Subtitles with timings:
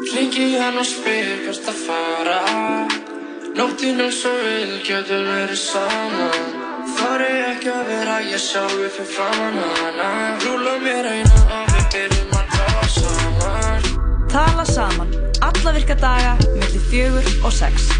[0.00, 2.38] Ringi hann og spyr hvert að fara.
[3.52, 6.54] Nóttinn er svo vil, getur verið saman
[6.96, 10.08] Þar er ekki að vera ég sjálfi fyrir framann hana.
[10.40, 13.90] Rúla mér eina og við byrjum að tala saman.
[14.32, 15.12] Tala saman,
[15.50, 17.92] alla virka daga, millir fjögur og sex.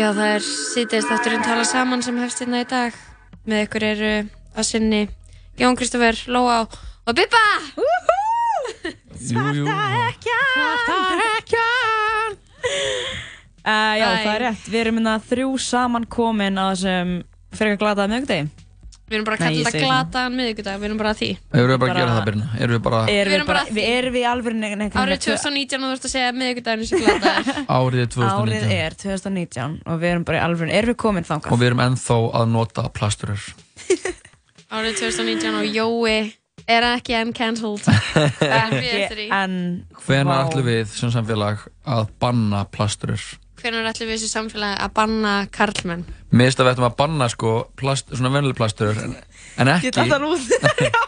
[0.00, 2.94] Já, það er sýtist þátturinn tala saman sem hefst hérna í dag.
[3.44, 4.12] Með ykkur eru
[4.56, 5.00] að sinni
[5.60, 7.42] Jón Kristoffer, Lóa og Bippa!
[9.20, 9.66] Jú, jú.
[13.60, 14.24] Uh, já, Æ.
[14.24, 14.64] það er rétt.
[14.72, 17.12] Við erum hérna þrjú saman komin á þessum
[17.52, 18.48] fyrir að glataða miðugdegi.
[19.10, 21.28] Við erum bara að kalla þetta glataðan miðvikudag, við erum bara að því.
[21.50, 22.48] Erum við bara að gera það byrna?
[22.60, 25.90] Erum við bara Erum Við bara að við erum við alveg neitt Árið 2019 og
[25.90, 27.58] þú ert að segja að miðvikudaginn er sér glataður.
[27.80, 31.50] árið 2019 Árið er 2019 og við erum bara í alveg, erum við komin þangað?
[31.50, 33.48] og við erum ennþá að nota plasturur
[34.78, 36.16] Árið 2019 og Jói
[36.70, 37.82] er ekki enn cancelled.
[38.62, 39.54] Ekki Ekki en
[40.04, 40.42] Hvenær Vá.
[40.44, 43.24] ætlum við sem samfélag að banna plasturur?
[43.60, 46.04] Hvernig ætlum við þessu samfélagi að banna karlmenn?
[46.30, 49.16] Mér finnst að við ættum að banna sko plast, svona vennileg plasturur en,
[49.60, 51.00] en ekki ætla það út.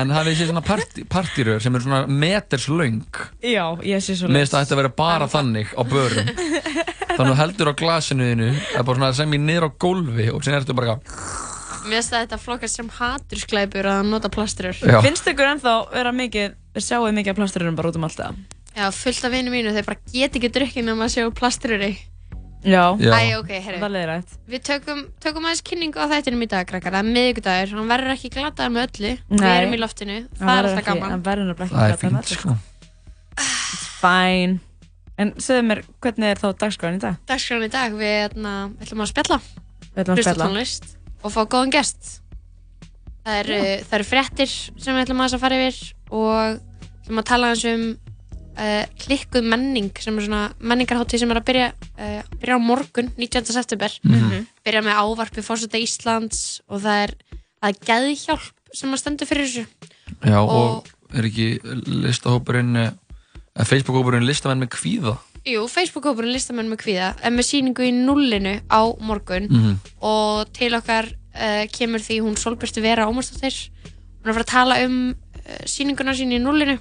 [0.00, 4.30] en hafið séð svona partí, partírur sem er svona meters löng Já, ég sé svo
[4.30, 6.30] Mér finnst að þetta að vera bara þannig á börum
[7.14, 10.30] Þannig að heldur á glasinu þínu það er bara svona sem ég niður á gólfi
[10.32, 10.96] og sen ertu bara
[11.84, 14.78] Mér finnst að þetta flokkast sem hatursklæpur að nota plasturur.
[15.04, 18.38] Finnst ykkur ennþá vera mikið, sjáu mikið af plastururum bara út um allt það?
[18.74, 21.92] Já, fullt af vinnu mínu, þeir bara get ekki drukkið nema að sjá plasturur í.
[22.64, 22.96] Já.
[22.98, 23.12] Já.
[23.12, 23.78] Æ, ok, herru.
[23.82, 24.36] Það er rætt.
[24.50, 26.94] Við tökum, tökum aðeins kynningu á þættinum í dag, krakkar.
[26.96, 29.10] Það er miðvikudagur, hann verður ekki glataður með öllu.
[29.28, 29.50] Við Nei.
[29.58, 31.12] erum í loftinu, það er alltaf gaman.
[31.14, 32.56] Það verður nefnilega ekki Það er með fínt öllu, sko
[34.00, 34.58] Fæn.
[35.20, 37.18] En segðu mér, hvernig er þá dagskráin í dag?
[37.30, 39.38] Dagskráin í dag, við ætna, ætlum að spjalla,
[39.94, 40.48] Við ætlum að hlusta á spjalla.
[40.48, 40.88] tónlist
[41.24, 42.08] og fá góðan gest.
[43.24, 45.78] Það eru, það eru fréttir sem við ætlum aðeins að fara yfir
[46.10, 46.58] og
[47.04, 47.84] ætlum að tala aðeins um
[48.58, 53.12] uh, klikkuð menning sem er svona menningarháttið sem er að byrja, uh, byrja á morgun,
[53.18, 53.52] 19.
[53.52, 53.90] september.
[54.04, 54.46] Mhm.
[54.64, 57.14] Byrja með ávarpi fórseta Íslands og það er,
[57.62, 59.66] það er geðhjálp sem að stendur fyrir þessu.
[60.24, 61.48] Já og, Og- er ekki
[62.02, 62.90] listahópurinn eh,
[63.54, 65.12] eða Facebookhópurinn listamenn með kvíða
[65.44, 69.74] Jú, Facebook-hópurinn listamenn með kvíða er með síningu í nullinu á morgun Mhm.
[70.00, 73.68] og til okkar uh, kemur því hún Solbjörstu Vera Ómarsdóttir
[74.24, 75.14] hún er að fara að tala um
[75.68, 76.78] síninguna sín í nullinu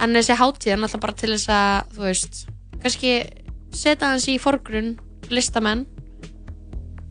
[0.00, 2.46] en þessi hátíð er náttúrulega bara til þess að þú veist,
[2.82, 3.12] kannski
[3.72, 4.98] setja hans í forgrunn
[5.30, 5.86] listamenn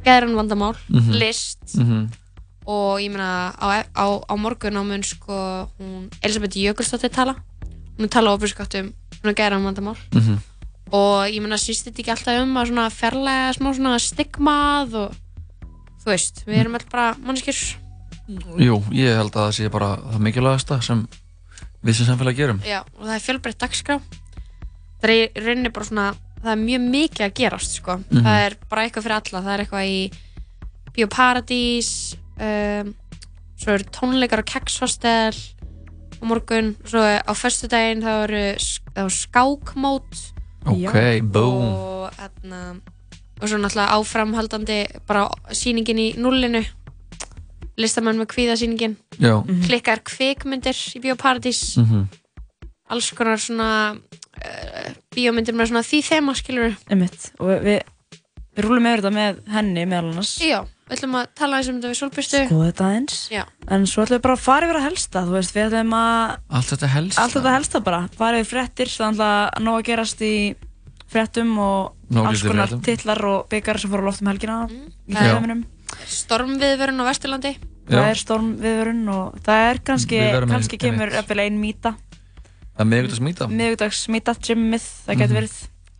[0.05, 1.11] geðran vandamál, Mhm.
[1.13, 2.09] list Mhm.
[2.65, 7.35] og ég meina á, á, á morgun á mun sko hún Elisabeth Jökulsdóttir tala
[7.99, 10.37] hún tala ofinskátt um svona geðran vandamál Mhm.
[10.91, 15.11] og ég meina snýst þetta ekki alltaf um að svona fjarlæga smá svona stigmað og
[16.01, 17.77] þú veist, við erum alltaf bara mannskjur
[18.57, 21.07] Jú, ég held að það sé bara það mikilvægasta sem
[21.83, 22.59] við sem samfélag gerum.
[22.65, 23.99] Já, og það er fjölbreytt dagskrá.
[25.01, 26.09] Það er rauninni bara svona
[26.41, 27.95] það er mjög mikið að gerast sko.
[28.09, 28.23] Mhm.
[28.25, 30.01] það er bara eitthvað fyrir alla, það er eitthvað í
[30.95, 31.89] Bíóparadís
[32.41, 32.93] um,
[33.61, 39.15] svo eru tónleikar á Kekshostel á morgun, svo á föstudaginn þá eru sk- þá er
[39.15, 40.19] skákmót.
[40.67, 41.63] Ok, boom.
[41.73, 42.59] og, atna,
[43.41, 46.61] og svo náttúrulega áframhaldandi bara sýningin í nullinu
[47.77, 49.39] listamenn með kvíðasýningin Já.
[49.45, 49.61] Mhm.
[49.67, 52.07] klikkar kvikmyndir í Bíóparadís Mhm.
[52.91, 57.31] alls konar svona uh, bíómyndir með svona því þema skilur Einmitt.
[57.39, 57.81] Og við,
[58.57, 60.33] við rúlum yfir þetta með henni meðal annars.
[60.43, 63.29] já, við ætlum að tala eins um þetta við Solbjörstu Skoða þetta eins.
[63.31, 63.43] Já.
[63.69, 66.37] En svo ætlum við bara að fara yfir að helsta, þú veist, við ætlum að
[66.51, 70.21] Allt þetta helst allt þetta helsta bara, fara yfir fréttir, þannig að nóg að gerast
[70.21, 70.35] í
[71.11, 72.81] fréttum og Nóg alls konar fréttum.
[72.83, 75.31] titlar og byggar sem fóru á loft um helgina í Já.
[75.31, 75.63] heiminum.
[76.07, 77.51] Stormviðvörun á Vesturlandi
[77.91, 81.95] Það er stormviðvörun og það er kannski, Við kannski kemur eftir ein mýta,
[82.77, 85.39] Það er miðvikudags mýta miðugdags mýta, gymmið, það getur Mhm.
[85.41, 85.55] verið.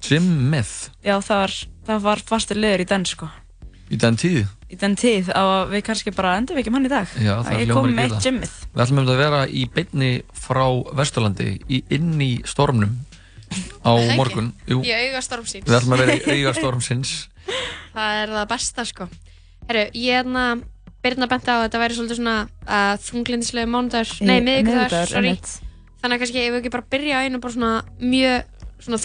[0.08, 0.72] Gymmið
[1.04, 1.56] Já, það var,
[1.88, 3.30] það var fastur liður í den, sko.
[3.92, 7.08] Í den tíð Í den tíð að við kannski bara endurvekjum hann í dag.
[7.20, 8.16] Já, það hljómar kom ekki illa.
[8.16, 8.54] eitt gymmið.
[8.72, 10.64] Við ætlum um að vera í beinni frá
[10.96, 12.94] Vesturlandi í, inn í stormnum
[13.84, 14.16] á Það ekki?
[14.22, 17.12] morgun Jú, í auga stormsins við ætlum að vera í auga stormsins
[17.98, 19.08] það er það besta sko
[19.72, 20.46] Herru, ég hérna
[21.02, 25.32] Birna benti á að þetta væri svolítið svona uh, þunglindislega mánudagur, nei miðvikudagur, sorry.
[25.32, 25.54] einmitt.
[26.02, 28.44] þannig að kannski ef við ekki bara byrja á einu bara svona mjög
[28.82, 29.00] svona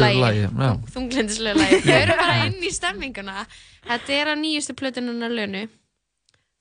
[0.00, 0.70] lagi, já.
[0.94, 3.46] Þunglindislega lagi, þau eru bara inn í stemminguna.
[3.86, 5.62] Þetta er að nýjustu plötununar lönu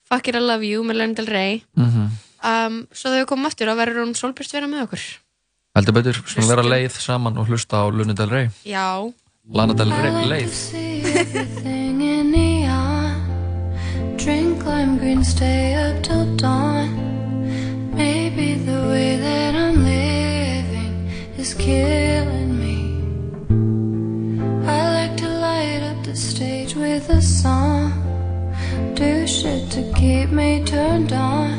[0.06, 1.62] Fuck It I Love You með Lana Del Rey.
[1.76, 2.10] Mhm.
[2.46, 5.06] um, svo þegar við komum aftur þá verður hún Solbjörst vera með okkur.
[5.76, 8.52] Heldur betur, svona vera leið saman og hlusta á Luna Del Rey.
[8.68, 8.88] Já,
[9.52, 12.15] Lana Del Rey, leið
[14.26, 16.90] Drink lime green, stay up till dawn.
[17.94, 22.80] Maybe the way that I'm living is killing me.
[24.68, 27.94] I like to light up the stage with a song.
[28.96, 31.54] Do shit to keep me turned on.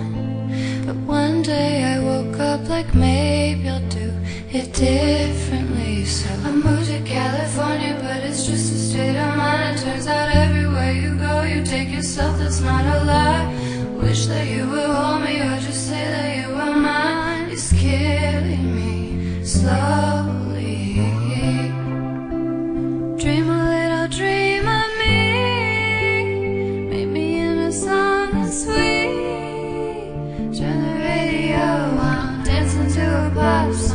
[0.85, 4.11] But one day I woke up like maybe I'll do
[4.57, 6.05] it differently.
[6.05, 9.79] So I moved to California, but it's just a state of mind.
[9.79, 13.47] It turns out everywhere you go, you take yourself, that's not a lie.
[14.03, 17.51] Wish that you would hold me or just say that you were mine.
[17.51, 20.77] It's killing me slowly.
[23.23, 25.17] Dream a little dream of me.
[26.91, 30.09] Meet me in a song that's sweet.
[30.57, 31.67] Turn the radio
[32.11, 33.86] on, dancing to a pop song.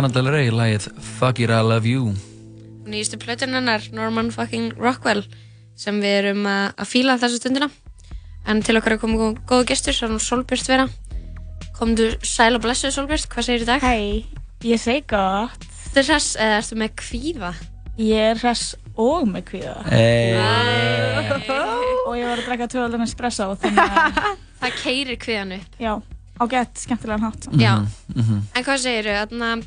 [0.00, 0.86] Lana Del Rey, lagið
[1.18, 2.14] Fuck It I Love You
[2.88, 5.26] nýjustu plötun hennar Norman fucking Rockwell
[5.76, 7.66] sem við erum að, að fíla þessu stundina
[8.48, 10.86] en til okkar er komið góða gestur svo er hún Solbjörst vera
[11.76, 13.84] komdu sæl og blessuð Solbjörst, hvað segir í dag?
[13.84, 14.24] Hei,
[14.64, 15.66] ég segi gott.
[15.82, 17.50] Þetta er hress, eða ertu með kvíða?
[18.00, 18.64] Ég er hress
[18.96, 19.74] og með kvíða.
[19.90, 20.38] hey.
[22.06, 24.16] Og ég var að drekka tvöðaldan espresso, þannig að,
[24.64, 25.92] Það keirir kvíðan upp já,
[26.40, 27.50] ágætt, skemmtilegan hátt.
[27.60, 27.74] Já,
[28.16, 28.40] Mhm.
[28.56, 29.60] en hvað segir þau?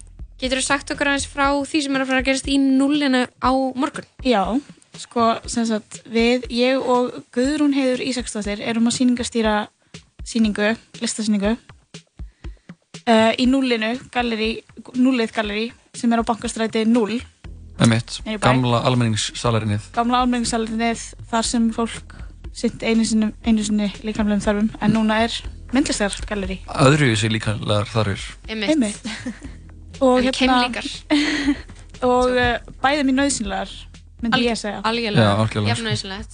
[0.43, 3.21] Getur þú sagt okkur aðeins frá því sem er að fara að gerast í nullinu
[3.39, 4.07] á morgun?
[4.27, 4.41] Já,
[5.00, 9.53] sko, sem sagt, við, ég og Guðrún Heiður Ísaksdóttir erum að sýningastýra
[10.27, 14.50] sýningu, listasýningu uh, í núllinu, galleri,
[15.00, 17.21] núllið galleri sem er á bankastræti 0
[17.79, 18.43] Einmitt, Nei, bæ.
[18.43, 22.19] gamla almenningssalarinnið gamla almenningssalinið þar sem fólk
[22.51, 25.39] sitt einu sinni, einu sinni líkamlegum þarfum en núna er
[25.71, 28.75] myndlistargalleri Öðru sér líka legar þarfir Einmitt.
[28.75, 29.59] einmitt
[30.03, 30.88] og En keimlíkar.
[32.13, 33.74] og uh, bæði mér nöðsynlegar
[34.24, 35.91] myndi ég að segja Algjörlega, Já, algjörlega, jafn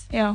[0.09, 0.29] sko.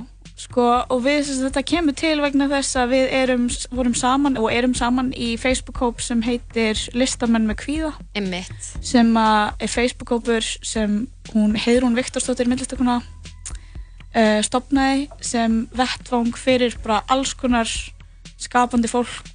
[0.44, 4.74] sko, og við, þetta kemur til vegna þess að við erum, vorum saman og erum
[4.78, 8.70] saman í Facebook-hóp sem heitir Listamenn með kvíða Einmitt.
[8.82, 17.34] sem er Facebook-hópur sem hún Heiðrún Viktorsdóttir myndlistakona uh, stopnaði sem vettvang fyrir bara alls
[17.38, 17.70] konar
[18.40, 19.30] skapandi fólk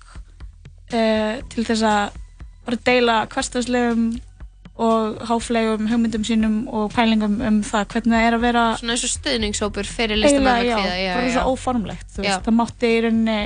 [0.93, 2.25] uh, til þess að
[2.69, 4.09] bara deila hversdagslegum
[4.79, 9.03] og háflegum hugmyndum sínum og pælingum um það hvernig það er að vera Svona eins
[9.03, 13.39] og stuðningshópur fyrir listamenn eiginlega, og já, bara svo óformlegt veist, það mátti í rauninni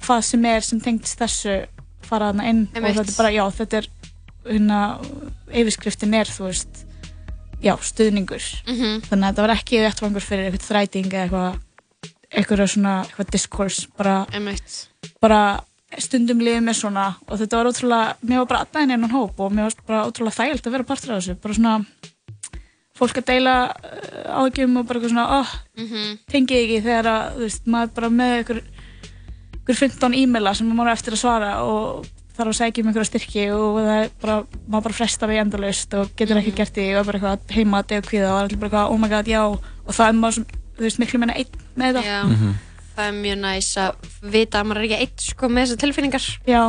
[0.00, 1.58] hvað sem er sem tengst þessu
[2.08, 2.86] fara þarna inn Einmitt.
[2.88, 3.90] og þetta er bara, já, þetta er
[4.46, 4.78] hérna,
[5.60, 6.80] yfirskriftin er, þú veist
[7.62, 8.46] já, stuðningur.
[8.66, 9.04] Mhm.
[9.10, 11.60] þannig að þetta var ekki vettvangur fyrir eitthvað þræting eða eitthvað
[12.32, 14.16] eitthvað svona, eitthvað discourse bara,
[15.20, 15.42] bara
[15.98, 19.52] stundum liðið mér svona og þetta var ótrúlega, mér var bara aðdæðin innan hóp og
[19.52, 21.74] mér var bara ótrúlega þægilt að vera partur af þessu bara svona
[22.98, 26.18] fólk að deila uh, áhyggjum og bara eitthvað svona oh, Mhm.
[26.30, 28.58] tengið ekki þegar að, þú veist, maður bara með ykkur,
[29.62, 32.06] ykkur 15 e-maila sem maður eftir að svara og
[32.36, 34.36] þarf að segja um einhverja styrki og það er bara,
[34.68, 37.80] maður bara fresta við endalaust og getur ekki gert því og er bara eitthvað heima
[37.82, 40.16] að dega kvíða og er allir bara eitthvað, oh my god, já og það er
[40.20, 40.46] maður, sem,
[40.78, 42.54] þú veist, miklu meina einn með þetta Já, Mhm.
[42.96, 46.26] Það er mjög næs að vita að maður er ekki eitt sko með þessar tilfinningar.
[46.46, 46.62] Já,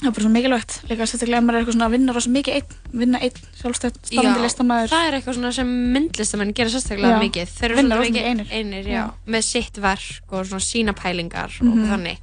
[0.00, 2.30] það er bara svo mikilvægt líka sérstaklega ef maður er eitthvað svona að vinna rosa
[2.34, 7.14] mikið einn, vinna einn sjálfstætt starfandi listamæður það er eitthvað svona sem myndlistamenn gera sérstaklega
[7.14, 7.22] Já.
[7.24, 7.52] mikið.
[7.58, 8.48] Þeir eru svona mikið einir.
[8.50, 9.04] einir já, Já.
[9.26, 11.70] með sitt verk og svona sína pælingar Mhm.
[11.72, 12.18] og þannig.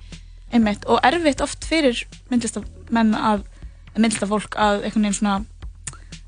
[0.54, 3.44] einmitt og erfitt oft fyrir myndlistamenn að
[3.96, 5.46] myndlistafólk að einhvern veginn svona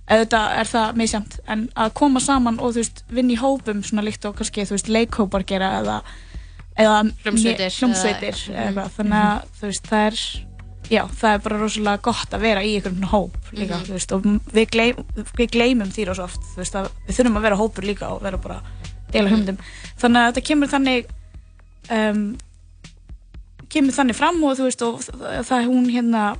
[0.10, 4.03] auðvitað er það misjæmt en að koma saman og þú veist vinna í hópum svona
[4.03, 6.01] líkt og kannski þú veist leikhópar gera eða
[6.77, 8.39] eða Hljómsveitir,
[8.98, 10.20] þannig að þú veist það er
[10.92, 13.86] já það er bara rosalega gott að vera í einhvern hóp líka Mhm.
[13.88, 14.96] þú veist og við, gleym,
[15.38, 18.38] við gleymum því rosa oft veist að við þurfum að vera hópur líka og vera
[18.38, 19.34] bara að deila Mhm.
[19.36, 19.58] hugmyndum.
[20.01, 21.06] Þannig að þetta kemur þannig
[21.92, 22.38] um,
[23.70, 25.00] kemur þannig fram og þú veist og
[25.48, 26.38] það er hún hérna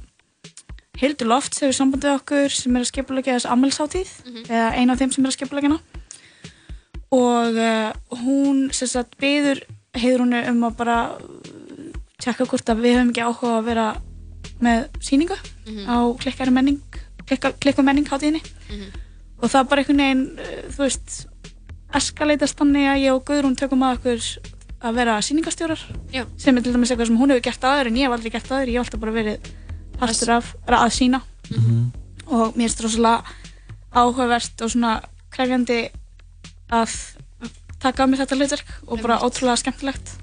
[0.98, 4.12] Hildur Loft sem er samband við okkur sem er að skipulegja þess ammælsháttíð
[4.50, 5.80] eða eina af þeim sem er að skipulegja hana.
[7.14, 10.98] Og uh, hún sem sagt byður heiður um að bara
[12.24, 13.88] tjekka hvort að við höfum ekki áhuga að vera
[14.64, 15.38] með síningu
[15.88, 16.82] á klikkari menning
[17.28, 18.42] klikka, klikku menning hátíðinni.
[19.44, 21.16] Og það bara einhvern veginn uh, þú veist
[21.94, 25.82] eskaleitast þannig að ég og Guðrún tökum að okkur að vera sýningastjórar
[26.12, 26.26] Já.
[26.38, 28.52] sem er til dæmis eitthvað sem hún hefur gert aður en ég hef aldrei gert
[28.52, 29.52] aður, ég hef alltaf bara verið
[30.00, 31.22] partur af, er að sína
[32.28, 33.24] og mér finnst rosalega
[33.94, 34.94] áhugavert og svona
[35.32, 35.80] krefjandi
[36.74, 36.96] að
[37.84, 40.14] taka á mig þetta hlutverk og bara ótrúlega skemmtilegt.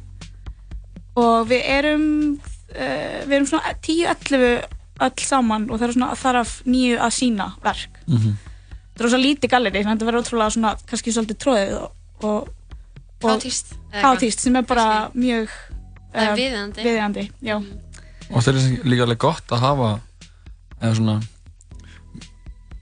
[1.21, 6.55] Og við erum uh, við erum svona 10-11 öll saman og það er svona þarf
[6.69, 8.01] nýju að sína verk.
[8.07, 8.35] Mhm.
[8.91, 11.93] þetta er rosa lítið galleri þannig að þetta verður ótrúlega svona kannski svolítið tróðið og,
[12.21, 12.49] og,
[13.25, 13.31] og
[14.03, 14.43] Hátíst.
[14.45, 15.49] sem er bara mjög
[16.11, 16.83] Það er um, viðeigandi.
[16.85, 17.57] viðeigandi, já,
[18.31, 19.91] og það er líka alveg gott að hafa
[20.81, 21.15] eða svona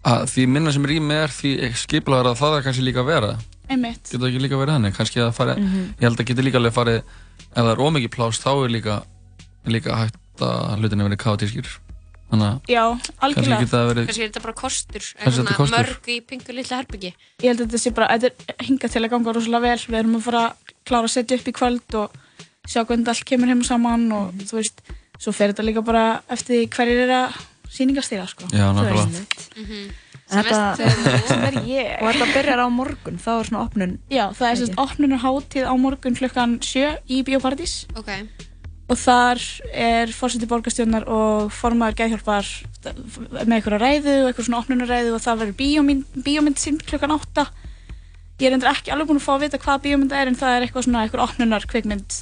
[0.08, 1.52] að því minna sem rými er því
[1.84, 3.30] skiplaður að það er kannski líka að vera
[3.68, 5.82] einmitt getur það ekki líka verið þannig kannski að fara, Mhm.
[5.98, 9.02] ég held að getur líka alveg farið ef það er ómikið pláss þá er líka
[9.66, 11.68] líka hægt að hlutinni verið kátískir
[12.30, 15.00] þannig að já, kannski algjörlega getur það verið Kannski er þetta bara kostur.
[15.18, 15.78] Kannski þetta kostur.
[15.78, 17.12] Mörg í pingu litla herbyggi.
[17.42, 19.98] ég held að þetta sé bara, þetta er hingað til að ganga rosalega vel, við
[19.98, 22.10] erum að fara að klára að setja upp í kvöld og
[22.68, 24.80] sjá hvernig allt kemur heim saman og þú veist,
[25.18, 27.38] svo fer þetta líka bara eftir hverjir er að
[27.72, 28.44] sýningastýra sko.
[28.52, 29.24] Já, nákvæmlega.
[30.28, 31.92] Sem Þetta, veist, sem er ég.
[32.02, 35.64] Og þetta byrjar á morgun, þá er svona opnun Já, það er sérst opnunar hátíð
[35.64, 37.78] á morgun klukkan 7 í Bíóparadís.
[37.96, 38.10] Ok.
[38.88, 39.40] og þar
[39.76, 42.46] er fórseti borgarstjórnar og formaður geðhjálpar
[42.88, 47.44] með einhverja ræðu og eitthvað svona opnunarræðu og það verður bíómynd, bíómynd sín klukkan 8
[48.40, 50.54] ég er endur ekki alveg búin að fá að vita hvað bíómynd er en það
[50.56, 52.16] er eitthvað svona eitthvað opnunar kvikmynd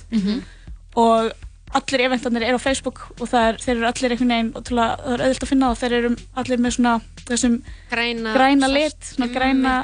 [0.99, 1.31] og
[1.79, 5.15] allir eventarnir eru á Facebook og það er, þeir eru allir einhvern veginn ótrúlega, það
[5.17, 6.11] er auðvilt að finna það þeir eru
[6.43, 7.55] allir með svona þessum
[7.93, 8.35] Græna.
[8.37, 9.77] græna lit svona græna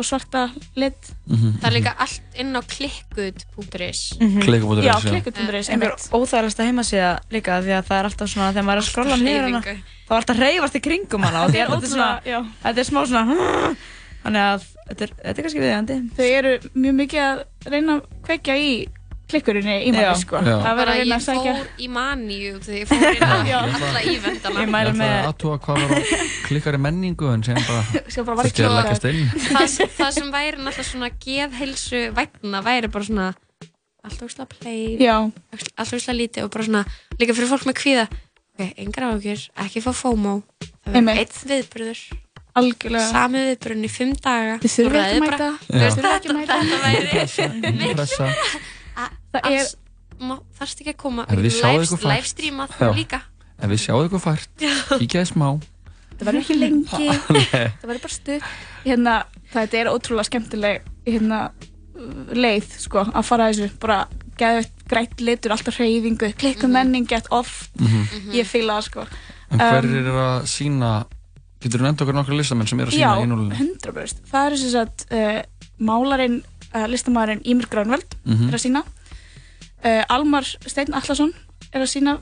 [0.00, 0.46] og svarta
[0.80, 1.10] lit.
[1.28, 3.98] Það er líka allt inn á klikkud.is.
[4.16, 5.10] Klikku.is, já, já.
[5.10, 6.06] klikkutunduris, einhver einmitt.
[6.16, 9.44] óþægilegasta heimasíða líka því að það er alltaf svona þegar maður er að skrolla niður
[9.48, 12.80] hana þá er alltaf reyfast í kringum hana og því að þetta er svona þetta
[12.84, 13.36] er smá svona
[14.24, 18.08] þannig að þetta er, þetta er kannski viðjandi þau eru mjög mikið að reyna að
[18.30, 18.72] kveikja í
[19.30, 20.14] klikkurinni í manni Já.
[20.20, 20.40] sko.
[20.44, 23.60] Það verður að reyna ég að sækja fór í maníu þegar ég fór inn á
[23.60, 24.60] alla ívendana.
[24.60, 26.00] ég Ég mælu með að aðtúa hvað var á
[26.48, 29.28] klikkari menningu en sem bara bara þurfti að var leggast inn.
[29.50, 29.68] Það,
[29.98, 33.28] það sem væri náttúrulega svona geðheilsu vægna væri bara svona
[34.00, 35.16] allt ógslag play, já,
[35.76, 36.84] allt ógslag lítið og bara svona
[37.20, 38.06] líka fyrir fólk með kvíða.
[38.60, 41.20] Ok, engar áhugjur, ekki fá FOMO það verður Einmitt.
[41.20, 42.00] einn viðbyrður
[42.60, 43.06] algjörlega.
[43.12, 44.56] Sami viðbyrðun í fimm daga.
[44.64, 45.30] Þið þurfum Þú ekki mæta.
[45.36, 48.10] bara- þið þurfum ekki mæta
[49.34, 49.66] það er,
[50.58, 52.10] þarfst ekki að koma Herðu, þið sjáið live, ykkur fært.
[52.14, 52.90] live streamað Já.
[52.96, 53.20] líka?
[53.60, 54.64] En við sjáum eitthvað fært.
[55.00, 55.48] Kíkjaði smá.
[56.20, 57.08] Það verður ekki lengi.
[57.50, 58.42] Það verður bara stuð
[58.84, 59.14] hérna,
[59.52, 61.38] það er ótrúlega skemmtileg hérna,
[62.36, 63.78] leið sko, að fara að þessu.
[63.82, 63.98] Bara
[64.40, 68.32] geðveitt grætt litur, alltaf hreyfingu klikku menning gett oft Mhm.
[68.32, 69.06] ég fíla það sko.
[69.50, 71.06] En hver Um, er að sína
[71.60, 73.56] Getur þú nefnt okkur nokkru listamenn sem eru að Já, sína í núlunni?
[73.58, 75.42] 100% Það er sem sagt uh,
[75.78, 76.38] málarinn,
[76.72, 78.48] uh, listamæðurinn Ímir Grönveld Mhm.
[78.48, 78.82] er að sína
[79.84, 81.32] uh, Almar Steinn Allarsson
[81.70, 82.16] er að sína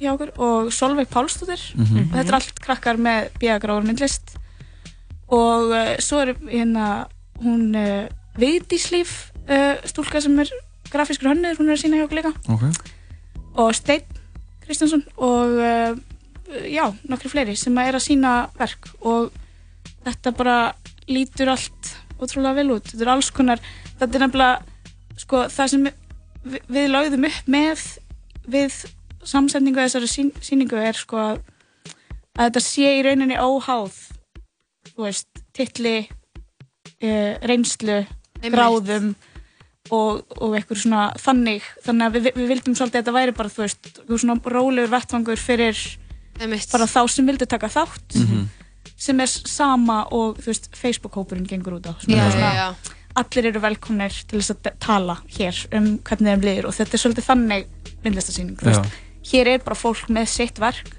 [0.00, 1.60] hjá okkur og Solveig Pálsdóttir.
[1.76, 2.10] Mhm.
[2.10, 4.36] og þetta er allt krakkar með bíagráður myndlist.
[5.28, 7.06] Og uh, svo er hérna
[7.42, 8.08] hún uh,
[8.38, 10.50] Vigdíslíf uh, stúlka sem er
[10.90, 12.34] grafískur hönnur, hún er að sína hjá okkur líka.
[12.50, 12.64] Ok,
[13.54, 14.20] og Steinn
[14.64, 15.58] Kristjánsson og
[16.70, 18.88] já, nokkri fleiri sem er að sína verk.
[19.04, 19.32] Og
[20.06, 20.58] þetta bara
[21.10, 23.60] lítur allt ótrúlega vel út, þetta er alls konar
[23.98, 25.86] þetta er nefnilega sko, það sem
[26.44, 27.84] við, við lögðum upp með
[28.54, 28.78] við
[29.24, 31.38] samsetningu þessari sín, síningu er sko að,
[32.36, 33.94] að þetta sé í rauninni óháð
[34.94, 38.02] þú veist, titli uh, reynslu
[38.44, 39.14] gráðum
[39.92, 43.52] og, og eitthvað svona þannig þannig að við, við vildum svolítið að þetta væri bara
[43.52, 45.80] þú veist, svona rólegur vettvangur fyrir
[46.40, 46.68] Einmitt.
[46.72, 48.44] bara þá sem vildu taka þátt Mhm.
[48.96, 52.52] sem er sama og þú veist, Facebook-hópurinn gengur út á sem Já, er já, svona,
[52.54, 52.68] já.
[53.20, 57.02] Allir eru velkomnir til þess að tala hér um hvernig þeim liður og þetta er
[57.04, 57.68] svolítið þannig
[58.04, 58.72] myndlistasýning þú Já.
[58.80, 58.96] veist.
[59.30, 60.90] hér er bara fólk með sitt verk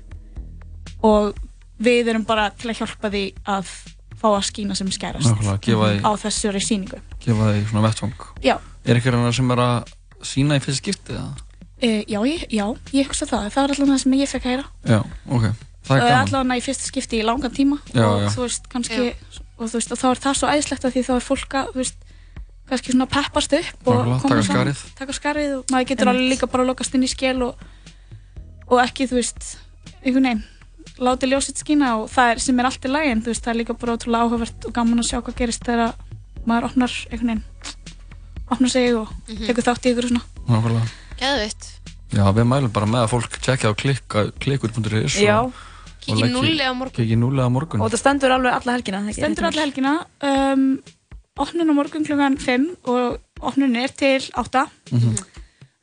[1.06, 1.36] og
[1.84, 3.74] við erum bara til að hjálpa því að
[4.16, 8.56] fá að skína sem skærast nákvæmlega, á þessari sýningu gefa því svona vettvang Já,
[8.86, 9.94] Er ykkur annar sem er að
[10.26, 11.32] sína í fyrsta skipti eða?
[11.82, 14.54] e, já, ég, já, ég hugsa það það var allavega það sem ég fekk að
[14.54, 15.48] heyra Já, ok,
[15.90, 18.30] það er gaman allavega í fyrsta skipti í langan tíma Já, og já.
[18.32, 19.02] þú veist, kannski
[19.56, 21.70] og þú veist, og þá er það svo æðislegt að því þá er fólk að,
[21.74, 22.05] þú veist,
[22.70, 24.84] kannski svona peppast upp og Nákvæmlega, koma taka saman, skarið.
[25.00, 26.22] taka skarið og maður getur Einmitt.
[26.22, 27.56] alveg líka bara lokast inn í skel og,
[28.68, 29.58] og ekki, þú veist
[30.06, 30.44] einhvern veginn,
[31.06, 33.54] láti ljósitt skína og það er sem er allt í lagi en þú veist, það
[33.54, 35.94] er líka bara ótrúlega áhugavert og gaman að sjá hvað gerist þegar
[36.46, 37.46] maður opnar einhvern veginn
[38.54, 39.14] opnar sig og
[39.46, 40.90] tekur þátt í ykkur svona Nákvæmlega
[41.22, 41.70] Geðvitt.
[42.16, 45.54] Já, við mælum bara með að fólk tjekkja á klikka, klikkur.is Já, og,
[46.06, 46.94] Kikið leggi- núli á morgun.
[47.00, 49.22] Kikið núlega á morgun og þetta stendur alveg alla helgina það ekki?
[49.24, 50.66] stendur alla helgina um,
[51.40, 55.16] opnun á morgun klukkan 5 og opnun er til 8 Mhm.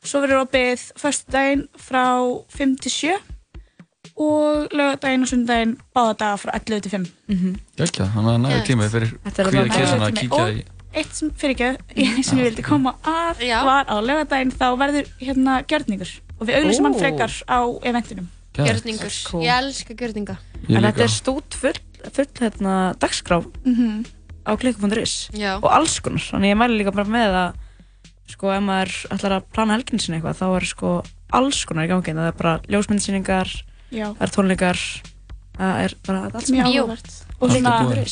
[0.03, 2.05] svo verður opið föstudaginn frá
[2.49, 3.13] 5 til 7
[4.17, 7.05] og lögadaginn og sundaginn báða daga frá 11 til 5
[7.77, 8.67] Gekja, þannig að nægur Geðveikt.
[8.67, 10.63] tími fyrir er alveg- kísana að kíkja í
[10.93, 13.63] eitt sem fyrir ekki sem ég vildi koma að Já.
[13.65, 16.99] var á lögadaginn þá verður hérna gjörningur og við auglýsum hann Ó.
[16.99, 18.27] frekar á eventinum.
[18.53, 19.13] Gjörningur.
[19.31, 19.41] Cool.
[19.43, 20.37] Ég elska gjörninga.
[20.69, 21.73] En þetta er stút full,
[22.11, 24.03] full hérna, dagskrá mm
[24.43, 25.13] á klikku.is
[25.61, 27.53] og alls konar, þannig ég mæli líka bara með að
[28.33, 30.91] sko ef maður ætlar að plana helginu sinni eitthvað þá er sko
[31.33, 32.13] alls konar í gangi.
[32.13, 33.49] Það er bara ljósmyndsýningar,
[33.91, 34.79] það er tónleikar
[35.57, 36.83] það er bara allt mjög Bíó.
[36.83, 37.09] áhugavert.
[37.39, 38.05] Og svona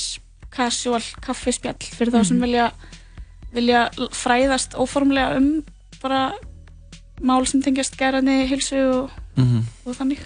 [0.51, 2.71] casual kaffispjall fyrir þá sem vilja
[3.53, 5.63] vilja l- fræðast óformlega um
[6.01, 6.31] bara
[7.21, 9.63] mál sem tengjast gerðinni, hilsu og, Mhm.
[9.85, 10.19] og þannig.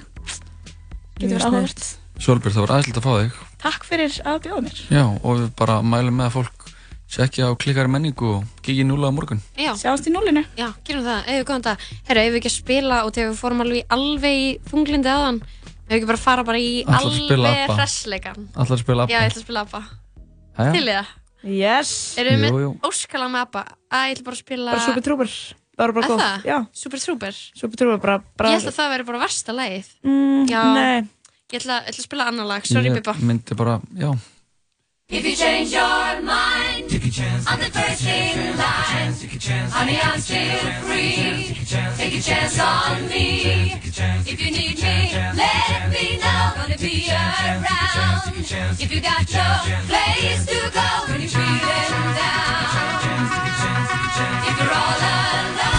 [1.19, 4.79] Getur verið áhugavert Sólbjörn, það var aðeinslega að fá þig Takk fyrir að bjóða mér
[4.93, 6.65] Já, og við bara mælum með að fólk
[7.15, 9.71] tjekkja á klikkari menningu og kikið núlega á morgun Já.
[9.77, 11.27] Sjáumst í núlinu Já, gerum það.
[11.33, 11.83] Eða góðan dag.
[12.07, 15.37] Herra, ef við ekki að spila og þegar við fórum alveg, alveg í þunglindi aðan,
[15.43, 17.75] ef við ekki bara fara bara í alveg ABBA?
[17.77, 18.47] hressleikan.
[18.55, 19.83] Allar að spila Já, ég ætla að spila ABBA.
[20.55, 20.71] Jæja.
[20.71, 21.13] Til í það.
[21.45, 21.91] Yes,
[22.23, 23.63] Erum við óskala með ABBA?
[23.93, 24.71] Að ég ætla bara að spila...
[24.71, 25.33] bara Super Trooper
[25.75, 26.45] það var bara góð, það?
[26.49, 27.39] já, Super Trooper.
[27.59, 29.89] Super Trooper bara, bara Ég held að það veri bara versta lagið.
[30.07, 30.61] mm, Já.
[30.73, 31.05] Nei,
[31.55, 32.65] Ég ætla, ég ætla að spila annar lag.
[32.67, 33.13] Sorry, Ég Bibba.
[33.19, 34.11] myndi bara, já
[35.07, 37.45] If you change your mind, take a chance.
[37.47, 39.13] I'm the first in line.
[39.71, 41.55] Honey, I'm still free.
[41.97, 43.71] Take a chance on me.
[44.25, 44.97] If you need me,
[45.37, 46.43] let me know.
[46.57, 48.43] Gonna be around.
[48.83, 49.47] If you got no
[49.87, 52.65] place to go when you're feeling down.
[54.49, 55.74] If you're all alone,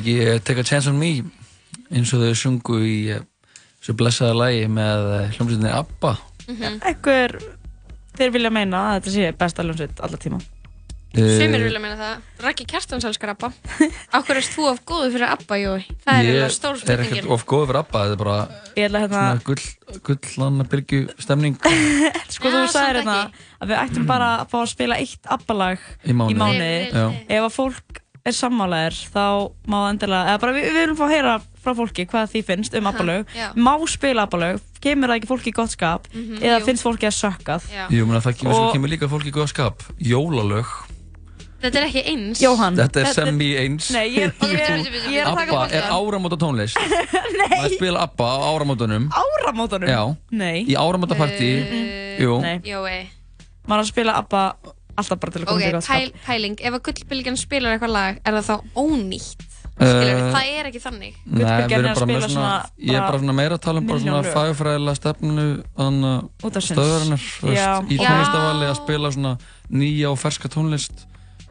[0.00, 1.12] ekki Take a Chance on Me
[1.92, 3.22] eins og þau sungu í eh,
[3.80, 6.14] þessu blessaða lagi með eh, hljómsveitinni ABBA.
[6.92, 7.38] Ekkur,
[8.18, 10.40] þeir vilja meina að þetta sé besta hljómsveit alla tíma.
[11.16, 12.24] Eh, Sumir vilja meina það.
[12.44, 13.48] Raki Kjartans elskar ABBA.
[14.18, 15.78] Akkur erst þú of góðu fyrir ABBA, Jói?
[16.04, 18.36] Það er Ég eiginlega stór er ekkert of góð fyrir ABBA, þetta er bara
[18.76, 21.56] Ég ætla hérna, svona gull, gullanna bylgju stemning
[22.36, 23.46] sko þú sagðir hérna ekki.
[23.58, 26.36] að við ættum bara að fá að spila eitt abbalag í mánuði.
[26.36, 27.24] í mánuði.
[27.38, 29.22] Ef að fólk er sammálaðir þá
[29.72, 31.32] má endilega, eða bara við, við viljum fá að heyra
[31.64, 33.32] frá fólki hvað því finnst um abbalög.
[33.36, 33.48] já.
[33.56, 36.66] Má spila abbalög, kemur það ekki fólki í gott skap eða jú.
[36.68, 37.66] finnst fólki að sökkað.
[37.92, 39.82] Jú, menn að það kemur, Og- kemur líka fólk í góða skap.
[39.98, 40.70] Jólalög,
[41.58, 42.38] Þetta er ekki eins.
[42.38, 43.88] Jóhann, þetta er sem í eins.
[43.90, 46.78] Nei, ég, ég, ég er að taka ABBA bort er áramóta tónlist.
[47.40, 47.48] Nei.
[47.50, 49.08] Maður spila ABBA á áramótunum.
[49.10, 49.90] áramótunum.
[49.90, 50.02] Já.
[50.30, 51.48] Nei, Í áramótapartí.
[51.58, 52.36] Uh, Jú.
[52.46, 52.60] Nei.
[52.62, 53.00] Jói.
[53.66, 54.44] maður að spila abba
[55.02, 55.96] alltaf bara til að koma Ok, sér í gott skap.
[55.96, 56.56] pæl, pæling.
[56.60, 59.46] Ef að gullbylgjan spilar eitthvað lag, er það þá ónýtt?
[59.78, 61.18] Uh, Skilur, það er ekki þannig.
[61.22, 63.34] Nei, við Gullbylgjan er erum að bara spila svona, svona ég er bara bara svona
[63.38, 65.44] meira að tala um bara svona fagfræðilega stefnu
[66.98, 67.68] þannig Já.
[67.78, 69.34] veist, í tónlistavali að spila svona
[69.70, 71.04] nýja og ferska tónlist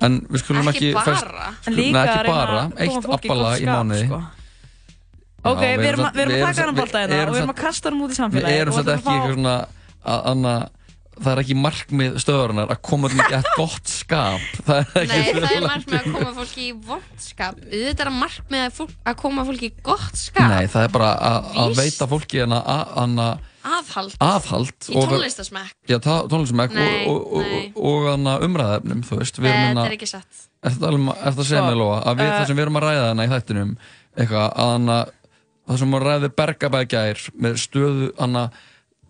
[0.04, 1.48] en við skulum Ekki ekki, bara.
[1.64, 4.04] En Nei, líka ekki að bara, að eitt fólki í í mánuði.
[4.10, 4.20] sko.
[5.48, 7.54] Ok, við erum að, við erum að taka hann bolta hérna erum og við erum
[7.54, 10.20] að kasta hann út í við samfélagi erum og svolítið ekki eitthvað að svona að,
[10.32, 10.54] anna,
[11.18, 15.28] það er ekki markmið stöðurinnar að koma til ekki gott skap það er ekki Nei,
[15.34, 17.60] það er markmið að koma fólki í vondskap.
[17.74, 20.50] Þetta er markmið að, fólk, að koma fólki í gott skap.
[20.54, 21.12] Nei, það er bara
[21.64, 23.28] að veita fólki hana, að, hana,
[23.68, 24.16] Aðhald.
[24.24, 25.74] aðhald Í tónlistasmekk.
[25.90, 28.08] Já, tónlismæk Nei, og, og, og, og
[29.44, 30.46] við erum Þetta hérna, er ekki satt.
[30.64, 33.26] þetta að segja mig Lóa, að við uh, það sem við erum að ræða hana
[33.28, 33.74] í þættinum,
[34.18, 34.48] eitthvað,
[35.68, 38.46] það sem að ræði bergabæðgær með stöðu hana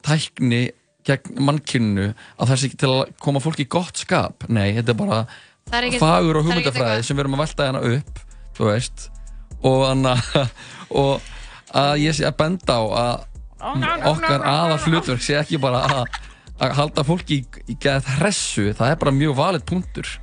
[0.07, 0.63] tækni
[1.07, 4.93] gegn mannkynnu, að það sé ekki til að koma fólki í gott skap, nei, þetta
[4.93, 5.21] er bara
[5.67, 5.99] Það er ekki...
[6.01, 8.21] fagur og það hugmyndafræði sem við erum að velta hérna upp,
[8.57, 9.07] þú veist,
[9.67, 10.13] og hana,
[11.01, 11.33] og
[11.75, 13.25] að ég sé að benda á að
[14.11, 16.17] okkar aða hlutverk sé ekki bara að,
[16.61, 20.13] að halda fólki í, í geð hressu, það er bara mjög valið punktur.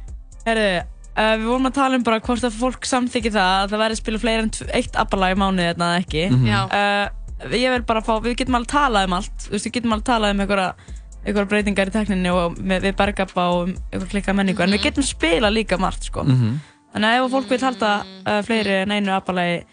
[0.44, 0.70] Herðu,
[1.16, 3.98] uh, við vorum að tala um bara hvort að fólk samþykki það að það verði
[3.98, 6.24] að spila fleiri en eitt abbalag í mánuði eða ekki.
[6.30, 6.48] Mhm.
[6.48, 6.60] Já.
[6.70, 10.35] Uh, ég vil bara fá, við getum alveg talað um allt, við getum alveg talað
[10.35, 14.78] um einhverja breytingar í tekninni og við bergabba og um einhverja klikka menningu, en Mhm.
[14.78, 16.22] við getum spila líka margt, sko.
[16.24, 16.61] Mm
[16.94, 19.64] Þannig að ef fólk vil halda uh, fleiri en einu abbalagi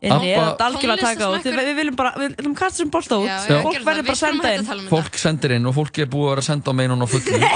[0.00, 4.06] við, viljum bara, við viljum kasta þessum bolta út, Já, fólk verður það.
[4.06, 4.62] bara að senda inn.
[4.64, 7.04] að um Fólk sendir inn og fólk er búið að vera að senda á meinun
[7.04, 7.40] og fullu.
[7.40, 7.48] Nei,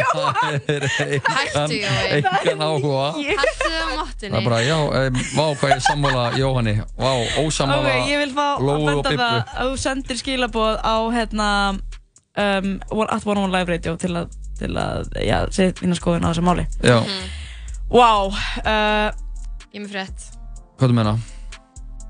[0.00, 0.56] Jóhann!
[1.36, 2.06] Hættu, Jói.
[2.16, 3.04] Engan áhuga.
[3.20, 4.40] Hættu það á Það mottunni.
[4.40, 7.10] er bara, já, um, vá hvað ég sammála Jóhanni, vá,
[7.44, 7.92] ósammála.
[7.92, 9.16] Ok, ég vil fá að og Bibbu.
[9.20, 11.48] það að þú sendir skilaboð á hérna
[12.40, 12.70] um,
[13.10, 16.46] at One One Live Radio til að, til að já, segja þína skoðun á þessu
[16.48, 16.98] máli Já,
[17.92, 19.10] Wow uh,
[19.70, 20.26] Ég er með frétt.
[20.80, 21.14] hvað þú meina?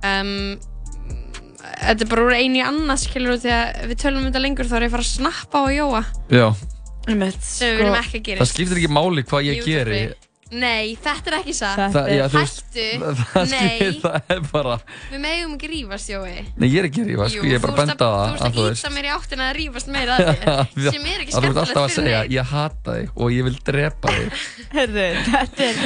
[0.07, 0.59] Um,
[1.61, 4.69] þetta er bara úr einu í annað, skilur þú, þegar við tölum um þetta lengur
[4.71, 6.03] þá er ég að fara að snappa á Jóa.
[6.33, 6.47] Já,
[7.11, 8.55] Sem við sko, viljum ekki að það gerist.
[8.55, 9.75] skiptir ekki máli hvað ég YouTube.
[9.75, 10.01] geri.
[10.51, 11.79] Nei, þetta er ekki satt.
[11.79, 12.87] Þetta Það, já, er þú veist, Hættu.
[13.35, 13.59] það Nei.
[13.61, 14.73] skiptir, það er bara,
[15.13, 16.33] Við megum ekki rífast, Jói.
[16.59, 18.57] nei, ég er ekki að rífa, sko, ég er bara að benda á Þú það,
[18.59, 21.47] veist að íta mér í áttina að rífast meira að þér, sem er ekki Það
[21.47, 22.35] er alltaf skemmtilegt að segja, fyrir mig.
[22.35, 24.27] ég hata þig og ég vil drepa þig.
[24.75, 25.77] Heyrðu, þetta er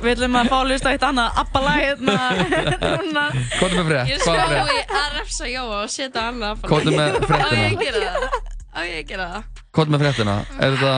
[0.00, 2.16] Við ætlum að fá að hlusta eitt annað Abbalag hérna
[2.96, 4.08] Núna Hvað er með frétt?
[4.08, 4.64] Ég Hvað er með frétt?
[4.64, 7.68] skói að refsa Jóa og setja annað að Hvað er með Á ég fréttina?
[7.68, 8.40] að gera það?
[8.72, 9.42] Á ég að gera það?
[9.76, 10.36] Hvað er með fréttina?
[10.56, 10.94] Er þetta...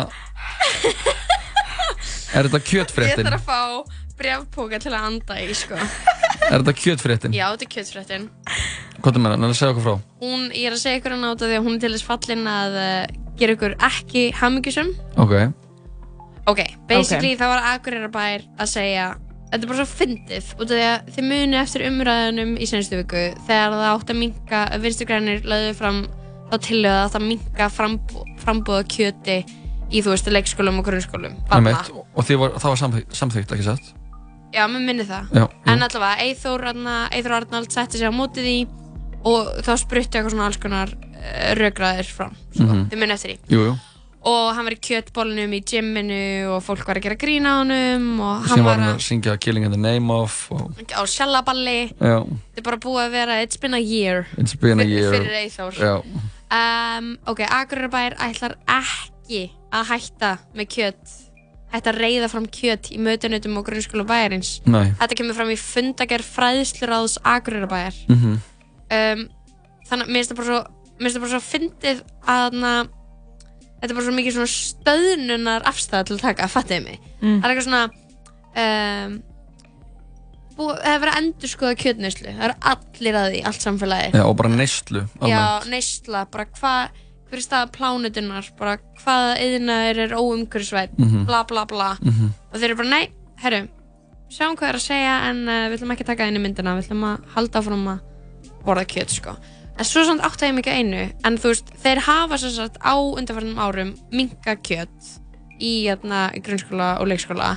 [2.34, 3.28] Er þetta Ég kjötfréttin?
[3.28, 5.78] þarf að fá brefpóka til að anda í, sko.
[6.48, 7.36] Er þetta kjötfréttin?
[7.36, 8.26] Já, þetta er kjötfréttin.
[8.98, 9.94] Hvað er með að segja okkur frá.
[10.22, 12.50] Hún, ég er að segja ykkur að náta því að hún er til þess fallin
[12.50, 12.98] að uh,
[13.38, 14.92] gera ykkur ekki hamingjusum.
[15.20, 15.34] Ok.
[16.48, 19.08] Ok, basically það var Akureyrarbær að segja
[19.48, 22.98] Þetta er bara svo fyndið út af því að þið muni eftir umræðunum í senstu
[22.98, 26.00] viku þegar það átt að minka, vinstugrænir lögðu fram
[26.50, 27.68] þá tillöðu að það minka
[28.42, 29.38] frambúða kjöti
[29.92, 31.34] í þú veist leikskólum og grunnskólum.
[31.50, 31.90] Einmitt.
[32.14, 33.94] Og því var, það var samþykkt, samþykkt ekki satt?
[34.54, 35.44] Já, mér minni það Já.
[35.66, 38.58] En allavega, Eithór, Arna- Eyþór Arnald setti sig á mótið því
[39.28, 42.88] og þá sprutti eitthvað svona alls konar uh, rökraðir fram svo, Mhm.
[42.88, 43.72] þið muni eftir því Jú, jú.
[44.28, 46.20] og hann var í kjötbólnum í gymminu
[46.54, 49.00] og fólk var að gera grín á honum og hann Síðan var var hann að
[49.02, 50.70] að syngja Killing in the Name of og...
[50.96, 52.22] á sjallaballi Já.
[52.24, 55.12] þetta er bara búið að vera it's been a year It's been a fyr- year.
[55.12, 56.00] fyrir Eithór Já.
[56.50, 61.16] um, ok, Akureyrarbær ætlar ekki að hætta með kjöt
[61.72, 64.92] hætta að reyða fram kjöt í mötunutum og grunnskóla bæjarins Nei.
[65.00, 68.38] þetta kemur fram í fundagerð fræðsluráðs Akureyrarbæjar Mhm.
[68.90, 69.28] um,
[69.88, 72.72] þannig að mér finnst það bara svo fyndið að na,
[73.80, 77.40] þetta er bara svo mikið svona stöðnunar afstæða til að taka, fattiði mig Mm.
[77.42, 77.84] það er eitthvað svona
[78.58, 79.22] um,
[80.58, 84.24] það er verið að endur skoða kjötneyslu það eru allir að því, allt samfélagi Já,
[84.26, 86.88] og bara neyslu já, neysla, bara hvað
[87.28, 91.26] hver er staða plánutunar, bara hvaða yðnaður er óumhverfisvæð Mhm.
[91.26, 92.30] bla bla bla Mhm.
[92.52, 93.08] og þeir eru bara, nei,
[93.42, 93.68] herru
[94.30, 96.76] sjáum hvað er að segja en uh, við ætlum ekki að taka það í myndina
[96.76, 98.00] við ætlum að halda áfram að
[98.64, 99.36] borða kjöt sko.
[99.78, 102.78] en svo samt átt að ég mikið einu en þú veist, þeir hafa sem sagt
[102.82, 105.20] á undanfarnum árum minka kjöt
[105.60, 107.56] í, hérna, í grunnskóla og leikskóla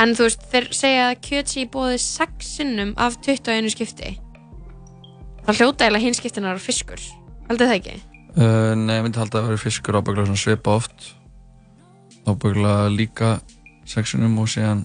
[0.00, 4.18] en þú veist, þeir segja að kjöt sé í bóði 6 sinnum af 21 skipti
[5.46, 7.00] það hljóta eiginlega hinn skiptinar á fiskur
[7.48, 7.96] heldur það ekki?
[8.38, 11.08] Uh, nei, ég myndi halda að vera fiskur ábygglega svona svipa oft.
[12.28, 13.32] Ábygglega líka
[13.88, 14.84] sexunum og síðan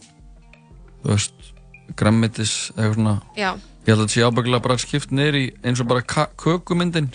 [1.03, 1.53] þú veist,
[1.99, 3.15] grammetis eða svona.
[3.37, 3.51] Já.
[3.83, 6.01] ég held að þetta sé ábygglega bara skipt í eins og bara
[6.39, 7.09] kökumyndin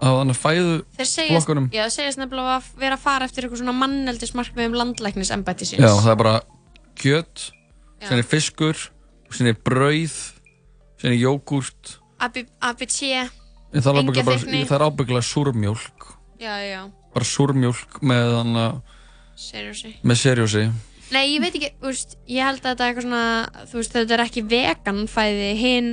[0.00, 1.66] á þannig fæðu flokkunum.
[1.68, 5.84] já, þeir segjast nefnilega að vera að fara eftir eitthvað svona manneldismarkmið um landlæknis embættisins
[5.84, 6.34] Já, það er bara
[8.00, 8.06] Já.
[8.08, 8.80] síðan er fiskur
[9.30, 10.16] síðan er brauð
[10.96, 11.94] síðan er jógurt
[13.70, 16.06] ABC Ég þarf ábyggilega bara, ábyggilega súrmjólk.
[16.40, 16.80] Já, já,
[17.14, 18.96] bara súrmjólk með þannig
[19.40, 19.92] seriously.
[20.02, 20.64] með serjósi
[21.10, 23.94] Nei, ég veit ekki, þú veist, ég held að þetta er eitthvað svona, þú veist,
[23.96, 25.88] þetta er ekki vegan fæði hinn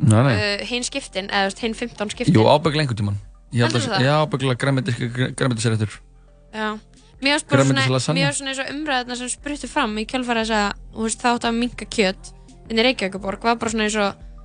[0.00, 0.32] Nei, nei.
[0.34, 2.34] uh, hinn skiptin, eða þú hinn 15 skiptin.
[2.34, 3.18] Jú, ábyggilega einhvern tímann.
[3.52, 4.06] Ég held Heldurðu að, það?
[4.06, 5.94] já, ábyggilega græmitisréttur
[6.50, 6.68] Já,
[7.22, 10.42] mér varst bara svona, mér varst svona eins og umræðina sem spruttu fram í kjölfæra
[10.42, 12.32] þess að, þú veist, það átt að minka kjöt
[12.70, 13.46] inn í Reykjavíkuborg,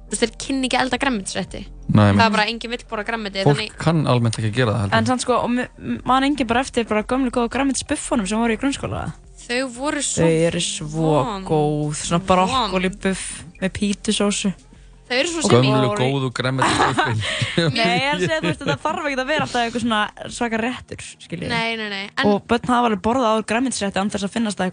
[0.06, 1.64] þú veist, þeir kynni ekki elda græmitisrétti
[1.96, 4.72] Nei, Það er bara engin vill bóra græmiti, Fólk þannig, kann almennt ekki að gera
[4.74, 8.28] það heldur En sann sko, og m- man engin bara eftir bara gömlu góða græmitisbuffunum
[8.30, 9.04] sem voru í grunnskóla?
[9.46, 11.46] Þau voru svo Þau eru svo vond.
[11.46, 14.50] góð, svona brokkoli buff með pítusósu.
[15.06, 17.22] Þau eru svo Gömlu semi- góðu græmitisbuffin
[17.78, 20.02] Nei, ég er að segja, þú veist, þetta þarf ekki að vera alltaf eitthvað svona
[20.40, 24.10] svaka réttur, skiljið Nei, nei, nei, en Og börn hafa alveg borðað áður græmitisrétti án
[24.16, 24.64] þess að finnast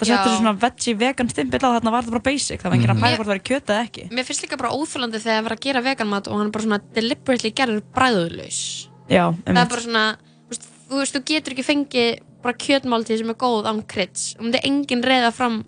[0.00, 0.16] Æ, fatti Það Já.
[0.16, 2.96] settur svona veggie vegan stimpill á þarna var þetta bara basic Það var enginn að
[2.96, 3.02] Mhm.
[3.04, 5.54] pæla hvort það var kjöt eða ekki Mér finnst líka bara óþjólandi þegar það var
[5.56, 8.88] að gera veganmat og hann er bara svona deliberately gerður bræðuðlaus.
[9.10, 13.18] Já, Það er bara svona, þú veist, þú veist, þú getur ekki fengið bara kjötmáltíð
[13.18, 14.34] sem er góð án kryds.
[14.38, 15.64] Og það er engin reyða fram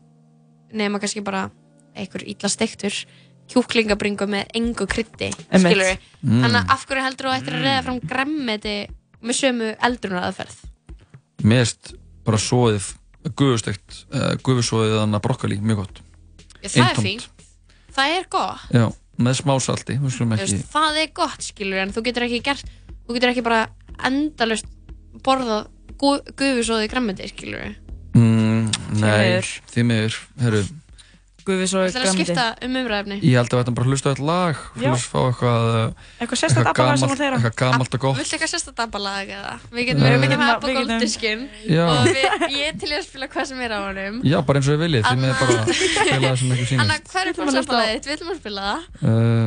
[0.73, 1.51] nema kannski bara
[1.95, 3.05] einhver illa steiktur
[3.51, 5.73] kjúklingabringu með engu kryddi, Einmitt.
[5.75, 5.99] skilur við.
[6.25, 6.40] Mm.
[6.42, 8.87] Þannig að af hverju heldur þú ættir að reyða fram gremmeti
[9.23, 10.57] með sömu eldrunar aðferð?
[11.45, 12.95] Mest bara svoðið
[13.38, 16.00] Gufustegt, uh, gufusvoðið þannig að brokkoli, mjög gott
[16.62, 17.06] Já, það er Eintómt.
[17.06, 17.46] fínt.
[17.92, 18.66] Það er gott.
[18.72, 18.85] Já,
[19.22, 22.40] með smá salti, við skulum ekki veist, það er gott skilur en þú getur ekki
[22.46, 22.70] gert
[23.06, 23.62] þú getur ekki bara
[24.08, 24.68] endalust
[25.26, 25.68] borðað
[26.02, 27.74] gufusóði græmiti skilur
[28.16, 28.70] mm,
[29.02, 30.62] Nei, því miður Herru,
[31.46, 34.07] Gufisói Það er að skipta um umræðefni ég held að við ættum bara að hlusta
[34.07, 34.55] á eitt lag.
[34.72, 35.76] Fá fá eitthvað uh,
[36.22, 36.38] Eitthvað
[37.22, 37.37] þeirra.
[37.38, 38.16] Eitthvað gamalt og gott.
[38.20, 39.55] Viltu eitthvað sérsta dabalag eða?
[39.72, 41.85] Við getum verið Við með að goldiskinn Já.
[41.88, 42.16] og við,
[42.57, 44.14] ég er til í að spila hvað sem er á honum.
[44.26, 47.11] Já, bara eins og ég viljið, því með bara spila það sem ekki Anna, sýnist
[47.12, 48.07] hvað er að hlusta á- sambalagið þitt?
[48.07, 48.81] Við ætlum að spila það.
[49.02, 49.46] Uh,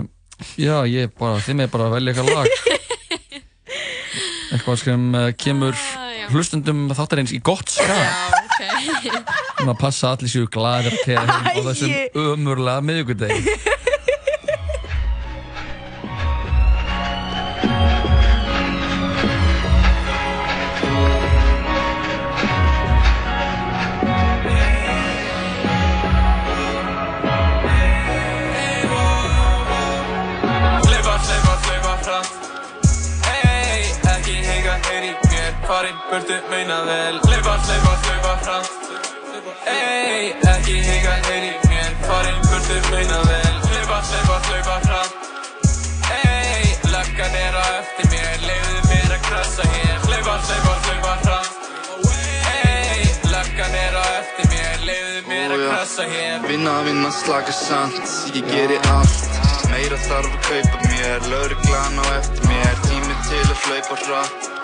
[0.60, 2.48] Já, ég bara, því með bara velja eitthvað lag.
[4.56, 5.76] Eitthvað sem uh, kemur
[6.26, 7.94] Ah, hlustundum þáttarins í gott skap
[9.56, 11.92] Þannig að passa að allir séu gladir að kera heim á þessum
[12.26, 13.56] ömurlega miðvikudegi.
[30.86, 32.32] Hlaupa, hlaupa, hlaupa hratt
[33.26, 35.16] Hey, ekki heyga, heyri
[40.06, 43.56] Hey, ekki heyga, heyri mér Farin burtu, meina vel.
[43.70, 45.14] Hlaupa, hlaupa, hlaupa hratt
[46.10, 49.98] Hey, löggan er á eftir mér Leiðu mér að krasa hér.
[50.06, 51.54] Hlaupa, hlaupa, hlaupa hratt
[52.46, 53.02] Hey,
[53.34, 56.42] löggan er á eftir mér Leiðu mér að krasa hér.
[56.52, 59.40] Vinna, vinna, slaka samt, ég geri allt.
[59.74, 64.55] Meira þarf að kaupa mér, lauruglan á eftir mér Tími til að hlaupa hratt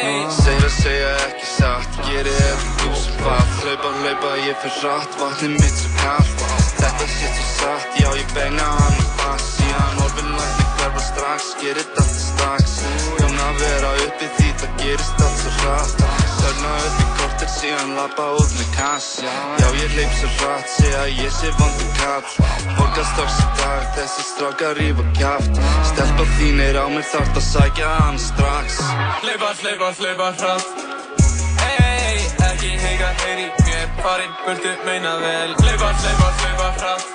[0.00, 5.76] Að segja ekki satt, geri eftir þúsund fatt Hlaupa, hlaupa, ég fyrir hratt, vatnið mitt
[5.82, 6.44] svo kallt
[6.80, 9.54] Þetta sé svo satt, já ég benga hann og pass.
[9.58, 12.80] Síðan orfin lækni hverfa strax, gerir þetta strax
[13.50, 16.02] að vera uppi því það gerist allt svo hratt.
[16.36, 21.02] Sörna upp í kortir síðan lappa út með kass Já ég hleyp svo hratt, segja
[21.18, 22.28] ég sé vondu kall.
[22.78, 25.60] Borga strax í dag, þessi strákar rífa kjaft.
[25.90, 28.78] Stelpa þín er á mér þarft að sækja hann strax.
[29.24, 30.86] Hlaupa, hlaupa, hlaupa hratt.
[31.60, 35.56] Hey, ekki heyga, heyri mér Farin burtu, meina vel.
[35.58, 37.06] Hlaupa, hlaupa, hlaupa hratt.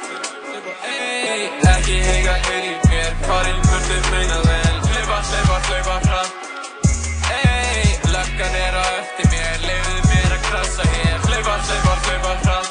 [0.83, 4.64] Hey, ekki heyga, heyri mér Farin burtu, meina vel
[5.29, 6.27] hlaupa, hlaupa fram.
[7.37, 11.17] Ey, löggan er á öftir mér, leiðu mér að krasa hér.
[11.27, 12.65] Hlaupa, hlaupa, hlaupa fram.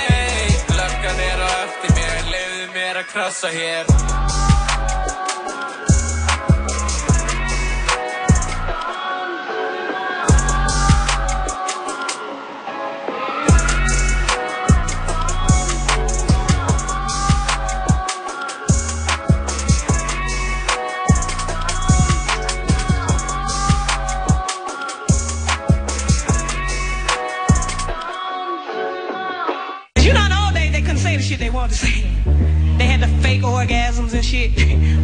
[0.00, 4.29] Ey, löggan er á öftir mér, leiðu mér að krasa hér.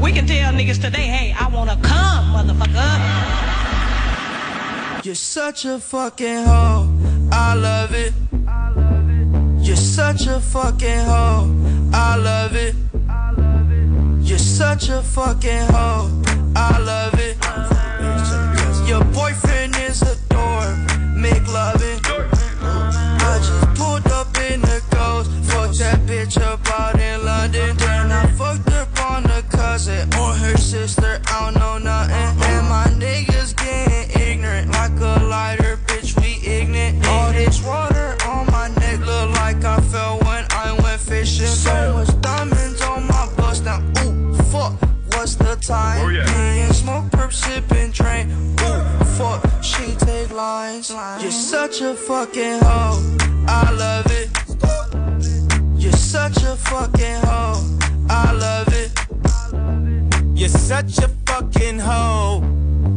[0.02, 3.46] We can tell niggas today, hey, I wanna come, motherfucker.
[5.04, 6.88] You're such a fucking hoe.
[7.32, 8.12] I love it.
[9.66, 11.50] You're such a fucking hoe.
[11.92, 12.74] I love it.
[14.20, 16.11] You're such a fucking hoe.
[16.54, 17.37] I love it.
[18.88, 20.76] Your boyfriend is a dork.
[21.16, 22.00] Make loving.
[22.04, 25.30] I just pulled up in the ghost.
[25.50, 27.76] Fucked that bitch up out in London.
[27.76, 28.68] Then I fucked
[29.88, 31.20] on or her sister.
[31.27, 32.14] I don't know nothing.
[32.14, 36.18] And my niggas getting ignorant like a lighter, bitch.
[36.20, 37.07] We ignorant.
[37.07, 41.46] All this water on my neck look like I fell when I went fishing.
[41.46, 43.81] So much diamonds on my bust now.
[44.03, 44.75] Ooh, fuck.
[45.14, 46.05] What's the time?
[46.05, 46.66] Oh, yeah.
[46.66, 48.31] Me smoke, perp, sipping, train.
[48.61, 49.40] Ooh, fuck.
[49.62, 50.90] She take lines.
[50.90, 53.16] You're such a fucking hoe.
[53.46, 54.29] I love it.
[55.81, 57.79] You're such a fucking hoe.
[58.09, 58.86] I love it.
[60.37, 62.40] You're such a fucking hoe.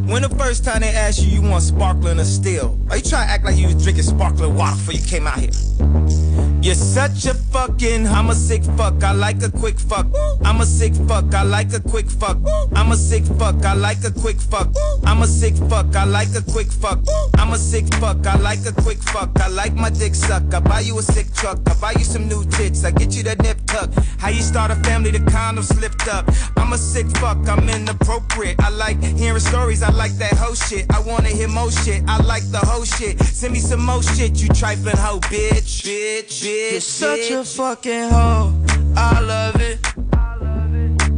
[0.07, 2.77] When the first time they asked you, you want sparkling or still?
[2.89, 5.39] Are you trying to act like you was drinking sparkling water before you came out
[5.39, 6.18] here?
[6.61, 10.07] You're such a fucking, I'm a sick fuck, I like a quick fuck.
[10.43, 12.37] I'm a sick fuck, I like a quick fuck.
[12.75, 14.67] I'm a sick fuck, I like a quick fuck.
[15.05, 16.99] I'm a sick fuck, I like a quick fuck.
[17.37, 19.31] I'm a sick fuck, I like a quick fuck.
[19.39, 20.53] I like my dick suck.
[20.53, 23.23] I buy you a sick truck, I buy you some new tits, I get you
[23.23, 23.89] that nip tuck.
[24.17, 26.29] How you start a family, the condom slipped up.
[26.57, 28.59] I'm a sick fuck, I'm inappropriate.
[28.59, 30.85] I like hearing stories, I like that hoe shit.
[30.93, 33.17] I wanna hear more shit, I like the whole shit.
[33.23, 36.48] Send me some more shit, you trifling hoe, bitch, bitch, bitch.
[36.49, 38.53] You're such a fucking hoe.
[38.95, 39.77] I love it.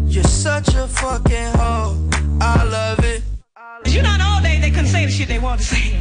[0.06, 1.96] You're such a fucking hoe.
[2.42, 3.24] I love it.
[3.86, 5.92] You know, all day they couldn't say the shit they wanted to say.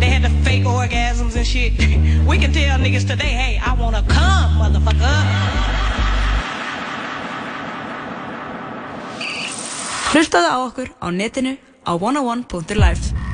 [0.00, 1.72] They had the fake orgasms and shit.
[2.28, 5.18] We can tell niggas today, hey, I wanna come, motherfucker.
[10.12, 11.52] Hlustaðu á okkur á netinu
[11.84, 13.33] á 101.life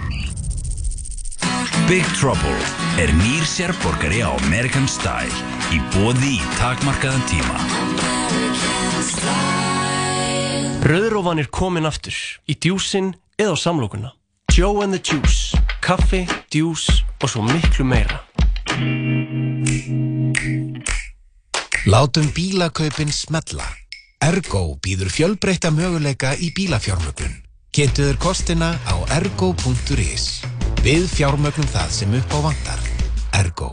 [1.91, 2.55] Big Trouble
[3.03, 5.35] er nýr sérborgari á American Style
[5.75, 7.57] í bóði í takmarkaðan tíma.
[10.87, 12.15] Rauðrófan er komin aftur
[12.47, 14.13] í djúsin eða á samlokuna.
[14.55, 16.87] Joe and the Juice, kaffi, djús
[17.19, 18.23] og svo miklu meira.
[21.91, 23.67] Látum bílakaupin smetla.
[24.23, 27.41] Ergo býður fjölbreytta möguleika í bílafjármögnun.
[27.75, 30.50] Kynntuður kostina á ergo.is.
[30.81, 32.85] Við fjármögnum það sem upp á vantar.
[33.37, 33.71] Ergo.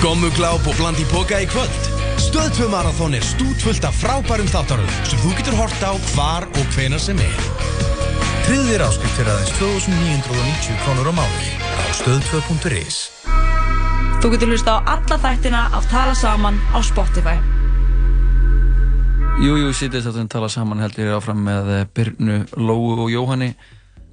[0.00, 1.88] Gommugláp og bland í boka í kvöld.
[2.20, 6.74] Stöð 2 Marathon er stútfullt af frábærum þáttaröðum sem þú getur hort á hvar og
[6.74, 7.46] hvenar sem er.
[8.48, 13.00] Tryggðir áskrift fyrir aðeins 2990 krónur á mánuði á stöð2.is.
[14.20, 17.38] Þú getur hlusta á alla þættina af Tala Saman á Spotify
[19.40, 23.08] Jú, jú, sýtist að þeim tala saman held ég áfram með eh, Birnu, Lóu og
[23.08, 23.54] Jóhanni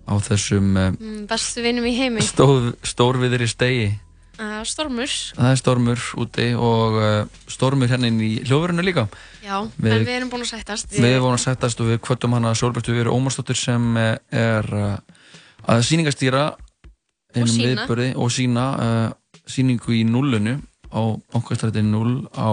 [0.08, 3.88] á þessum uh, Mm, bestu vinum í heimi í stegi.
[4.40, 9.08] uh, Stormur Það er stormur úti og uh, stormur hérna inn í hljóðverðinu líka.
[9.44, 12.34] Já, Við- en við erum búin að sættast Við vorum að settast og við kvöttum
[12.38, 14.68] hana Sólbjörtu Viru Ómarsdóttir sem eh, er
[15.68, 16.56] að sýningastýra
[17.36, 17.68] einum sýna.
[17.68, 18.66] viðburði og sína
[19.48, 21.02] sýningu í nullunu á
[21.34, 22.50] bankastræti 0 á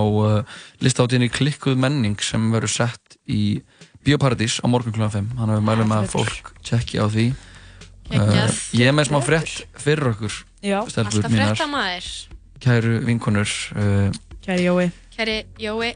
[0.82, 3.60] listáttinni Klikkuð menning sem verður sett í
[4.04, 5.06] Bíóparadís á morgun kl.
[5.08, 7.26] 5 þannig að við mælum að fólk tjekki á því
[8.10, 8.58] Geggjað.
[8.76, 10.34] Ég er með smá frétt fyrir okkur
[10.64, 12.08] Já, stelpur Alltaf mínar, frétta maður
[12.64, 14.10] kæru vinkonur uh,
[14.44, 14.90] Kæri Jói.
[15.14, 15.94] Kæri Jói.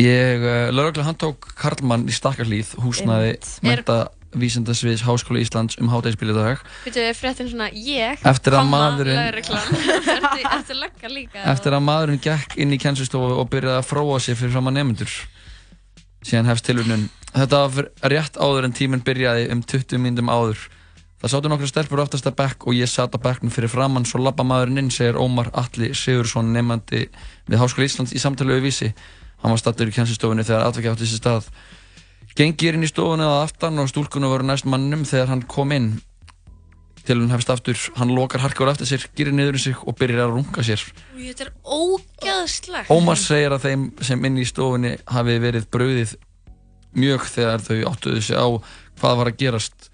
[0.00, 3.60] Ég, uh, laurugla handtók Karlmann í Stakkarhlíð, húsnaði Einmitt.
[3.66, 3.98] menta
[4.40, 5.88] vísindasviðs Háskóla Íslands um
[7.74, 9.18] ég Eftir að maðurinn-
[11.50, 14.76] eftir að maðurinn gekk inn í kennslustofu og byrjaði að fróa sig fyrir fram að
[14.78, 15.10] nefnendur
[16.22, 20.58] síðan hefst tilurnun þetta var rétt áður en tíminn byrjaði um 20 myndum áður
[21.20, 24.22] það sátu nokkra stelpur oftast að bekk og ég sat á bekknum fyrir framann svo
[24.22, 27.06] labba maðurinn inn segir Ómar Atli Sigursson nefnandi
[27.48, 28.92] við Háskóla Íslands í samtali við vísi.
[29.42, 31.50] Hann var stattur í kennslustofunni þegar atvekja átti sér stað.
[32.36, 35.90] Gengir inn í stofuna að aftan og stúlkunum voru næst mannum þegar hann kom inn.
[37.04, 40.26] Til hún hefst aftur, hann lokar harkaður eftir sér, gerir niður í sig og byrjar
[40.28, 40.82] að runga sér.
[41.16, 46.14] Þetta er ógæðslegt Ómar segir að þeim sem inn í stofunni hafi verið brauðið
[46.96, 48.48] mjög þegar þau áttuðu sig á
[49.00, 49.89] hvað var að gerast.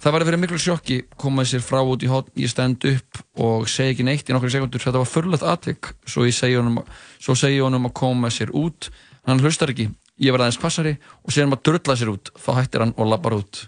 [0.00, 3.18] Það var að vera miklu sjokki, komaði sér frá út í hotn, ég stend upp
[3.44, 6.78] og segi ekki neitt í nokkru sekundur, þetta var förlögt atvik, svo ég segi honum,
[7.20, 8.88] svo segi honum að koma sér út,
[9.28, 9.90] hann hlustar ekki,
[10.24, 13.10] ég var aðeins passari og sér hann að drulla sér út, þá hættir hann og
[13.12, 13.60] lappar út.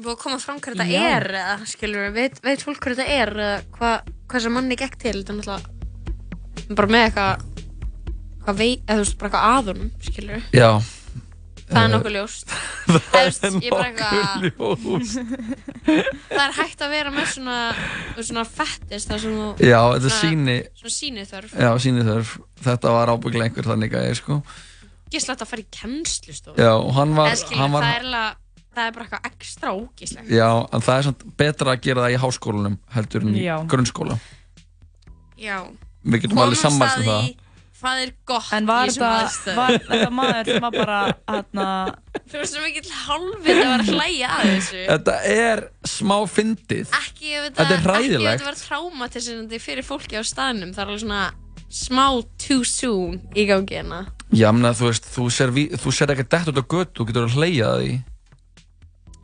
[0.00, 3.34] Búið að koma fram hvað þetta er eða, skilur veit, veit fólk hvað þetta er
[3.36, 5.18] eða hvað, hvað sem manni gekk til?
[5.18, 7.44] Þetta er náttúrulega bara með eitthvað
[8.46, 10.70] hvað vei, eða þú veist, bara eitthvað aðunum skilur Já.
[11.70, 12.54] Það er Eh, nokkuð ljóst.
[12.90, 13.30] Það er
[13.62, 15.14] ég nokkuð ljóst.
[16.34, 17.58] það er hægt að vera með svona
[18.20, 22.04] svona fettist það sem þú Já, þetta er svona- síni svona síni þörf Já, síni
[22.08, 24.40] þörf Þetta var ábygglega einhver þannig gæði, sko.
[25.10, 28.36] Ógislegt að fara í kennslustofu Já, og hann var- skilur, hann var- það, er alveg,
[28.76, 32.14] það er bara eitthvað ekstra ógislegt Já, en það er samt betra að gera það
[32.16, 34.18] í háskólanum heldur en í grunnskóla.
[35.40, 35.56] Já.
[36.04, 37.30] Við getum alveg sammælst um það
[37.80, 39.56] hvað er gott En var í þessum þetta, aðstæðum?
[39.56, 40.98] var þetta maður sem að bara,
[41.30, 41.66] hérna,
[42.30, 44.80] þú veist sem ekki til hálfið að vera að hlæja að þessu.
[44.90, 45.62] Þetta er
[45.94, 46.94] smá fyndið.
[47.00, 48.30] Ekki ef þetta, Þetta er ekki ef hræðilegt.
[48.40, 50.74] þetta var traumatiserandi fyrir fólki á staðnum.
[50.76, 51.22] Það er alveg svona
[51.70, 52.06] smá
[52.46, 54.00] too soon í gangi hérna.
[54.34, 56.92] Já, menn að þú veist, þú ser, ví- þú ser ekki dett út á götu,
[57.00, 57.94] þú getur að hleyja að því.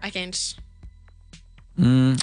[0.07, 0.42] Ekki eins.
[1.78, 2.16] Mm,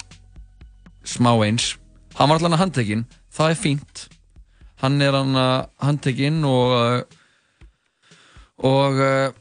[1.04, 1.76] Smá eins.
[2.16, 3.04] Hann var allan að handtekinn,
[3.34, 4.04] það er fínt
[4.82, 7.20] Hann er hann að handtekinn og uh,
[8.64, 9.34] og uh,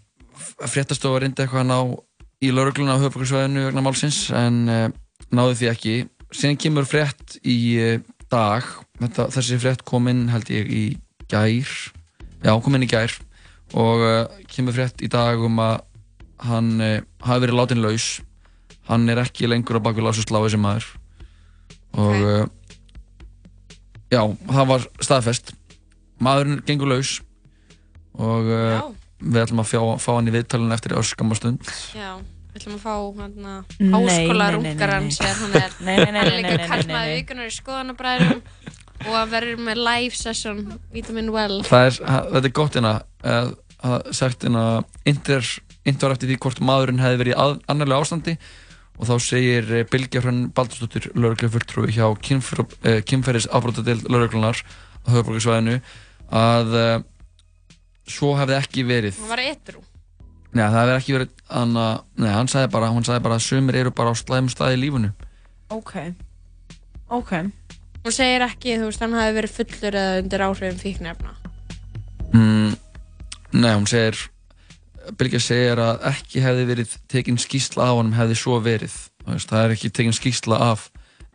[0.69, 1.77] fréttastofa reyndi eitthvað að ná
[2.43, 4.87] í laurugluna á höfbrukarsvæðinu vegna málsins en uh,
[5.33, 5.95] náði því ekki.
[6.33, 7.99] Síðan kemur frétt í uh,
[8.33, 8.67] dag.
[9.01, 10.83] Þetta, þessi frétt kom inn held ég í
[11.31, 11.71] gær.
[12.43, 13.15] Já, kom inn í gær.
[13.73, 14.03] Og
[14.53, 15.79] kemur frétt í dag um að
[16.45, 16.75] hann
[17.23, 18.19] hafi verið látin laus.
[18.85, 20.89] Hann er ekki lengur á bakvið lás og slá þessi maður.
[21.97, 22.43] Og uh,
[24.13, 25.55] já, það var staðfest.
[26.23, 27.17] Maðurinn gengur laus
[28.13, 28.85] og uh,
[29.17, 31.73] við ætlum að fá, fá hann í viðtalun eftir öskamma stund.
[31.97, 32.15] Já
[32.53, 35.13] við ætlum að fá hérna Nei, háskóla nei, nei, nei, rungaran nei.
[35.15, 35.77] sér hann er.
[36.05, 37.15] Hann er líka nei.
[37.17, 38.41] vikunar í skoðanabræðum
[39.03, 40.59] og að verður með live session
[40.93, 41.63] Vitamin Well.
[41.65, 41.97] Það er,
[42.35, 42.93] þetta er gott hérna
[43.25, 43.49] að,
[43.81, 44.65] að sagt hérna
[45.09, 45.49] inter,
[45.89, 48.37] inter eftir því hvort maðurinn hefði verið í að, annarlega ástandi
[48.99, 54.59] og þá segir eh, Bylgja Hrönn Baldursdóttir lauruglufulltrúi hjá uh, kynferðis afbrótadeild lauruglunar
[55.03, 55.79] á höfuborgarsvæðinu
[56.33, 56.93] að uh,
[58.09, 59.17] svo hefði ekki verið.
[59.21, 59.83] Hann var etru
[60.53, 61.77] Nei, það hefði ekki verið hann,
[62.21, 62.91] nei, hann sagði bara,
[63.25, 65.09] bara að sumir eru bara á slæmum stað í lífunu
[65.73, 65.93] ok,
[67.09, 67.31] ok.
[68.05, 71.33] hún segir ekki þú veist hann hafi verið fullur eða undir áhrifum fíknefna
[72.33, 72.75] mm,
[73.53, 74.21] Nei, hún segir
[75.19, 78.93] Bylgja segir að ekki hefði verið tekin skýsla af honum hefði svo verið.
[79.27, 80.89] Það er ekki tekin skýsla af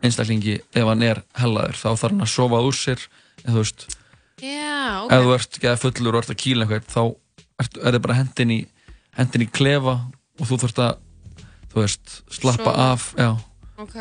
[0.05, 1.77] einstaklingi ef hann er hellaður.
[1.77, 3.03] Þá þarf hann að sofa úr sér
[3.43, 3.85] eða þú veist,
[4.41, 5.11] já, ok.
[5.13, 7.01] ef þú ert geða fullur og ert að kýla einhvern þá
[7.59, 8.59] er þið bara hendin í
[9.19, 9.95] hendin í klefa
[10.39, 10.91] og þú þarft að
[11.69, 12.87] þú veist, slappa Sofa.
[12.93, 13.29] af já.
[13.83, 13.97] ok.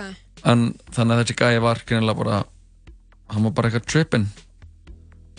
[0.48, 2.42] En þannig að þessi gæi var greinilega bara
[3.28, 4.28] hann var bara eitthvað trippin.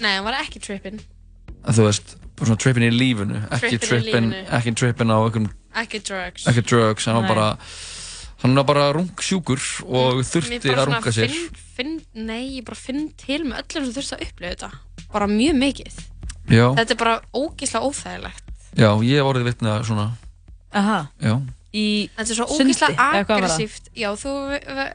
[0.04, 1.00] Nei hann var ekki trippin.
[1.66, 2.18] Þú veist,
[2.48, 5.50] svona trippin í lífinu ekki Trippin ekki trippin á einhverjum
[5.84, 6.48] ekki drugs.
[6.50, 7.48] ekki drugs, hann var bara
[8.44, 11.28] hann var bara rungsjúkur og þurfti að runga sér.
[11.30, 14.70] finn, finn, nei, ég bara finn til með öllum sem þurfti að upplifa þetta.
[15.12, 16.00] Bara mjög mikið.
[16.50, 18.44] Já, þetta er bara ógíslega óþægilegt.
[18.80, 20.08] Já, ég hef orðið vitnið að svona
[20.80, 21.00] Aha.
[21.20, 21.34] já,
[21.70, 23.90] Í þetta er svo ógíslega aggressíft.
[23.94, 24.32] Já, þú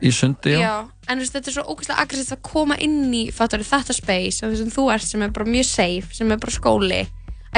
[0.02, 0.88] Í sundi, já.
[1.06, 4.42] en þú veist, þetta er svo ógíslega aggressíft að koma inn í fattar, þetta space
[4.42, 7.02] og þessum þú ert sem er bara mjög safe sem er bara skóli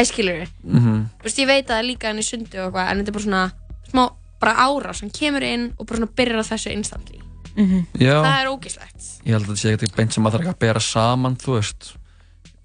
[0.01, 2.91] æskilur mhm, Þú veist, ég veit að það er líka hann í sundi og eitthvað,
[2.91, 3.45] en þetta er bara svona
[3.91, 4.03] smá,
[4.41, 7.21] bara árás, hann kemur inn og bara byrjar á þessu instantly.
[7.57, 8.17] já.
[8.21, 9.05] Það er ógislegt.
[9.25, 11.55] ég held að þetta sé ekkert beint sem að það er að bera saman þú
[11.57, 11.93] veist.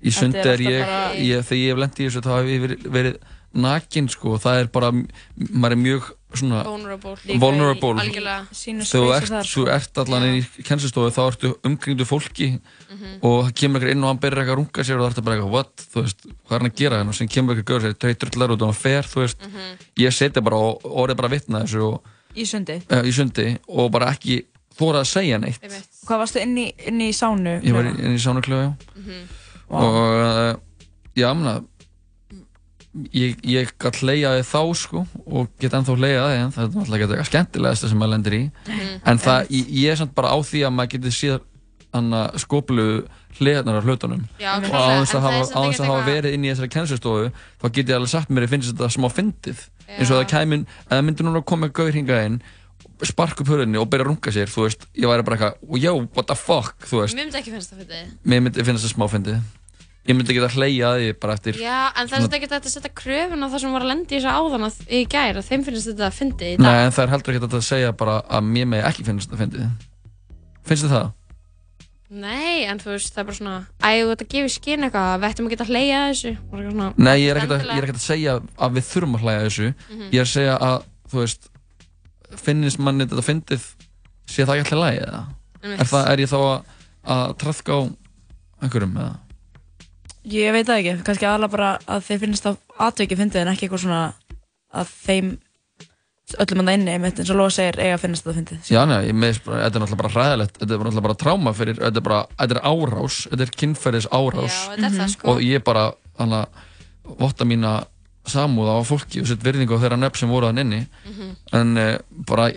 [0.01, 2.49] Í sundi er er ég, bara- ég þegar ég hef lendið í þessu þá hef
[2.51, 3.15] ég verið, verið
[3.53, 7.15] nakin sko, og það er bara maður er mjög svona Vulnerable.
[7.39, 12.47] Vulnerable þú ert, þar, þú ert allan inn í kennslustofu þá ertu umkringdu fólki
[12.91, 13.19] Mhm.
[13.23, 15.23] og það kemur eitthvað inn og hann byrjar eitthvað að runga sér og það ertu
[15.25, 17.63] bara eitthvað, what, þú veist, hvað er hann að gera hérna og sem kemur eitthvað
[17.63, 19.77] að gera sér, tautur allar út og hann fer, þú veist, Mhm.
[19.97, 22.01] ég seti bara og orðið bara að vitna þessu og,
[22.35, 22.81] í sundi.
[22.91, 24.45] uh, í sundi og bara ekki
[24.77, 25.59] þóra að segja neitt
[26.05, 27.61] Hvað varstu inn í, inn í sánu?
[27.63, 29.27] ég var inn í sánuklöfu, já Mhm.
[29.69, 30.55] og uh,
[31.15, 31.63] já, mena
[33.15, 37.07] ég, ég gætt hleyjaði þá sko og get ennþá hleyjaði en það er náttúrulega ekki
[37.07, 38.43] eitthvað skemmtilegasta sem maður lendir í.
[38.67, 38.93] Mhm.
[39.05, 42.87] en það, ég, ég er samt bara á því að maður getur síðan skoplu
[43.39, 44.23] hliðarnar af hlutunum.
[44.39, 47.29] Já, og á þess að á þess að ekkert hafa verið inn í þessari kennslustofu
[47.31, 49.67] þá get ég alveg sagt mér að finnst þetta smá fyndið.
[49.91, 50.43] Eins og Já.
[50.87, 52.41] það myndir núna að koma gauður hingað inn
[53.05, 55.95] sparka upp hörðinni og byrja að runga sér, þú veist, ég væri bara eitthvað, yo,
[56.15, 59.41] what the fuck, þú veist, Mér myndi ekki finnst það fyrir
[60.01, 60.09] myndi.
[60.09, 62.65] Ég myndi geta hleyja að því bara eftir, Já, en það er þetta ekki hægt
[62.65, 65.37] að setja kröfun á það sem var að lendi í þessu áðan að í gær
[65.37, 66.65] að þeim finnst þetta að fyndi í dag.
[66.65, 69.43] nei, en það er heldur ekki að segja bara að mér megi ekki finnast það
[69.45, 69.67] fyndið.
[70.65, 71.11] Finnst þið það?
[72.11, 74.83] Nei, en þú veist, það er bara svona, æ, þú ert að gefa í skinn
[74.83, 76.31] eitthvað, við ættum að geta að hleyja að þessu.
[76.51, 78.33] Og svona, Nei, ég er ekkert að, ég er ekkert að segja
[78.65, 79.69] að við þurfum að hlæja að þessu.
[79.93, 80.09] Mhm.
[80.11, 80.83] Ég er að segja að,
[81.13, 81.47] þú veist,
[82.41, 83.69] finnist manni þetta fyndið,
[84.27, 85.21] sé það ekki alltaf lægi eða?
[85.61, 86.75] Er, það, er ég þá að,
[87.15, 87.81] að trafka á
[88.65, 89.15] einhverjum eða?
[90.29, 92.51] Ég veit það ekki, kannski aðalega bara að þeir finnst á
[92.87, 94.01] atviki fyndið en ekki eitthvað svona
[94.71, 95.31] að þeim
[96.39, 98.69] öllum að inni, einmitt eins og Lóa segir, eiga að finnst það fyndið.
[98.71, 101.19] Já, nei, ég meðist bara, þetta er náttúrulega bara hræðilegt, þetta er bara náttúrulega bara
[101.23, 104.57] tráma fyrir, þetta er bara, þetta er árás, þetta er kynferðis árás.
[104.57, 105.33] Já, þetta er það, sko.
[105.33, 105.85] Og ég bara,
[106.19, 107.73] þannig að votta mína
[108.31, 110.83] samúða á fólki og sett virðingu á þeirra nöfn sem voru þann inni.
[111.09, 111.33] Mhm.
[111.57, 111.89] En uh,
[112.29, 112.51] bara,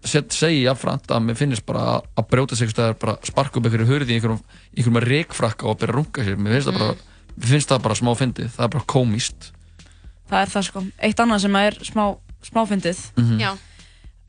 [0.00, 3.68] set, segi jáfnframt að mér finnst bara að, að brjóta sig eitthvað, bara sparka upp
[3.68, 4.42] einhverju hurði í einhverjum,
[4.74, 6.40] einhverjum reikfrakka og byrja að runga sér.
[6.40, 7.09] Mér finnst það bara, mér
[7.46, 9.50] finnst það bara smá fyndið, það er bara komíst.
[10.30, 10.84] Það er það sko.
[11.08, 12.04] Eitt annað sem er smá,
[12.50, 13.02] smáfyndið.
[13.18, 13.40] Mhm.
[13.40, 13.50] Já.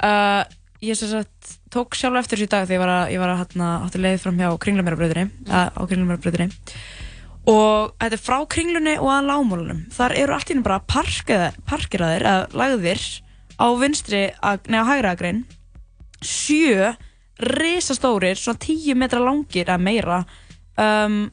[0.02, 0.44] Uh,
[0.82, 3.34] ég sem sagt tók sjálf eftir þessu í dag þegar ég var að, ég var
[3.34, 5.52] að hérna, átti leið fram hjá kringlumerabröðinni, mm.
[5.78, 6.50] á kringlumerabröðinni
[7.52, 9.84] og þetta er frá kringlunni og að lágmólunum.
[9.94, 13.06] Þar eru allt í henni bara parkeraðir, eða lagðir
[13.62, 15.44] á vinstri, ag- nei á hægra agrein
[16.22, 16.92] sjö
[17.42, 20.20] risastórir, svona 10 metra langir eða meira
[20.78, 21.24] um,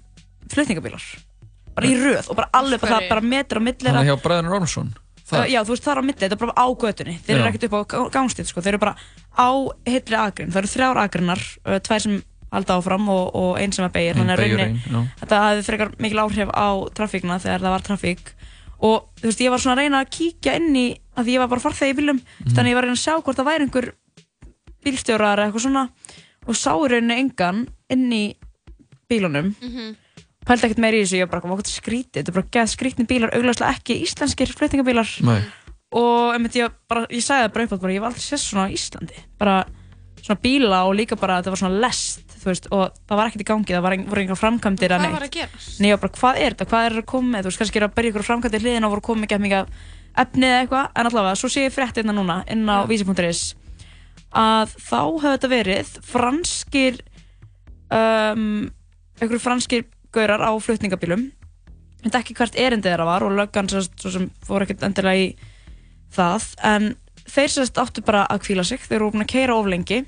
[0.48, 1.04] flutningabílar
[1.78, 4.50] bara í röð og bara alveg bara, það, bara metra á milli Þannig hjá Bræðin
[4.52, 4.90] Rónsson.
[5.28, 7.14] Uh, já, þú veist, það er á milli, þetta er bara á götunni.
[7.26, 8.94] Þeir eru ekkert upp á ga- gangstíð, sko, þeir eru bara
[9.36, 9.48] á
[9.84, 12.14] heilli agrin Það eru þrjár agrinar, uh, tvær sem
[12.48, 15.02] halda áfram og, og ein sem er beigir Þannig að rauninni-.
[15.20, 18.32] Þetta hafði frekar mikil áhrif á trafíkna þegar það var trafík.
[18.80, 20.86] Og þú veist, ég var svona að reyna að kíkja inn í
[21.18, 22.54] að því ég var bara farþegi í bílum Mhm.
[22.56, 23.88] Þannig að ég var að reyna að sjá hvort það væri einhver
[24.84, 25.84] bílstjórar eða eitthvað svona.
[26.48, 28.24] Og sá í rauninni engan inn í
[29.10, 29.52] bílunum.
[29.60, 29.96] Mhm.
[30.48, 32.52] Pældi ekkert meira í þessu, ég var bara, hvað þetta er skrítið, þetta er bara
[32.56, 35.40] geð skrítni bílar, augljóslega ekki íslenskir flutningabílar Nei.
[35.92, 38.40] og einmitt, ég, bara, ég sagði það bara upp átt bara, ég var aldrei séð
[38.46, 39.56] svona á Íslandi bara
[40.24, 43.44] svona bíla og líka bara þetta var svona lest þú veist, og það var ekkert
[43.44, 45.28] í gangi, það var, ein- voru einhver framkvæmdir Hvað eða var neitt.
[45.28, 45.78] að gerast?
[45.82, 47.80] Nei, ég var bara, hvað er þetta, hvað er að koma með, þú veist, kannski
[47.82, 49.68] er að byrja ykkur framkvæmdir hliðina og voru komið mikið mikið af
[50.24, 53.42] efni eða eitthvað, en allavega, svo sé ég frétt hérna núna inn á vísi.is
[54.38, 56.98] að þá hefur þetta verið franskir
[57.90, 58.68] um,
[59.18, 63.82] einhverju franskir gaurar á flutningabílum ég veit ekki hvert erindið þeirra var og löggan sem,
[63.98, 65.36] svo sem fór ekkert endilega í
[66.14, 66.94] það en
[67.28, 70.04] þeir sérst áttu bara að kvíla sig þeir eru búin að keira of lengi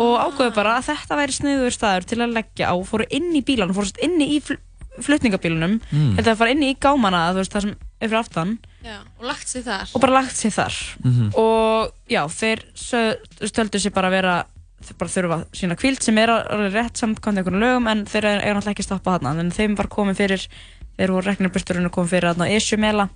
[0.00, 3.42] og ákveðu bara að þetta væri sniður staður til að leggja á, fóru inn í
[3.44, 4.56] bílan fóru sérst inni í fl
[5.02, 6.16] flutningabílunum Mm.
[6.18, 7.70] þetta að fara inni í gámana veist það sem
[8.02, 8.50] er fyrir aftan
[8.84, 9.88] Já, og lagt sig þar.
[9.94, 11.30] og bara lagt sig þar Mhm.
[11.34, 12.60] og já, þeir
[13.48, 14.34] stöldu sér bara að vera
[14.98, 18.56] bara þurfa sína kvíld sem er alveg rétt samkvæmt einhvern lögum en þeir eru er
[18.56, 20.46] náttúrulega ekki stoppað þarna en þeim var komið fyrir
[20.98, 23.08] þeir voru reknarbursturinn komið fyrir þarna Esjumela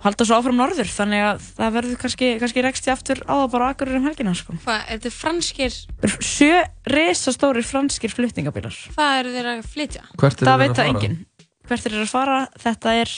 [0.00, 3.34] og halda svo áfram norður þannig að það verður kannski, kannski rekst ég aftur á
[3.36, 4.54] það bara á akkurir um helgina sko.
[4.64, 5.76] Hvað, er þetta franskir,
[6.24, 10.06] sjö risastórir franskir flutningabílar hvað eru þeir að flytja?
[10.16, 10.94] Hvert það þeir veit að það fara?
[10.94, 11.18] enginn
[11.68, 13.12] hvert þeir eru að fara, þetta er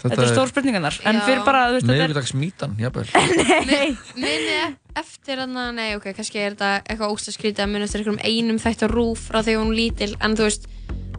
[0.00, 3.08] Þetta þetta er stór spurningarnar en fyrir bara, þú veist, þetta er Miðvikudagsmítan, jafnvel.
[3.70, 3.96] Nei.
[4.16, 8.22] Munið eftir hann nei ok, kannski er þetta eitthvað ógst að skrýta munið eftir einhverjum
[8.24, 10.64] einum þætt á rúf frá þegar hún lítil, en þú veist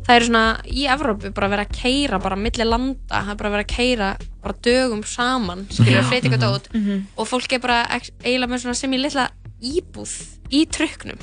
[0.02, 3.52] það eru svona, í Evrópu bara verið að keira bara milli landa, það er bara
[3.54, 4.10] verið að keira
[4.42, 6.48] bara dögum saman, að flytja eitthvað Mhm.
[6.48, 7.06] dót Mhm.
[7.22, 7.78] og fólk er bara
[8.26, 9.30] eiginlega með svona sem í litla
[9.62, 10.16] íbúð
[10.52, 11.22] í trukknum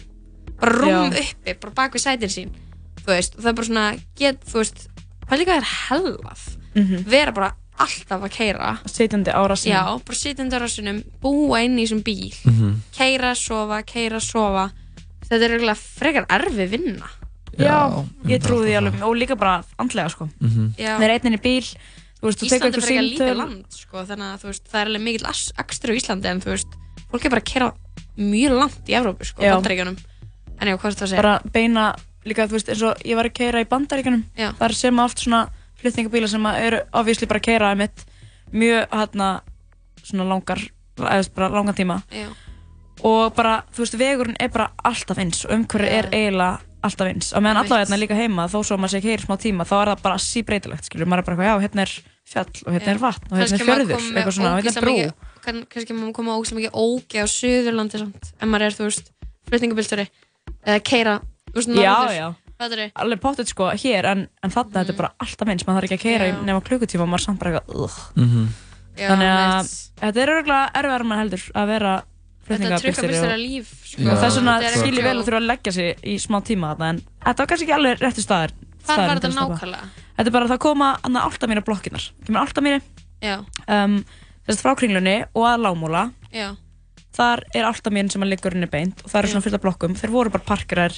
[0.60, 1.26] bara rúm Já.
[1.26, 2.50] uppi, bara bak við sætin sín
[3.02, 4.88] þú veist, og það er bara svona get, þú veist,
[5.26, 5.66] hvað líka er
[6.78, 7.04] hellað Mhm.
[7.10, 11.76] vera bara alltaf að keira sitjandi á rassinum Já, bara sitjandi á rassinum, búa inn
[11.78, 12.74] í þessum bíl Mhm.
[12.96, 14.70] keira, sofa, keira, sofa
[15.28, 17.06] þetta er eiginlega frekar erfi vinna
[17.58, 20.74] Já, ég trúi því alveg og líka bara andlega sko Mhm.
[20.78, 20.98] Já.
[20.98, 21.76] Við erum einnig í bíl
[22.20, 24.86] þú veist, þú tekur Ísland er frekar lítið land sko, þannig að veist, það er
[24.86, 26.66] alveg mikill as- akstur á Íslandi en þú veist,
[27.12, 27.72] fólk er bara að keira
[28.18, 29.54] mjög langt í Evrópu, sko, Já.
[29.54, 29.96] bandaríkjunum
[30.60, 31.22] en já, hvað er þetta að segja?
[31.22, 31.94] bara beina
[32.26, 34.52] líka þú veist eins og ég var að keira í bandaríkanum Já.
[34.58, 35.48] þar sem oft svona
[35.78, 38.04] flutningabílar sem eru obviously bara að keira mitt
[38.52, 39.30] mjög hérna
[40.02, 40.62] svona langar
[40.98, 42.00] eða bara langan tíma.
[42.10, 42.28] Já.
[43.06, 47.32] og bara þú veist vegurinn er bara alltaf eins og umhverju er eiginlega alltaf eins.
[47.32, 47.72] Og meðan Einmitt.
[47.72, 49.90] allavega hérna líka heima þó svo að maður sé ekki heyri smá tíma þá er
[49.92, 51.08] það bara síbreytilegt skilur.
[51.10, 51.94] Maður er bara já hérna er
[52.28, 54.96] fjall og hérna er vatn og hérna er fjörður eitthvað svona og hérna er brú.
[55.44, 59.10] kann, kannski maður koma ógislega mikið ógi á Suðurlandi samt, en maður er, þú veist
[59.48, 60.06] flutningabilstjóri,
[60.66, 61.14] eða keira
[61.48, 62.28] þú veist, fattarðu?
[62.58, 65.98] Alveg pottet sko hér en, en þarna þetta er bara alltaf eins maður þarf ekki
[65.98, 66.38] að keira í Já.
[66.48, 67.98] nema klukkutíma og maður samt bara eitthvað ugh.
[68.18, 68.48] Mhm.
[68.98, 71.92] Já, þannig að þetta er örgulega erfiðar maður heldur að vera
[72.48, 74.02] flutningabílstjóri líf, sko.
[74.08, 76.14] og þess vegna Þetta er skil ég ekki- vel að þurfa að leggja sig í
[76.18, 79.38] smá tíma þarna en þetta var kannski ekki alveg réttu staðar staðurinn var þetta að
[79.38, 79.88] nákvæmlega?
[80.18, 82.80] Þetta er bara að það koma alltaf mínu blokkinar kemur alltaf mínu
[83.68, 84.04] um,
[84.48, 86.02] þess frá kringlunni og að lámúla
[86.32, 86.48] já,
[87.14, 89.58] þar er alltaf mín sem að liggur inn í beint og það eru svona fullt
[89.58, 89.94] af blokkum.
[89.98, 90.94] Þeir voru bara parkirar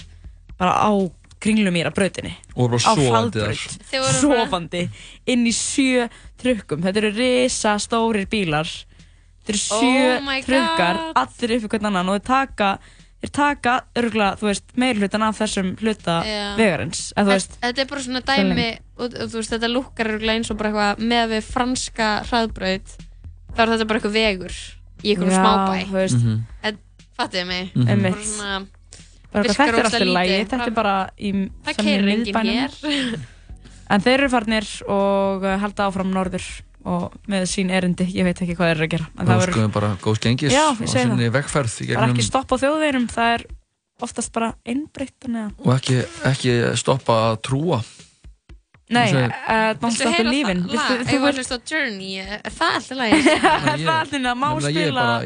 [0.61, 0.93] bara á
[1.41, 4.89] kringlumýra brautinni Og á bara- sofandi
[5.27, 6.09] inn í sjö
[6.41, 11.87] trukkum þetta eru risa stórir bílar þetta eru sjö Oh trukkar allir upp í hvern
[11.91, 12.71] annan og þeir taka
[13.21, 16.57] þeir taka örgulega, þú veist, meir hlutan af þessum hluta Já.
[16.57, 20.09] vegarins en veist, Þetta er bara svona Svo dæmi og, og þú veist, þetta lukkar
[20.09, 22.95] örugglega eins og bara eitthvað með við franska hraðbraut
[23.53, 24.57] þá er þetta bara eitthvað vegur
[25.05, 26.17] í einhverjum Já, smábæ veist.
[26.17, 26.39] Mhm.
[26.63, 26.79] En
[27.19, 27.73] fattuðu mig?
[27.75, 27.85] Mhm.
[27.85, 28.80] Bara Einmitt.
[29.35, 33.23] Þetta er alltaf lægi þetta er bara í miðbænum.
[33.95, 36.47] en þeir eru farnir og uh, halda áfram norður
[36.89, 39.41] og með sín erindi, ég veit ekki hvað þeir eru að gera en Þá það
[39.45, 43.09] verður bara góðs gengis Já, segi sinni vegferð í það er ekki stopp á þjóðveginum
[43.13, 43.45] það er
[44.01, 45.99] oftast bara einbreytt og ekki,
[46.31, 47.83] ekki stoppa að trúa
[48.91, 51.03] Nei, uh, Don't Stop Believin það?
[51.07, 53.21] Þú að hlusta á Journey, er það alltaf lagi?
[53.51, 54.71] Það er allir að má Nefnilega,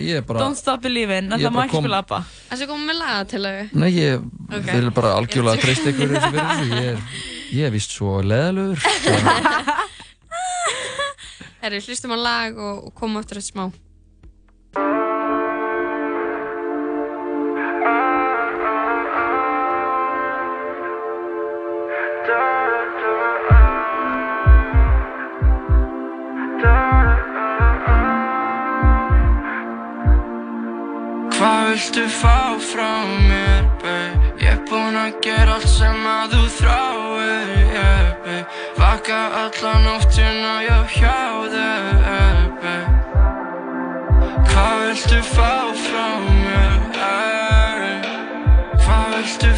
[0.04, 2.18] ég er spila er Don't Stop Believin en er það má ekki spila ABBA?
[2.50, 4.68] Það sé komið með laga til þau Nei, ég Ok.
[4.68, 7.00] vil bara algjörlega treysta ykkur Ég er,
[7.56, 8.84] ég er vist svo leðalögur
[11.64, 13.70] Herri, hlustum á lag og, og komum aftur eftir smá
[31.84, 34.32] viltu fá frá mér, babe?
[34.40, 38.46] Ég er búinn að gera allt sem að þú þráir, yeah, babe
[38.78, 41.20] Vaka alla nóttina, já, hjá
[41.52, 42.76] þér, babe
[44.48, 45.52] Hvað viltu fá
[45.84, 46.08] frá
[46.40, 48.00] mér, hey?
[48.80, 49.53] Hvað viltu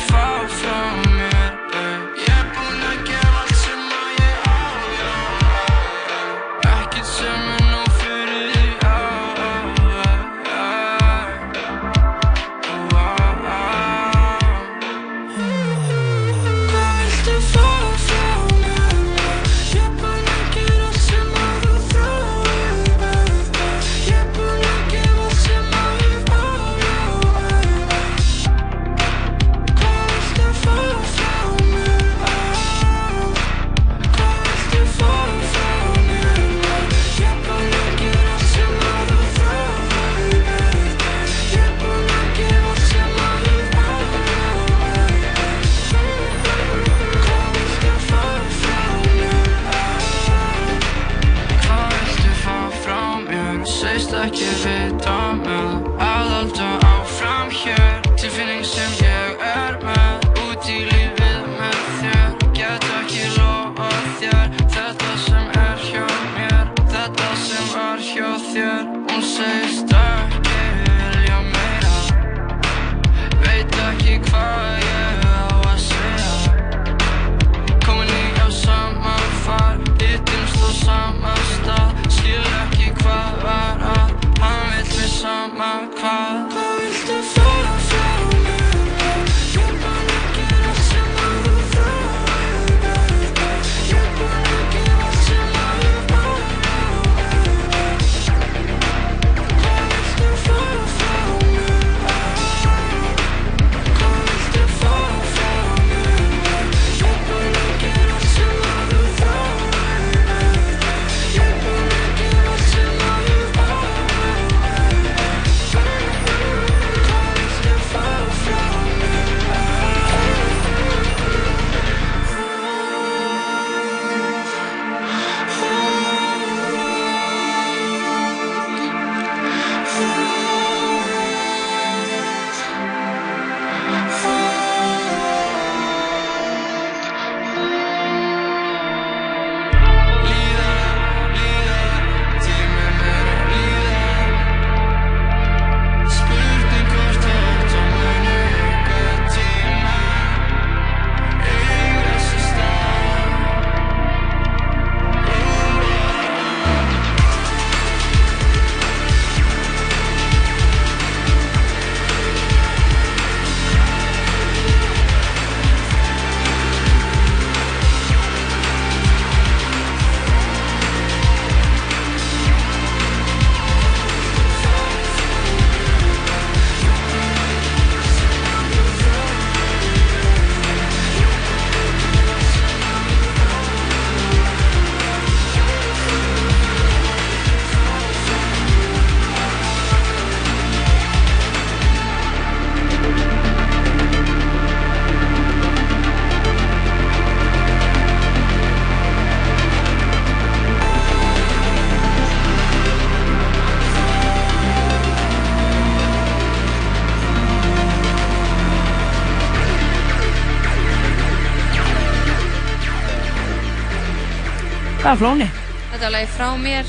[215.17, 215.45] Það er flóni.
[215.89, 216.89] Þetta er lagi frá mér.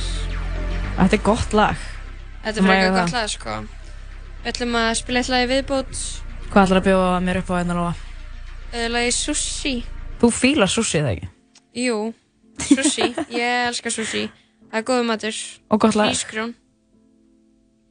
[0.97, 1.83] Þetta er gott lag.
[2.43, 3.53] Þetta er frekar gott lag, sko.
[4.41, 6.01] Við ætlum að spila eitt lagi viðbót.
[6.49, 7.93] Hvað ætlar að bjóða mér upp á hérna lóa?
[8.73, 9.73] Uh, lagi Sushi.
[10.19, 11.29] Þú fílar sushi eða ekki?
[11.85, 11.95] Jú,
[12.67, 13.07] sushi.
[13.37, 14.25] Ég elskar sushi.
[14.65, 15.39] Það er góður matur.
[15.71, 16.11] Og gott lag.
[16.11, 16.51] Ískrjón.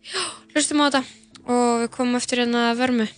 [0.04, 0.20] Já,
[0.52, 1.02] hlustum á þetta.
[1.48, 3.08] Og við komum eftir hérna vörmu.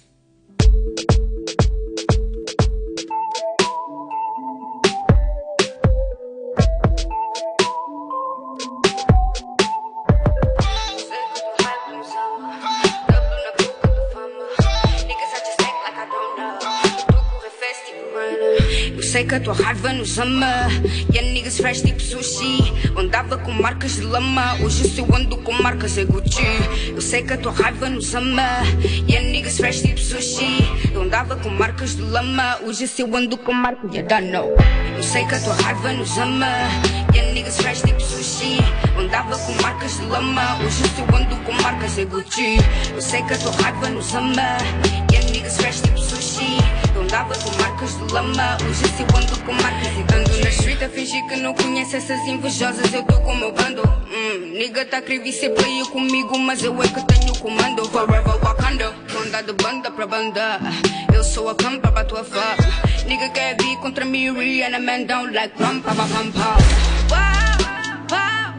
[19.18, 20.68] Eu sei que a tua raiva nos ama
[21.12, 25.52] E a niggas fresh tipo sushi Andava com marcas de lama Hoje eu ando com
[25.54, 26.46] marcas é Gucci
[26.94, 28.62] Eu sei que a tua raiva nos ama
[29.08, 30.58] E a niggas fresh tipo sushi
[30.94, 34.54] Eu andava com marcas de lama Hoje se eu ando com marcas de dano
[34.96, 36.46] Eu sei que a tua raiva nos ama
[37.12, 38.58] E a niggas fresh tipo sushi
[38.94, 42.58] Eu andava com marcas de lama Hoje se eu ando com marcas é Gucci
[42.94, 44.58] Eu sei que a tua raiva nos ama
[45.12, 49.16] E a niggas fresh tipo sushi Eu andava com marcas de lama Hoje se eu
[49.16, 50.82] ando com marcas e ando na street.
[50.82, 53.82] A fingir que não conhece essas invejosas Eu tô com o meu bando.
[53.82, 57.84] Hum, Nigga tá crime ser player comigo Mas eu é que tenho o comando.
[57.86, 60.60] Forever Wakanda Ronda de banda pra banda.
[61.12, 62.56] Eu sou a campa pra tua fã.
[63.06, 66.56] Nigga quer vir contra mim Rihanna man down like pam pam pam pam
[67.10, 68.54] Uau, uau,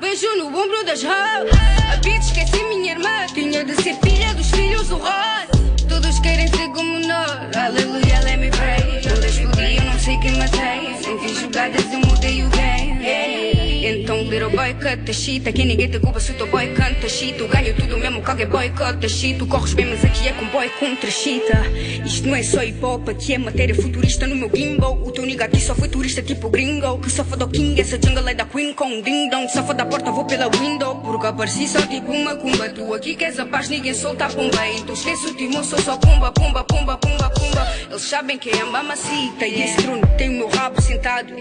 [0.00, 1.50] Beijo no ombro das hoes
[1.92, 6.48] A bitch esqueci minha irmã Tinha de ser filha dos filhos do rei Todos querem
[6.48, 7.56] ser como nós.
[7.56, 8.98] Aleluia, let me pray.
[8.98, 10.94] Explodi eu não sei quem matei.
[11.02, 13.02] Sem fim jogadas eu mudei o game.
[13.04, 13.71] yeah.
[13.84, 17.36] Então little boy cut the shit Aqui ninguém te culpa se teu boy canta shit.
[17.36, 19.36] Tu ganho tudo mesmo que alguém boicota shit.
[19.40, 21.66] Tu corres bem mas aqui é com boy contra chita
[22.06, 25.26] Isto não é só hip hop Aqui é matéria futurista no meu gimbal O teu
[25.26, 26.96] nigga aqui só foi turista tipo gringo.
[27.00, 29.48] Que só do king Essa jungle é da queen com ding dong.
[29.48, 30.94] Só da porta vou pela window.
[31.00, 32.68] Porque apareci só tipo uma cumba.
[32.68, 34.64] Tu aqui queres a paz ninguém solta a pomba.
[34.78, 38.64] Então esquece o timão sou só pumba pumba pumba pumba pumba Eles sabem que é
[38.64, 41.34] mamacita E esse trono tem o meu rabo sentado.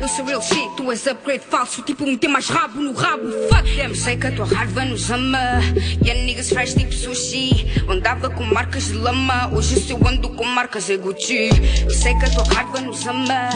[0.00, 3.30] Eu sou real shit Tu és upgrade falso Tipo um tem mais rabo no rabo.
[3.48, 3.94] Fuck them.
[3.94, 5.38] Sei que a tua raiva nos ama.
[6.04, 7.64] E a niggas fresh tipo sushi.
[7.88, 9.48] Andava com marcas de lama.
[9.54, 11.48] Hoje se eu ando com marcas é Gucci.
[11.88, 13.50] Sei que a tua raiva nos ama.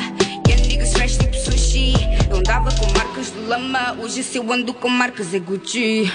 [0.49, 1.95] E a niggas fresh tipo sushi.
[2.31, 3.97] Eu andava com marcas de lama.
[4.01, 6.11] Hoje se eu ando com marcas é Gucci.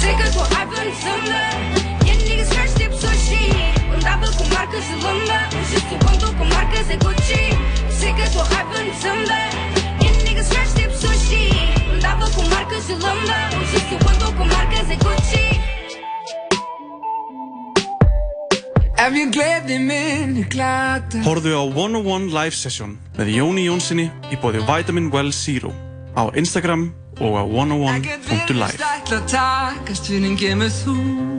[0.00, 2.06] Sei que a tua raiva nos ama.
[2.06, 3.50] E a niggas fresh tipo sushi.
[3.94, 5.48] Andava com marcas de lama.
[5.56, 7.69] Hoje se eu ando com marcas é Gucci
[8.00, 9.40] Eu sei que a tua raiva nos ama
[10.00, 11.50] E a niggas fresh tipo sushi
[11.92, 15.60] Andava com marcas de lama Hoje se eu ando com marcas é Gucci.
[18.96, 21.20] Ef ég gleði minni glata.
[21.24, 25.72] Horfðu á 101 Live Session með Jóni Jónssoni í bóði Vitamin Well Zero
[26.16, 31.29] á Instagram og á 101.live ætla að takast en gemur þú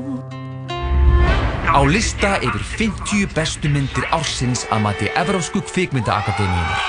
[1.71, 6.81] Á lista yfir 50 bestu myndir ársins að mati Evrópsku kvikmyndaakademíunar.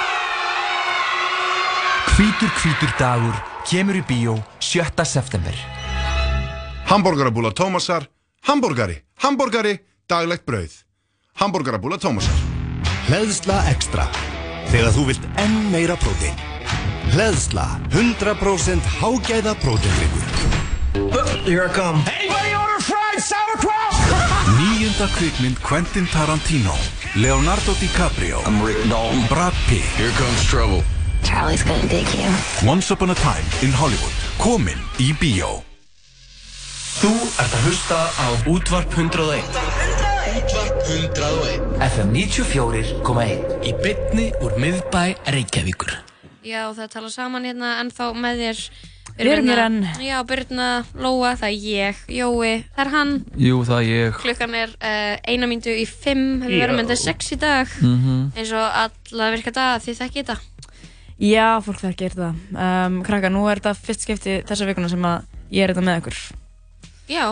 [2.16, 3.37] Hvítur hvítur dagur
[3.68, 5.07] kemur í bíó 7.
[5.07, 5.55] september.
[6.91, 8.09] Hamborgarabúla Tómasar,
[8.43, 9.78] hambúrgari, hambúrgari,
[10.11, 10.74] daglegt brauð.
[11.39, 12.35] Hamborgarabúla Tómasar.
[13.07, 14.09] Hleðsla Extra.
[14.74, 16.35] Þegar þú vilt enn meira prótein.
[17.14, 20.26] Hleðsla 100% hágæða próteindrykkur.
[21.47, 22.03] Here I come.
[22.03, 22.22] Sauerkraut?
[25.03, 26.74] Nýjunda kvikmynd Quentin Tarantino
[27.16, 29.26] Leonardo DiCaprio I'm Rick Dalton.
[29.26, 29.82] Brad Pitt.
[29.98, 30.84] Here comes trouble.
[31.24, 32.30] Charlie's gonna dig you.
[32.62, 35.64] Once Upon a Time in Hollywood Komin í bíó.
[37.03, 39.42] Þú ert að hlusta á Útvarp 101
[40.38, 45.98] Útvarp 101 FM 94.1 Í bytni úr miðbæ Reykjavíkur.
[46.46, 48.66] Já, það tala saman hérna ennþá með þér
[49.18, 49.80] Við erum hér enn.
[50.00, 54.14] Já, Birna, Lóa, það er ég, Jói, það er hann Jú, það er ég.
[54.22, 58.32] Klukkan er uh, eina mínútu í fimm Við verðum myndið sex í dag Mhm.
[58.38, 60.38] eins og alla virka dag þið þekki þetta
[61.22, 62.30] Já, fólk þekkir þetta.
[62.57, 66.00] Um, krakka, nú er þetta fyrst skipti þessa vikuna sem að ég er þetta með
[66.00, 66.16] ykkur.
[67.12, 67.26] Já,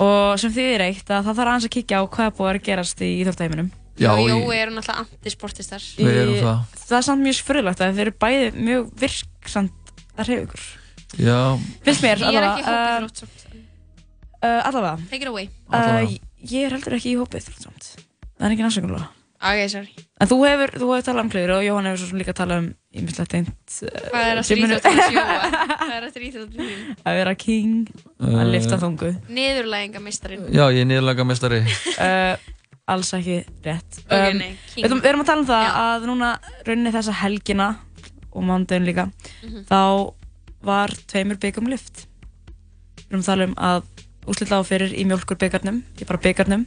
[0.00, 2.50] Og sem þið er eitt að það þarf aðeins að kíkja á hvað er búið
[2.54, 3.68] að gerast í íþjóftaheiminum.
[3.98, 6.58] Já, og í- Jói eru náttúrulega antisportistar Við erum það.
[6.86, 10.64] Það er samt mjög sfurðulegt að þið eru bæði mjög virksamt að hreyfa ykkur.
[11.16, 11.38] Já,
[11.86, 12.96] Finnst mér Ég er ekki í hópið allavega.
[13.00, 13.42] þrótt samt
[14.46, 14.96] Uh, allavega.
[15.10, 17.86] Take it away Uh, ég er heldur ekki í hópið þrótt samt.
[18.36, 19.06] Það er ekki náttúrulega.
[19.36, 22.20] Ok, sorry En þú hefur, þú hefur talað um klöður og Jóhann hefur svo sem
[22.20, 23.74] líka talað um ímislegt eint
[24.12, 25.34] Hvað er eftir íþróttum að sjóa?
[25.80, 26.96] Hvað er eftir íþróttum að sjóa?
[27.10, 27.74] Að vera king,
[28.16, 31.60] að Uh, lifta þungu Niðurlægingameistarin Já, ég er niðurlega mestari.
[32.06, 32.36] uh,
[32.88, 33.36] alls ekki
[33.66, 33.98] rétt.
[34.06, 34.86] Ok, nei, king.
[34.86, 36.30] við, við erum að tala um það að núna
[36.68, 37.68] rauninni þessa helgina
[38.32, 39.08] og mándaginn líka,
[39.44, 39.64] Mhm.
[39.68, 39.80] þá
[40.64, 42.06] var tveimur byggum lyft.
[43.06, 43.84] Við erum að tala um að
[44.26, 46.66] úslitla á fyrir í mjölkur byggarnum, í bara byggarnum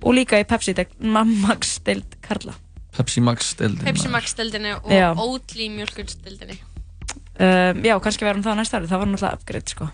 [0.00, 2.54] og líka í Pepsi Max deild Karla.
[2.96, 4.08] Pepsi Max deildin Pepsi.
[4.08, 5.12] Max deildinni og Já.
[5.14, 6.58] Oatly mjölkur deildinni.
[7.40, 9.86] Um, já, kannski verðum það næsta ári, það var náttúrulega upgrade sko.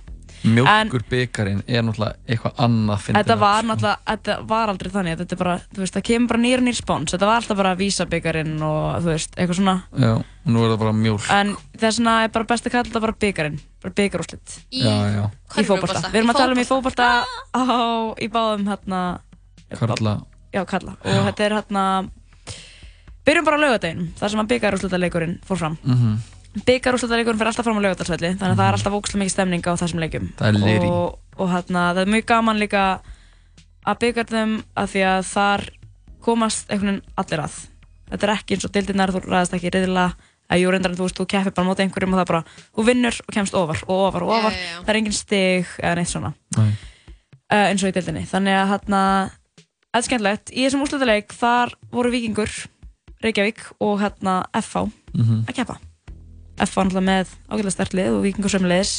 [0.47, 3.68] Mjólkur byggarinn er náttúrulega eitthvað annað fyndið Þetta var sko.
[3.70, 6.66] náttúrulega, þetta var aldrei þannig, þetta er bara, þú veist, það kemur bara nýr og
[6.68, 9.74] nýr spóns, þetta var alltaf bara vísabyggarinn og þú veist, eitthvað svona.
[9.99, 12.88] Já, og nú er það bara mjólk En þess vegna er bara best að kalla
[12.90, 14.57] þetta bara byggarinn, bara byggarúslit.
[14.70, 15.24] Í Já, já.
[15.26, 15.66] Í fótbolta.
[15.66, 16.12] körfubolta.
[16.12, 17.09] Við erum að tala um í fótbolta
[17.55, 17.64] á,
[18.22, 19.03] í báðum hérna,
[19.76, 20.14] Karla
[20.55, 20.97] já, kalla.
[21.03, 21.84] Og þetta er hérna,
[23.26, 25.78] byrjum bara á laugardeginum, þar sem að byggarúslitaleikurinn fór fram.
[25.82, 26.16] Mhm.
[26.64, 29.72] Byggarúslitaleikurinn fer alltaf fram á laugardagsvelli, þannig að það er alltaf ógæslega mikið stemning á
[29.76, 30.28] þessum leikjum.
[30.38, 30.86] Það er.
[30.88, 32.84] Og, og hérna, það er mjög gaman líka
[33.86, 35.64] að byggja þeim að því að þar
[36.26, 37.59] komast einhvern veginn allir að.
[38.07, 41.07] Þetta er ekki eins og deildirnar, þú ræðast ekki riðilega að jú reyndar en þú
[41.09, 42.42] veist, þú keppir bara móti einhverjum og það er bara,
[42.76, 44.76] þú vinnur og kemst ofar og ofar og ofar, já, já.
[44.86, 46.68] það er engin stig eða neitt svona Nei.
[47.50, 48.22] uh, eins og í deildinni.
[48.30, 49.00] Þannig að hérna,
[49.90, 50.52] þetta er skemmtilegt.
[50.54, 52.54] Í þessum úrslutaleik þar voru Víkingur,
[53.26, 54.86] Reykjavík og hérna FH
[55.16, 55.44] Mhm.
[55.48, 55.78] að keppa.
[56.57, 58.92] FH var náttúrulega með ágætlega stertlið og Víkingur sömulegis.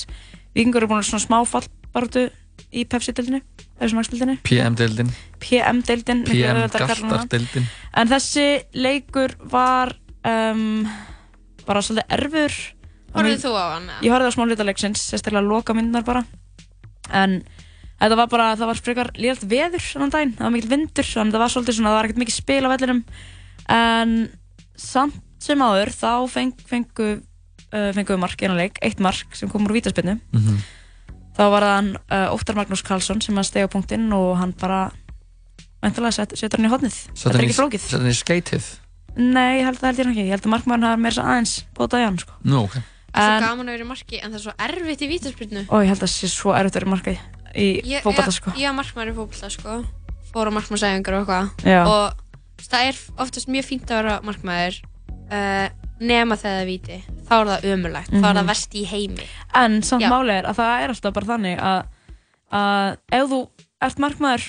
[0.56, 2.28] Víkingur eru búin að svona smá fallbaróttu
[2.74, 3.42] í Pepsi-deildinni,
[3.80, 4.38] þessum magsdeildinni.
[4.46, 5.12] PM deildin
[5.44, 7.20] PM-deildin, miklu PM auðveldara að kalla hana.
[7.22, 8.48] Galtar deildin En þessi
[8.78, 9.94] leikur var
[10.28, 10.88] um,
[11.68, 12.58] bara svolítið erfur.
[13.16, 13.88] Horfðið þú á hann?
[13.92, 14.02] eða?
[14.06, 16.26] Ég horfði á smá hluta leiksins, sérstaklega loka myndunar bara.
[17.16, 17.40] En
[18.02, 21.32] þetta var bara, það var frekar líðalt veður þannig daginn, það var mikil vindur, þannig
[21.32, 23.02] að það var svolítið svona, það var ekkert mikið spil á vellinum.
[23.78, 24.14] En
[24.78, 27.10] samt sem áður, þá feng, fengu,
[27.74, 30.18] uh, fengu við mark, eina leik, eitt mark sem kom úr vítaspinnu.
[30.34, 30.58] Mhm.
[31.38, 34.92] Þá var það hann uh, Óttar Magnús Karlsson sem að stega punktinn og hann bara,
[35.84, 36.96] veintilega, set, setur hann í hodnið.
[37.14, 37.84] Þetta er ekki flókið.
[37.88, 38.70] Sett hann í skeitið
[39.18, 40.24] Nei, ég held það held ég ekki.
[40.28, 42.36] Ég held að markmaðurinn hafi meira aðeins bótað í hann, sko.
[42.46, 44.54] Nú, ok Það er En- svo gaman að vera í marki en það er svo
[44.68, 45.62] erfitt í vítaspyrnu.
[45.74, 47.18] Og ég held að það sé svo erfitt að vera í markið
[47.58, 48.52] í ég- sko.
[48.62, 49.78] Ég var markmaður í fótbolta sko.
[50.30, 51.50] Fór á markmaðsæfingar og eitthvað.
[51.66, 51.82] Já.
[51.88, 54.78] Og það er oftast mjög fínt að vera markmaður
[55.34, 55.70] uh,
[56.00, 56.98] nema þegar það er víti.
[57.28, 58.10] Þá er það ömulegt.
[58.12, 58.38] Þá er Mhm.
[58.38, 59.28] það verst í heimi.
[59.56, 60.10] En samt Já.
[60.10, 61.86] málið er að það er alltaf bara þannig að,
[62.52, 63.50] að ef þú
[63.82, 64.48] ert markmaður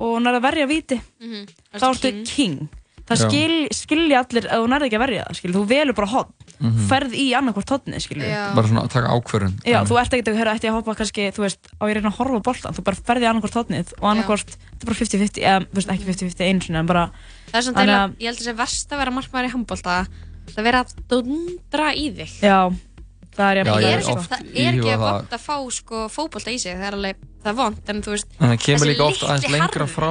[0.00, 1.46] og nærði að verja víti, Mhm.
[1.74, 2.68] þá ertu king.
[3.06, 3.28] Það Já.
[3.30, 5.52] skil, skilja allir að þú nærði ekki að verja það, skil.
[5.54, 6.32] Þú velur bara hotn.
[6.58, 6.86] Mhm.
[6.88, 8.18] Ferð í annarkvort skil.
[8.56, 11.30] Bara svona að taka ákvörðun Já, þú ert ekkert að höra eftir að hoppa kannski,
[11.30, 14.06] þú veist, á ég reyna að horfa á boltan, þú bara ferði annarkvort hotnið og
[14.10, 17.10] annarkvort, þetta er bara 50-50, eða, þú veist, ekki 50-50 einu sinni, en bara,
[17.52, 17.84] Það er svona
[18.18, 20.08] ég held að það sé verst að vera markmaður í handbólta
[20.54, 22.58] Það vera að dundra í þig já,
[23.36, 25.12] það er ég Já, Það ég er hef ekki, oft það er ekki íhugað það.
[25.16, 28.14] vond að fá sko, fótbolta í sig Það er alveg, það er vond En þú
[28.14, 30.10] veist, En það kemur líka oft litli aðeins lengra harði- frá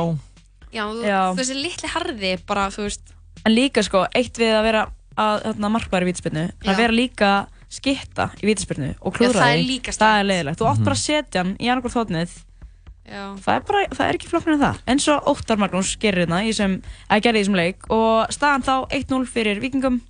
[0.76, 1.20] Já, þú, Já.
[1.32, 3.14] þú þessi litli harði bara, þú veist
[3.46, 6.72] En líka sko, eitt við að vera að vítaspyrnu, Já.
[6.72, 7.30] að vera líka
[7.72, 10.60] skitta í vítaspyrnu og það er því, það er leiðilegt.
[10.60, 10.84] Þú átt Mhm.
[10.86, 12.30] bara að setja hann í annarkvort þóttnið,
[13.06, 14.78] Já, það er bara, það er ekki flokknir en það.
[14.88, 18.64] Eins og Óttar Magnús gerir hérna, í þessum- eða gerði í þessum leik og staðan
[18.66, 20.02] þá 1-0 fyrir vikingum.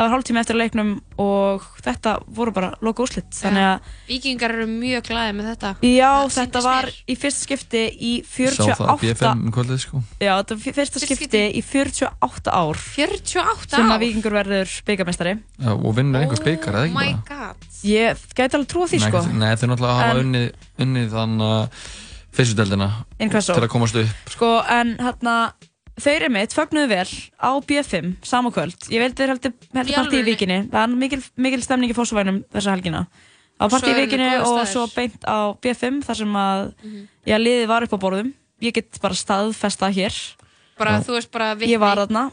[0.00, 0.90] Það var hálftími eftir leiknum
[1.20, 3.26] og þetta voru bara loka úrslit.
[3.36, 5.72] Þannig að, Víkingar eru mjög glæði með þetta.
[5.84, 10.00] Já, þetta var í fyrsta skipti í Ég sá það 48 BFM um kvöldið sko.
[10.24, 11.42] Já, þetta var fyrsta skipti.
[11.52, 12.80] í 48 ár.
[12.96, 15.36] 48 sem að Víkingur verður byggamestari
[15.68, 17.24] og vinnur einhver byggar, eða ekki Oh my bara?
[17.52, 17.68] god.
[17.84, 19.22] Ég gæti alveg trúa því Nei, sko.
[19.36, 20.48] Nei, þau náttúrulega hafa En- unnið,
[20.86, 21.88] unnið þann uh,
[22.32, 22.88] fyrstudeldina
[23.20, 23.28] til
[23.60, 24.32] að komast upp.
[24.32, 25.36] Sko, en hérna
[26.00, 27.08] Þeir eru mitt, fögnuðu vel
[27.40, 30.58] á B5 sama kvöld, ég veit þeir heldur, partí í vikinni.
[30.72, 33.06] Það er mikil, mikil stemning í fósuvænum þessa helgina.
[33.60, 37.08] Á partí í vikinni og svo beint á B5 þar sem að Mhm.
[37.26, 38.32] já, liðið var upp á borðum.
[38.62, 40.14] Ég get bara staðfest það hér.
[40.78, 41.00] Bara, Já.
[41.04, 42.30] þú veist bara ég var þarna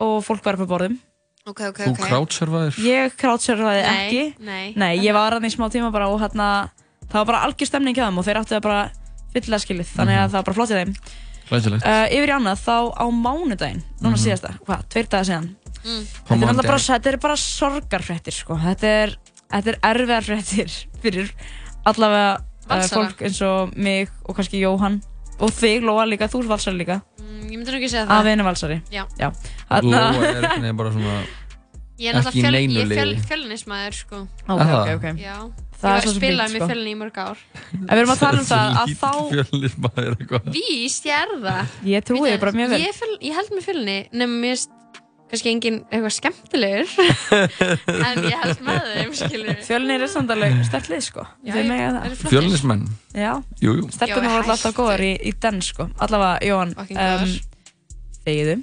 [0.00, 0.98] og fólk var upp á borðum.
[1.46, 1.98] Ok, ok, Þú ok.
[2.08, 4.74] krátservaðir ég krátservaði Nei, ekki.
[4.76, 4.98] nei.
[5.00, 6.70] ég var þarna í smá tíma bara og hérna
[7.08, 8.90] það var bara algjör stemning hjá þeim og þeir áttu það bara
[9.32, 10.94] fyllilega skilið, þannig að það var bara flott í þeim
[11.50, 14.22] Læsilegt Uh, yfir í annað, þá á mánudaginn, núna Mhm.
[14.24, 15.48] síðasta, hvað, tveir dagar síðan
[15.84, 16.02] Mm.
[16.04, 19.12] Þetta er náttúrulega bara, þetta er bara sorgarfréttir, sko Þetta er,
[19.52, 20.72] þetta er erfiðar fréttir
[21.02, 21.30] fyrir
[21.86, 25.00] allavega uh, fólk eins og mig og kannski Jóhann
[25.40, 28.18] og þig, Lóa líka, þú ert valsari líka Mm, Ég myndi nú ekki segja það
[28.20, 29.04] Afi henni valsari Já.
[29.18, 29.30] Já.
[29.70, 31.14] Lóa Þarna- er bara svona
[31.98, 33.26] Ég er Ekki í náttúrulega fjöl, neinu ég er fjöl, liði.
[33.30, 34.16] fjölnismæður sko
[34.48, 34.94] Ok, Er ok, það?
[34.96, 35.36] ok Já
[35.78, 36.68] Það er Ég sem spilaði fínt, með sko.
[36.72, 37.42] fjölni í mörg ár.
[37.78, 40.48] En við erum að tala um það að þá Fjölnir maður eitthvað.
[40.56, 41.76] Víst, ég er það.
[41.92, 42.80] Ég trúi þig bara mjög vel.
[42.82, 44.74] Ég, fjöl, ég held með fjölni Nefnum finnst
[45.28, 46.88] kannski engin eitthvað skemmtilegur.
[48.08, 51.26] En ég held með þeim skilur Fjölnir er samt alveg sterkt lið sko.
[51.46, 52.14] Ég- það.
[52.24, 52.84] Fjölnismenn.
[53.12, 53.88] Já, Jú, jú.
[53.92, 55.86] Stelpunar Já, voru alltaf góðar í, í den sko.
[56.00, 57.36] Allavega, Jóhann Fucking góðar.
[58.26, 58.56] Þegiðu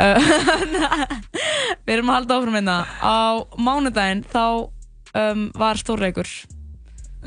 [1.84, 2.76] Við erum að halda áfram hérna.
[3.04, 4.44] Á mánudaginn þá
[5.16, 6.28] um, var stórleikur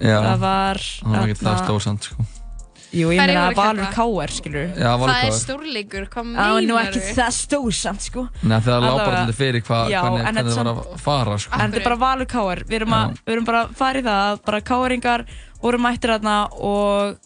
[0.01, 0.17] Já.
[0.23, 2.25] Það var Það var ekki það stóðsamt sko.
[2.93, 3.87] Jú, ég meina að Valur?
[3.95, 5.37] KR, skilur Já, Valur það er KR.
[5.39, 8.25] stórleikur, hvað Já, nú meinar ekki það stóðsamt sko.
[8.43, 11.53] Nei, það Allavega- allir fyrir hva, Já, hvernig, hvernig þetta það var að fara sko.
[11.57, 14.05] En þetta er bara Valur KR Við erum, að, við erum bara að fara í
[14.05, 15.25] það að bara KR-ingar
[15.63, 17.17] voru mættir þarna og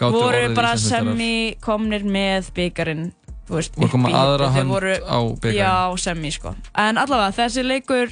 [0.00, 3.12] Gátu voru bara semi komnir með byggarinn
[3.46, 5.58] þú veist, upp í- aðra þeir hönd á bikarinn.
[5.60, 6.54] Já, semi sko.
[6.74, 8.10] En allavega, þessi leikur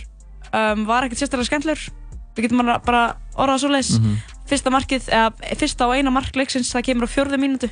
[0.52, 1.88] um, var ekkert sérstaklega skemmtilegur.
[2.36, 3.02] Við getum bara, bara
[3.38, 4.16] orðað svo leis Mhm.
[4.48, 7.68] Fyrsta markið, eða fyrsta og eina mark leiksins það kemur á fjórðu mínútu.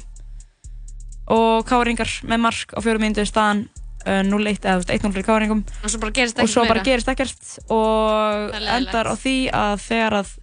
[1.33, 3.63] Og Káringar með mark á fjórðu mínútu staðan
[4.07, 5.63] uh, 0-1 eða þú veist, 1-0 fyrir Káringum.
[5.83, 7.49] Og svo bara gerist og ekkert svo bara gerist ekkert.
[7.73, 10.35] Og endar á því að þegar að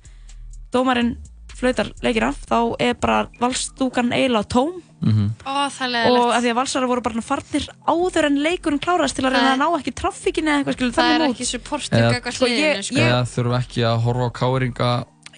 [0.73, 1.13] dómarinn
[1.53, 4.81] flautar leikir af þá er bara valstúkan eiginlega tóm.
[5.03, 5.29] Mhm.
[5.45, 9.15] Ó, það er og að því að valsara voru bara farnir áður en leikurinn klárast
[9.19, 11.99] til að reyna að ná ekki traffíkinni eða eitthvað skilur það er þannig ekki supportur
[11.99, 12.95] Eða- Sko, ég- sko.
[13.03, 14.91] Eða þurfum ekki að horfa á káringa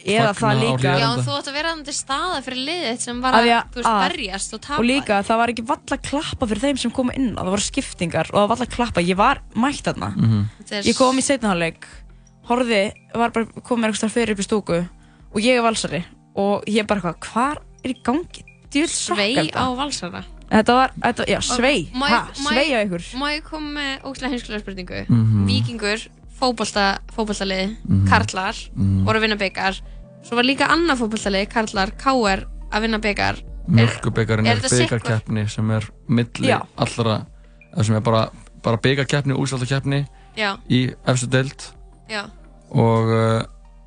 [0.06, 0.92] Eða það líka.
[1.02, 3.76] Já, þú ætti að vera þannig staða fyrir liðið sem var Að að, að- þú
[3.82, 6.92] veist, að- berjast og tapa og líka það var ekki valla klappa fyrir þeim sem
[6.92, 10.10] komu inn og það voru skiptingar og það var valla klappa ég var mætt þarna
[10.16, 10.46] Mhm.
[10.62, 11.86] Þetta er ég kom í setnaháleik
[12.50, 12.82] horfði,
[13.16, 14.78] var bara komið eitthvað fyrir upp í stúku
[15.34, 16.04] og ég er valsari
[16.36, 18.44] og ég bara eitthvað, hvað er í gangi?
[18.88, 23.44] Svei á valsara Þetta var, þetta, já, svei, ég- ha, svei á ykkur Má ég
[23.44, 25.48] koma með ógæslega heimskulega spurningu Mhm.
[25.48, 26.08] Víkingur,
[26.40, 28.08] fótbolta, fótboltalið Mhm.
[28.10, 29.06] Karlar, Mhm.
[29.06, 29.82] voru að vinna byggar
[30.26, 35.04] Svo var líka annað fótboltalið, Karlar, KR að vinna byggar Mjölkubikarinn er sitt hvort?
[35.04, 36.60] byggarkeppni sem er milli Já.
[36.78, 37.20] allra
[37.82, 38.28] sem er bara,
[38.64, 40.04] bara byggarkeppni, úrsláttarkeppni
[40.38, 40.56] Já.
[40.70, 41.68] í efstu deild
[42.10, 42.26] Já.
[42.70, 43.42] og uh,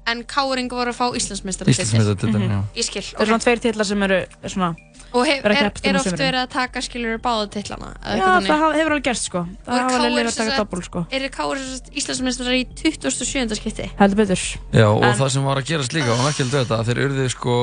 [0.09, 2.61] En KR voru að fá Íslandsmeistar Íslandsmeistaratitilinn, já.
[2.79, 4.71] Ég skil, Það er svona tveir titlar sem eru er svona
[5.09, 8.33] Og hef, er, er um oft verið að taka skilur báða titlana eða Já, það
[8.35, 8.51] þannig?
[8.53, 11.31] hafa- hefur alveg gerst sko Það er KR alveg verið að taka doppul sko Eru
[11.37, 11.63] KR
[12.03, 13.57] Íslandsmeistar í 27.
[13.61, 13.87] skipti?
[14.01, 14.43] Heldur betur
[14.77, 17.29] Já, og En- það sem var að gerast líka og merkilegt við þetta, þeir urðu
[17.33, 17.57] sko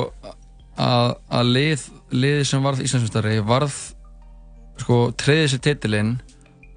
[0.78, 3.78] að, að lið, liði sem varð Íslandsmyndstari varð
[4.82, 6.16] sko treyði sér titilinn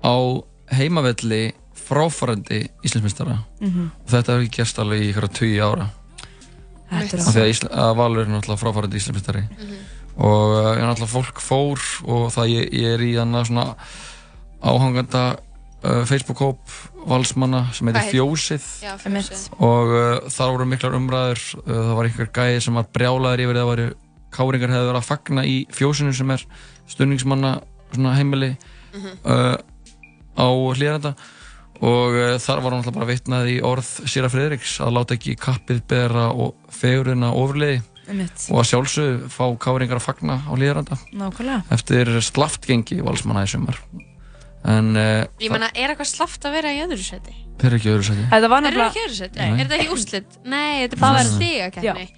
[0.05, 0.14] á
[0.77, 1.43] heimavelli
[1.89, 3.91] fráfarandi Íslandsmyndstara Mhm.
[4.05, 5.89] og þetta hefur ekki gerst alveg í ykkur 20 ára
[6.89, 9.43] Þetta er af því að, Valur er náttúrulega fráfarandi Íslandsmyndstari
[10.18, 13.66] og uh, ég náttúrulega fólk fór og það ég, ég er í þannig svona
[14.62, 15.24] áhanganda
[15.84, 16.59] uh, Facebook-hóp
[17.09, 18.11] valsmanna sem heitir?
[18.12, 19.45] Fjósið Já, Fjósið.
[19.62, 23.61] og uh, þar voru miklar umræður uh, það var einhver gæði sem var brjálaður yfir
[23.61, 23.82] það var
[24.39, 26.45] káringar hefði verið að fagna í Fjósinu sem er
[26.91, 27.55] stunningsmanna
[27.95, 28.55] svona heimili
[28.89, 29.18] Mhm.
[29.28, 29.57] uh,
[30.41, 31.11] á hlýranda
[31.79, 35.37] og uh, þar var hann alltaf bara vitnað í orð Sýra Friðriks að láta ekki
[35.39, 38.47] kappið bera og fegurina ofurliði Einmitt.
[38.51, 43.79] og að sjálfsögðu fá káringar að fagna á Nákvæmlega eftir slaftgengi valsmanna í sumar
[44.68, 47.37] en uh, Ég meina, er eitthvað slaft að vera í öðru seti?
[47.59, 49.39] þeir eru ekki öðru sæti Þetta var Er það nefnilega ekki öðru seti?
[49.39, 49.51] Nei.
[49.51, 50.39] Er þetta ekki úrslit?
[50.45, 52.09] Nei, þetta er bara stigakefni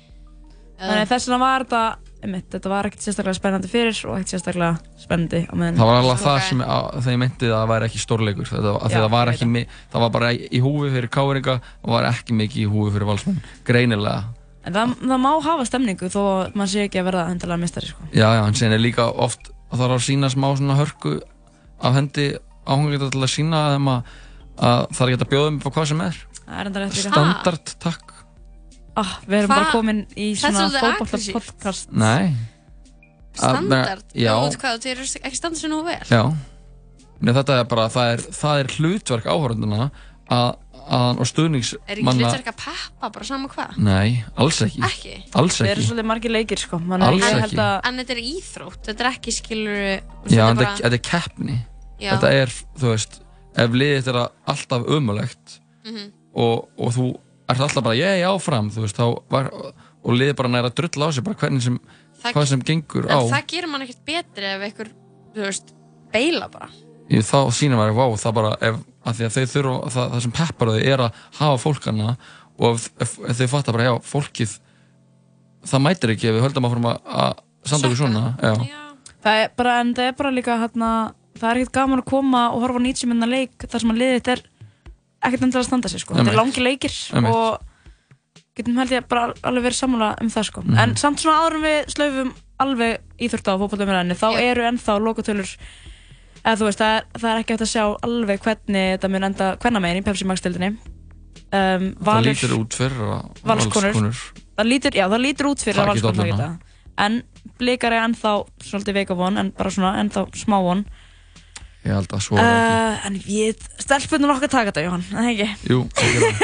[0.81, 1.83] Þannig að þess vegna var þetta
[2.25, 6.01] einmitt, Þetta var ekkert sérstaklega spennandi fyrir og ekkert sérstaklega spennandi á meðan Það var
[6.01, 8.99] alveg það sem að, þegar ég meinti að það væri ekki stórleikur þetta, að Já,
[9.01, 9.65] það, var ekki, mi-
[9.95, 13.41] það var bara í húfi fyrir káringa og var ekki mikið í húfi fyrir valsmenn
[13.69, 14.21] greinilega.
[14.69, 17.89] En það, það má hafa stemningu þó að maður sé ekki að verða endilega mistari
[17.89, 18.09] sko.
[18.13, 21.15] Já, já, en sen er líka oft að það er að sína smá svona hörku
[21.81, 22.27] af hendi
[22.69, 23.89] áhengjönda til að sína að,
[24.61, 26.19] að það er ekki að bjóða um upp á hvað sem er.
[26.45, 28.10] Það er enda rétt líka Standard, takk
[29.01, 29.57] ah, Við erum Hva?
[29.59, 31.37] bara komin í er svona aggressíft.
[31.37, 32.35] podcast Nei
[33.35, 34.05] Standard?
[34.17, 36.23] Já, Þú veit hvað, þeir eru ekki standað sér nú vel já
[37.21, 39.79] Nei, þetta er bara, það er, það er hlutverk áhörðuna
[40.33, 40.47] að,
[40.97, 43.75] að og stuðnings Er ekki hlutverk að peppa bara sama hvað?
[43.85, 45.13] Nei, alls ekki Ekki?
[45.37, 46.81] Alls Við erum ekki svolítið margir leikir sko.
[46.97, 47.43] Alls ég ekki.
[47.45, 49.83] held að En þetta er íþrótt, þetta er ekki skilur
[50.33, 51.59] Já, en þetta þetta er keppni
[52.01, 52.11] Já.
[52.15, 53.19] Þetta er, þú veist
[53.61, 56.11] ef liðið þetta er alltaf ömulegt Mhm.
[56.37, 57.05] og, og þú
[57.55, 59.51] ert alltaf bara ég áfram, þú veist, þá var
[60.01, 61.81] og liðið bara næra að drulla á sig bara hvernig sem
[62.21, 63.21] Það- hvað sem gengur En á.
[63.33, 64.89] það gerir mann ekkert betri ef einhver,
[65.35, 65.71] þú veist,
[66.13, 66.69] beila bara.
[67.11, 68.77] Ég, þá sýnir maður, vá, það bara ef,
[69.09, 72.17] að því að þurfa, það, það sem peppar þau er að hafa fólkana
[72.61, 74.53] og ef, ef, ef þau fattar bara, já, fólkið
[75.71, 78.77] það mætir ekki ef við höldum áfram að, að standa okkur svona, já,
[79.21, 80.91] Það er bara, en það er bara líka hérna,
[81.37, 83.99] það er ekkert gaman að koma og horfa á 90 minna leik þar sem að
[84.01, 84.43] liðið þetta er
[85.21, 86.17] ekkert endilega að standa sig sko.
[86.19, 87.35] Þetta er langi leikir Einmitt.
[87.35, 87.61] og
[88.57, 90.65] getum held ég bara alveg verið sammála um það sko.
[90.65, 90.79] Mhm.
[90.79, 94.41] En samt svona en við slöfum alveg íþórta á fótballumræðinni þá Já.
[94.51, 95.55] eru ennþá lokatölur
[96.45, 99.29] eða þú veist, það er, það er ekki hægt að sjá alveg hvernig þetta mun
[99.29, 100.71] enda hvernig megin í Pepsi Max deildinni
[101.53, 104.21] um, Það lítur út fyrir að Valskonur
[104.61, 106.59] það lítur, já, það lítur út fyrir að Valskonur
[107.01, 107.23] en
[107.61, 110.85] blikar er ennþá svolítið veika von en bara svona ennþá smá von
[111.81, 115.31] Ég held að svo ekki uh, en við stelpunum okkar taka þetta Jóhann, er það
[115.31, 115.49] ekki?
[115.71, 116.43] Jú, það.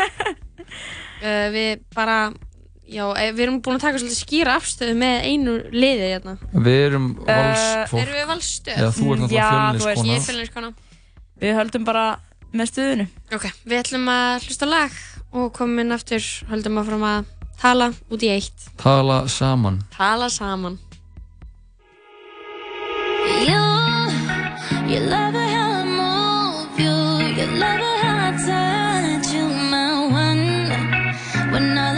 [1.20, 2.16] Uh, við bara,
[2.88, 6.36] já, eh, við erum búin að taka svolítið skýra afstöðu með einu liði hérna.
[6.54, 8.80] Við erum valsfólk Erum við valsstöð?
[8.80, 10.72] Já, þú ert náttúrulega Já, þú fjölniskona veist, Ég er fjölniskona.
[11.44, 12.06] Við höldum bara
[12.56, 14.98] með stuðinu Ok, við ætlum að hlusta lag
[15.36, 18.70] og komum inn aftur, höldum að fram að tala út í eitt.
[18.80, 20.80] Tala saman Tala saman.
[23.44, 23.75] You,
[24.88, 26.94] you love it how I move you.
[27.38, 31.50] You love it how I touch you, my one.
[31.50, 31.95] When all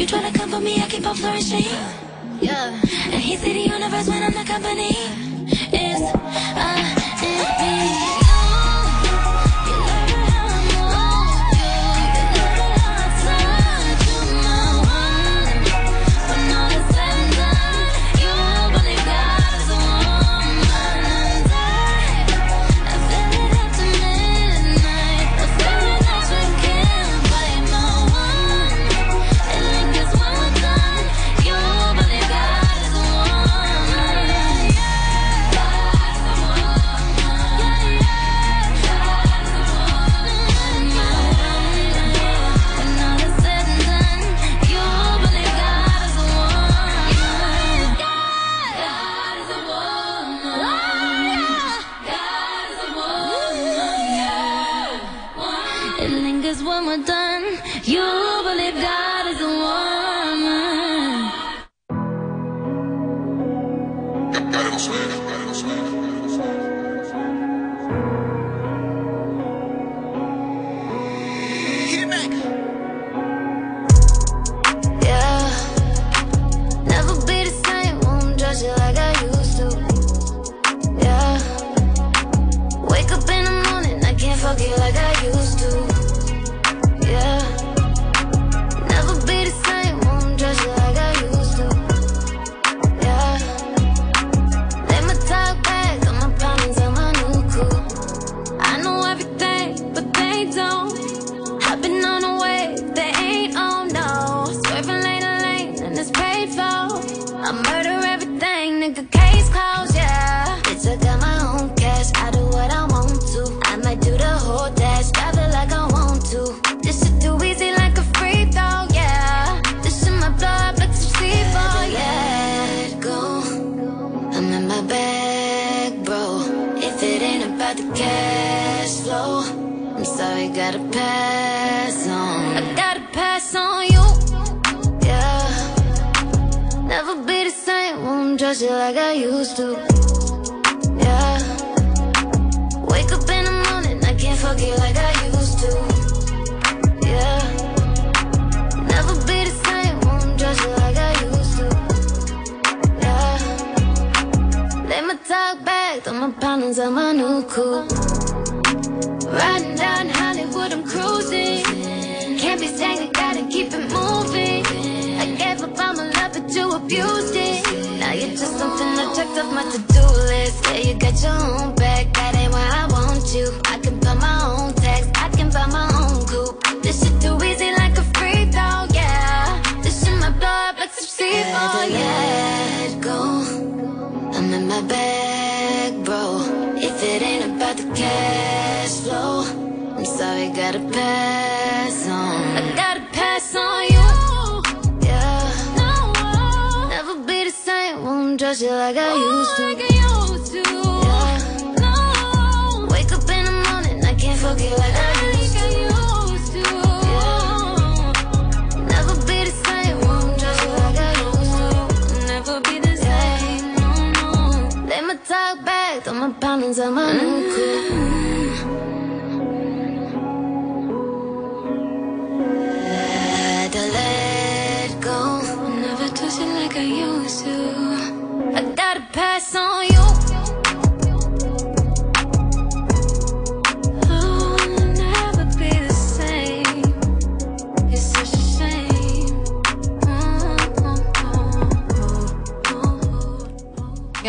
[0.00, 1.66] you try to come for me, I keep on flourishing.
[2.40, 2.72] Yeah,
[3.12, 4.92] and he see the universe when I'm the company.
[5.72, 6.02] It's
[6.56, 6.99] I uh,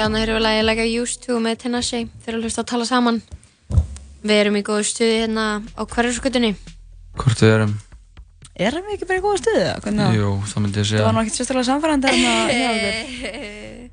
[0.01, 2.69] Já, þannig erum við lagið like I used to með Tinashe þegar að hlusta að
[2.71, 3.17] tala saman.
[4.25, 6.49] Við erum í góðu stuði hérna á hverjarskutunni.
[7.21, 7.73] Hvort við erum
[8.65, 9.67] Erum við ekki bara í góða stuði?
[9.83, 10.15] Hvernig?
[10.17, 12.31] Jú, það myndi ég Það var nú segja ekkert sérstaklega samfærandi hérna
[12.71, 13.91] okkur.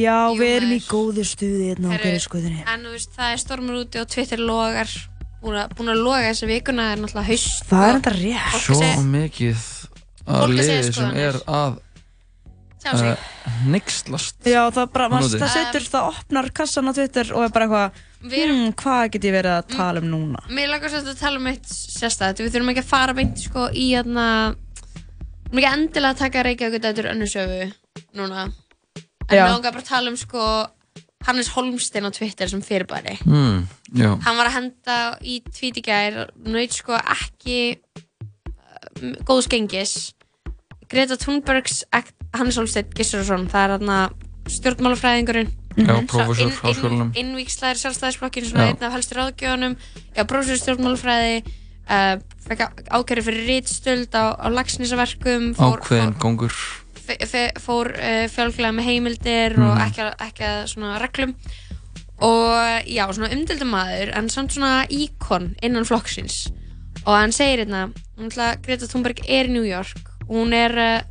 [0.00, 2.64] Já, við erum í góðu stuði hérna á skuðinni.
[2.74, 4.96] En þú veist, það er stormur úti og Twitter logar.
[5.44, 7.62] Búin að, búin að loga þessa vikuna er náttúrulega haust.
[7.70, 8.58] Það er enda rétt.
[8.66, 9.62] Svo mikið
[10.26, 11.22] að segja liði sem skoðanir.
[11.30, 11.78] er að.
[12.88, 13.26] Uh,
[13.70, 17.66] nixlast Já, það bara, maður, það setur, það opnar kassan á Twitter og er bara
[17.68, 20.42] eitthvað, hmm, hvað get ég verið að tala um núna?
[20.48, 22.42] Mér langar svolítið að tala um eitt sérstætt.
[22.42, 24.26] Við þurfum ekki að fara beint sko í hérna...
[24.54, 27.62] Við þurfum ekki endilega að taka Reykjavík þetta önnur sögu
[28.18, 28.44] núna.
[29.30, 30.44] En við langar bara að tala um sko
[31.26, 33.18] Hannes Holmstein á Twitter sem fyrirbæri.
[33.26, 39.50] mm, Já, Hann var að henda í tweet í gær, naut sko ekki uh, góðs
[39.50, 40.14] gengis.
[40.90, 41.84] Greta Thunbergs,
[42.34, 43.98] Hannes Holmstein Gissurason, það er hérna
[44.50, 45.50] stjórnmálafræðingurinn.
[45.76, 47.10] Já, Sá prófessor inn- háskólanum.
[47.14, 48.70] inn- Innvíkslæðir sjálfstæðisflokkinn, svona Já.
[48.74, 49.76] einn af helstu ráðgjöfunum.
[50.16, 51.44] Já, prófessor í stjórnmálafræði,
[51.90, 52.16] uh,
[52.48, 56.52] fekk ákæri fyrir ritstöld á, á lagsnísaverkum, fór, ákveðin góngur
[57.58, 59.80] fór uh, fjálglega með heimildir og Mhm.
[59.86, 61.34] ekki, ekki að svona reglum
[62.20, 66.52] og já, svona umdildum maður en samt svona íkon innan flokksins
[67.06, 67.92] og hann segir hérna
[68.62, 69.96] Greta Thunberg er í New York
[70.28, 71.02] og hún er uh,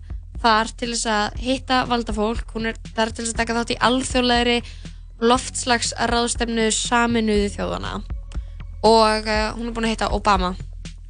[0.43, 3.79] þar til þess að hitta valdafólk hún er þar til þess að taka þátt í
[3.89, 4.57] alþjóðlegri
[5.19, 7.97] loftslags ráðstefnu saminuðu þjóðana
[8.87, 10.53] og uh, hún er búin að hitta Obama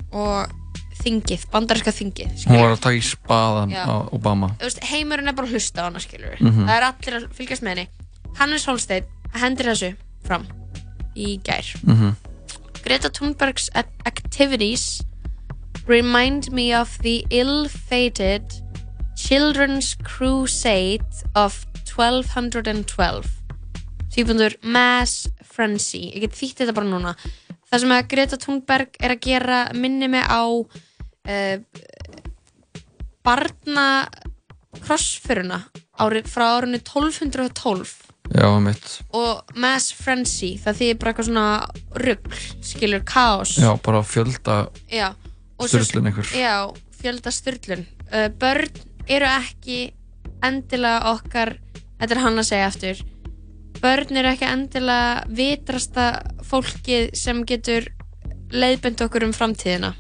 [0.10, 0.56] og
[1.03, 2.64] þingið, bandaríska þingið Hún skilurðu.
[2.65, 3.84] var að taka í spaðan Já.
[3.85, 6.65] á Obama veist, heimurinn er bara að hlusta á hana skilur Mhm.
[6.65, 7.88] það er allir að fylgjast með henni
[8.39, 9.93] Hannes Holstein hendir þessu
[10.26, 10.47] fram
[11.15, 12.15] í gær Mhm.
[12.84, 15.01] Greta Thunberg's ac- activities
[15.88, 18.43] remind me of the ill-fated
[19.20, 21.06] Children's Crusade
[21.36, 23.28] of 1212
[24.10, 26.08] Týpundur Mass Frenzy.
[26.16, 27.12] Ég get þýtt þetta bara núna.
[27.70, 31.58] Það sem að Greta Thunberg er að gera minni mig á uh,
[33.26, 33.86] barna
[34.80, 35.60] krossföruna
[36.00, 37.94] ári, frá árinu 1212
[38.30, 41.48] Já, mitt og Mass Frenzy það þýðir bara eitthvað svona
[42.06, 43.56] rugl skilur, kaos.
[43.58, 44.60] Já, bara fjölda
[45.60, 46.30] Sturlun einhver.
[46.38, 46.70] Já,
[47.02, 47.84] fjölda styrlun
[48.14, 48.70] uh, Börn
[49.10, 49.80] eru ekki
[50.45, 51.56] endilega okkar
[51.99, 53.02] Þetta er hann að segja aftur
[53.80, 56.07] Börn eru ekki endilega vitrasta
[56.48, 57.88] fólkið sem getur
[58.49, 59.94] leiðbend okkur um framtíðina.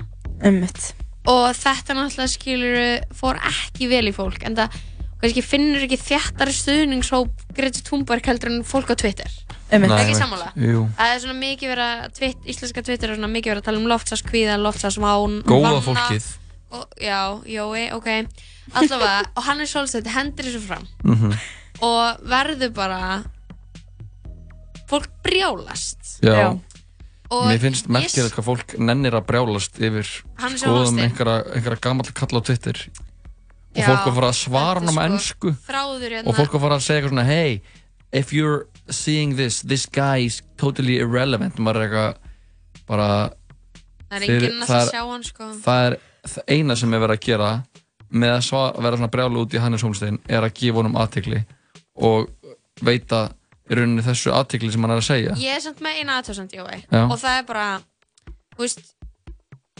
[0.43, 0.89] Ummitt
[1.29, 2.77] og þetta náttúrulega skilur
[3.17, 4.77] fór ekki vel í fólk en það
[5.19, 9.31] kannski finnur ekki þjættari stuðningshóp Greta Thunberg heldur en fólk á Twitter.
[9.69, 10.53] Ekki Nei, sammála?
[10.57, 10.85] Jú.
[10.97, 13.81] það er svona mikið verið að twit, íslenska Twitter er svona mikið verið að tala
[13.81, 16.29] um loftslaskvíða loftslagsván Góða fólkið.
[16.71, 18.07] Og, já, jói, ok
[18.73, 21.33] allavega, og hann er svolítið hendur þessu fram Mhm.
[21.81, 23.23] og verður bara
[24.89, 26.57] fólk brjálast Já.
[27.29, 30.07] Og Mér finnst ég- merkilegt hvað fólk nennir að brjálast yfir
[30.41, 31.03] Hann er skoðum Hafstein.
[31.05, 32.77] einhverja, einhverja gamall kalla á Twitter
[33.69, 36.53] og Já, fólk að fara að svara hann á sko ennsku þráður hérna- og fólk
[36.57, 37.61] að fara að segja eitthvað svona hey,
[38.11, 42.15] if you're seeing this, this guy is totally irrelevant maður er eitthvað
[42.87, 43.09] bara
[44.09, 45.43] Það er þeir- enginn að það er- sjá hann, sko.
[45.61, 45.97] það er
[46.27, 47.49] það eina sem er verið að gera
[48.09, 51.43] með að sva, vera svona brjálu út í Hannes Holmstein er að gefa honum aðtegli
[52.09, 52.29] og
[52.85, 53.27] veita
[53.69, 56.55] í rauninni þessu aðtegli sem hann er að segja Ég er samt með eina aðtöðsand,
[56.57, 56.79] Jói.
[57.05, 57.67] Og það er bara,
[58.55, 58.81] þú veist,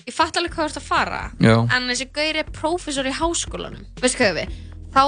[0.06, 1.22] ég fatt alveg hvað þú ert að fara.
[1.41, 1.56] Já.
[1.76, 3.88] En þessi gaur er prófessor í háskólanum.
[4.03, 4.60] Veistu hvað við?
[4.94, 5.02] Þá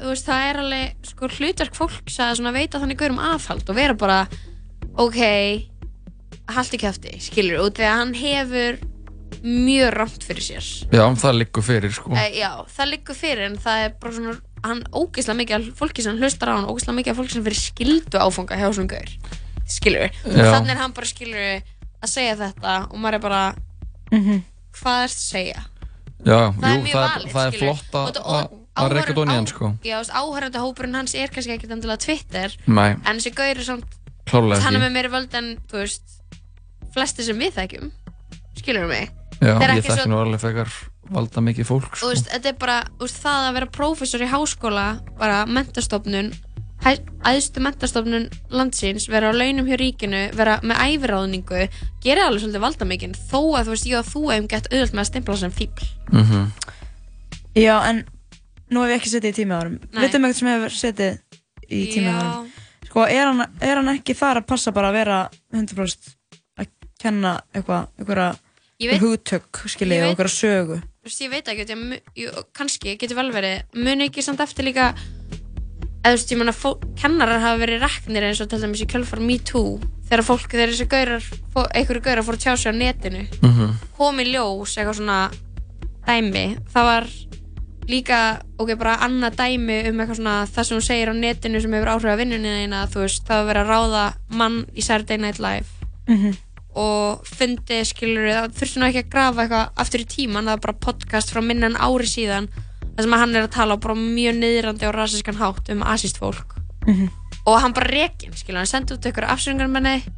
[0.00, 3.96] þú veist, það er alveg, sko, hlutverk fólks að veita þannig gaurum aðhald og vera
[3.96, 4.18] bara,
[5.00, 5.20] ok,
[6.52, 8.82] haldi kæfti, skilur, út því að hann hefur
[9.42, 10.66] mjög rámt fyrir sér.
[10.92, 12.10] Já, það liggur fyrir sko.
[12.14, 14.34] Uh, já, það liggur fyrir en það er bara svona
[14.64, 17.60] hann ógeðslega mikið af fólki sem hlustar á hann ógeðslega mikið af fólki sem fyrir
[17.60, 19.10] skildu áfanga hjá svona gaur.
[19.68, 20.50] Skilur og Já.
[20.54, 21.44] þannig er hann bara skilur
[22.04, 23.42] að segja þetta og maður er bara
[24.10, 24.42] hvað er
[24.74, 25.62] þetta að segja?
[26.24, 27.80] Já, Það er jú, mjög það, valid, það er skilur.
[27.82, 29.68] flott að- Og að reyka doni hann sko.
[29.86, 32.90] Já, áhærandi hópurinn hans er kannski ekkert endilega Twitter Nei.
[33.06, 33.84] en þessi gaur er samt
[34.32, 36.02] hann er með meiri völd en þú veist
[36.94, 37.92] flesti sem við þekkjum.
[38.58, 39.10] Skilur mig
[39.44, 40.72] Já, Það er ég ekki þekki svo- nú alveg fekar
[41.14, 42.08] valda mikið fólk sko.
[42.14, 44.84] veist, þetta er bara þú veist, það að vera prófessor í háskóla
[45.20, 46.30] bara mentastofnun
[46.84, 46.90] hæ,
[47.28, 51.68] æðstu mentastofnun landsins vera á launum hjá ríkinu, vera með æfiráðningu
[52.04, 55.04] gera alveg svolítið valdamikinn þó að þú veist, ég og þú hefum gett auðvöld með
[55.04, 56.50] að stimpla sem fíbl Mhm.
[57.54, 58.04] Já, en
[58.70, 59.78] nú hef ég ekki setið í tímaárum.
[59.92, 60.02] Nei.
[60.08, 61.18] Vitum eitthvað sem hefur setið
[61.70, 62.48] í tímaárum?
[62.88, 65.18] Sko, er hann, er hann ekki þar að passa bara að vera
[65.52, 66.16] 100%
[66.58, 66.66] að
[66.98, 68.36] kenna eitthvað, Ég
[68.80, 70.80] veit- hugtök, skiljið, einhverja sögu?
[71.04, 74.94] Þú veist, ég veit ekki, ég, kannski getur vel verið, muni ekki samt eftir líka
[76.04, 76.54] eða þú veist, ég menna
[77.00, 79.78] kennarar hafa verið reknir eins og til dæmis í kjölfar Me Too
[80.08, 81.22] þegar fólk, þegar þessi gaurar
[81.74, 83.74] einhverju gaurar fór að tjá sig á netinu Mhm.
[83.96, 85.30] kom í ljós eitthvað svona
[86.06, 87.06] dæmi, það var
[87.88, 91.72] líka, ok, bara annað dæmi um eitthvað svona það sem hún segir á netinu sem
[91.72, 95.16] hefur áhrif á vinnunni þína, þú veist, það var verið að ráða mann í Saturday
[95.18, 95.66] Night Live
[96.08, 96.36] Mhm.
[96.74, 100.60] Og fundi, skilur það þurfti nú ekki að grafa eitthvað aftur í tíman það var
[100.66, 102.48] bara podcast frá minna en ári síðan
[102.96, 106.54] þar sem hann er að tala bara mjög niðrandi og rasískan hátt um asíst fólk
[106.86, 107.08] Mhm.
[107.46, 109.24] og hann bara rekin, skilur hann sendi út ykkur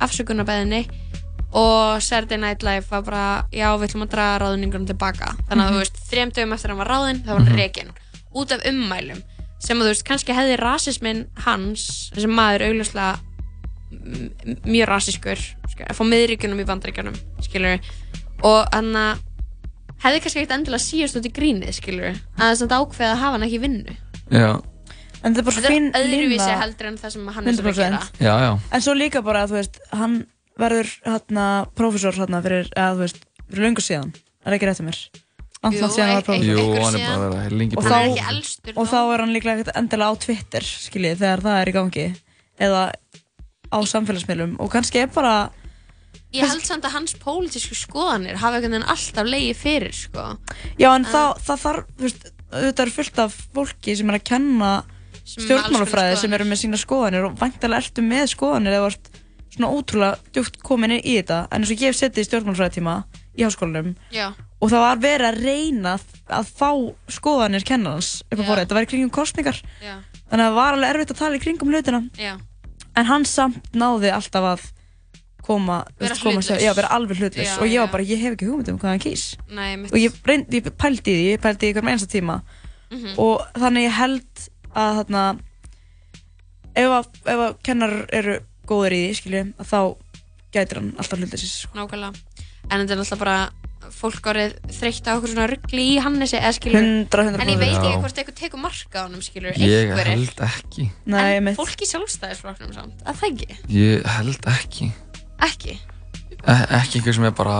[0.00, 0.86] afsökunarbeðinni
[1.52, 5.70] og Saturday Night Live var bara, já við ætlum að draga ráðningunum tilbaka þannig að
[5.70, 5.74] Mhm.
[5.74, 7.56] þú veist, þrem dögum eftir að hann var ráðinn þá var hann Mhm.
[7.58, 7.90] rekin,
[8.34, 9.22] út af ummælum
[9.58, 13.18] sem að þú veist, kannski hefði rasismin hans, þessi maður augljóslega
[14.66, 15.38] mjög rasískur
[15.70, 16.66] sk- frá miðríkjunum í
[17.46, 17.90] skilur
[18.44, 19.20] og hann að
[20.04, 23.20] hefði kannski ekkert endilega síðast út í grínið skilur að það er samt ákveð að
[23.22, 23.96] hafa hann ekki í vinnu.
[24.30, 24.50] Já,
[25.24, 27.66] En þetta er bara þetta fín er öðruvísi heldur en það sem hann er sem
[27.66, 28.00] að gera.
[28.04, 28.18] 100%.
[28.20, 28.50] já, já.
[28.76, 30.16] En svo líka bara, þú veist, hann
[30.60, 34.12] verður hérna prófessor hérna fyrir, eða þú veist, fyrir löngu síðan.
[34.44, 35.00] Er það ekki rétt um mér?
[35.64, 35.88] Langt, Jú.
[36.46, 39.80] Jú, hann er bara að vera lengi og er og þá er hann líklega ekkert
[39.80, 42.06] endilega á Twitter skiljið þegar það er í gangi.
[42.66, 42.82] Eða
[43.70, 45.36] á samfélagsmiðlum og kannski er bara
[46.34, 50.26] ég held samt að hans pólitísku skoðanir hafa einhvern veginn alltaf leiði fyrir sko.
[50.80, 54.26] Já en það, það þarf þú veist, auðvitað er fullt af fólki sem er að
[54.32, 54.72] kenna
[55.26, 59.12] stjórnmálafræði sem eru með sína skoðanir og væntalega ertu með skoðanir eða vart
[59.56, 61.46] svona ótrúlega djúpt komin í þetta.
[61.50, 62.96] En eins og ég hef setið í stjórnmálafræðitíma
[63.36, 65.96] í háskólanum já, og það var verið að reyna
[66.32, 66.70] að fá
[67.12, 69.96] skoðanir kennarans upp á borðið, þetta var í kringum kostningar já,
[70.30, 72.00] þannig að það var alveg erfitt að tala í kringum hlutina.
[72.16, 72.32] Já
[72.96, 74.64] en hann samt náði alltaf að
[75.46, 76.62] koma, Vera koma hlutlaus.
[76.62, 78.90] já, vera alveg hlutlaus Já, og ég var bara, ég hef ekki hugmynd um hvað
[78.90, 79.02] hann
[79.82, 79.92] mitt.
[79.92, 82.40] og ég, reynd, ég pældi því, ég pældi í ykkur með einsta tíma
[82.90, 83.18] Mhm.
[83.18, 85.22] og þannig ég held að þarna
[86.76, 88.34] ef að, ef að kennar eru
[88.66, 89.80] góður í því, skilju, að þá
[90.56, 91.78] gætir hann alltaf hlutleysis sko.
[91.78, 92.14] nákvæmlega
[92.70, 93.50] en þetta er alltaf bara
[93.96, 97.42] fólk árið þreytt á okkur svona ruggli í Hannesi eða skilur 100, 100%.
[97.44, 100.88] en ég veit ekki hvort eitthvað tekur marka á honum skilur Ég held ekki.
[101.06, 104.88] Nei, en fólk í sjálfstæðisflokknum samt að það ekki, Ég held ekki.
[105.46, 105.76] Ekki?
[106.46, 107.58] E Ekki einhver sem er bara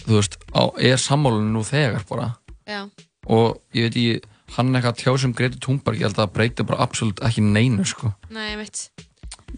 [0.00, 2.30] Þú veist, á, er sammálun nú þegar bara.
[2.66, 2.86] Já,
[3.28, 6.66] Og ég veit ég Hann eitthvað tjá sem Greti Thunberg Ég held að það breyti
[6.66, 8.10] bara absolutt ekki neinu sko.
[8.32, 8.80] Nei, ég veit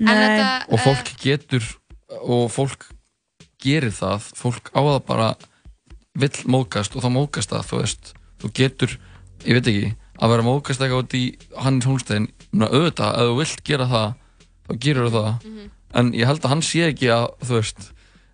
[0.02, 1.64] en þetta, Og fólk getur
[2.26, 2.90] Og fólk
[3.62, 5.30] gerir það Fólk á það bara
[6.18, 8.10] Vill móðgast og þá móðgast það Þú veist,
[8.42, 8.96] þú getur
[9.46, 11.22] Ég veit ekki Að vera móðgast eitthvað út í
[11.64, 14.10] Hannes Hólstein Auðvitað, ef þú vilt gera það
[14.68, 15.70] Þá gerur það Mhm.
[15.92, 17.88] En ég held að hann sé ekki að Þú veist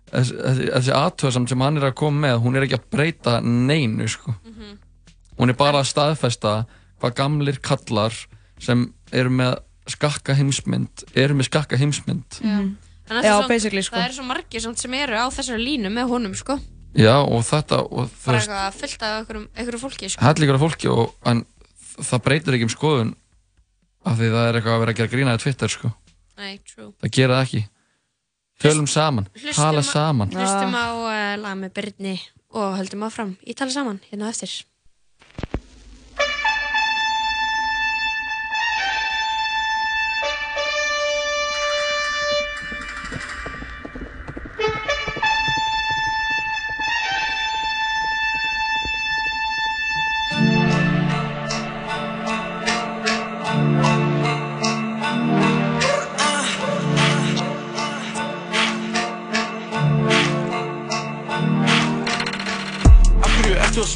[0.09, 0.35] Þessi,
[0.73, 4.33] þessi, aðtöðsamt sem hann er að koma með Hún er ekki að breyta neinu sko.
[4.47, 4.77] Mhm.
[5.39, 6.53] Hún er bara að staðfesta
[6.99, 8.15] Hvað gamlir kallar
[8.59, 12.39] Sem eru með skakka heimsmynd Eru með skakka heimsmynd
[13.09, 13.95] það er Já, samt- basically, sko.
[13.95, 16.59] Það er svo margir sem eru á þessari línu með honum sko
[16.97, 20.89] Já, og þetta, og Bara eitthvað fullt af einhverjum, einhverju fólki sko hellingur af fólki
[20.89, 21.43] og, en
[21.99, 23.11] það breytir ekki um skoðun
[24.09, 25.91] af því það er eitthvað að vera að gera grínaði Twitter, sko.
[26.39, 27.61] Nei, true Það gera það ekki.
[28.59, 30.31] Tölum saman, tala saman.
[30.33, 32.15] Hlustum á uh, lag með Byrni
[32.57, 34.51] og höldum áfram í tala saman hérna eftir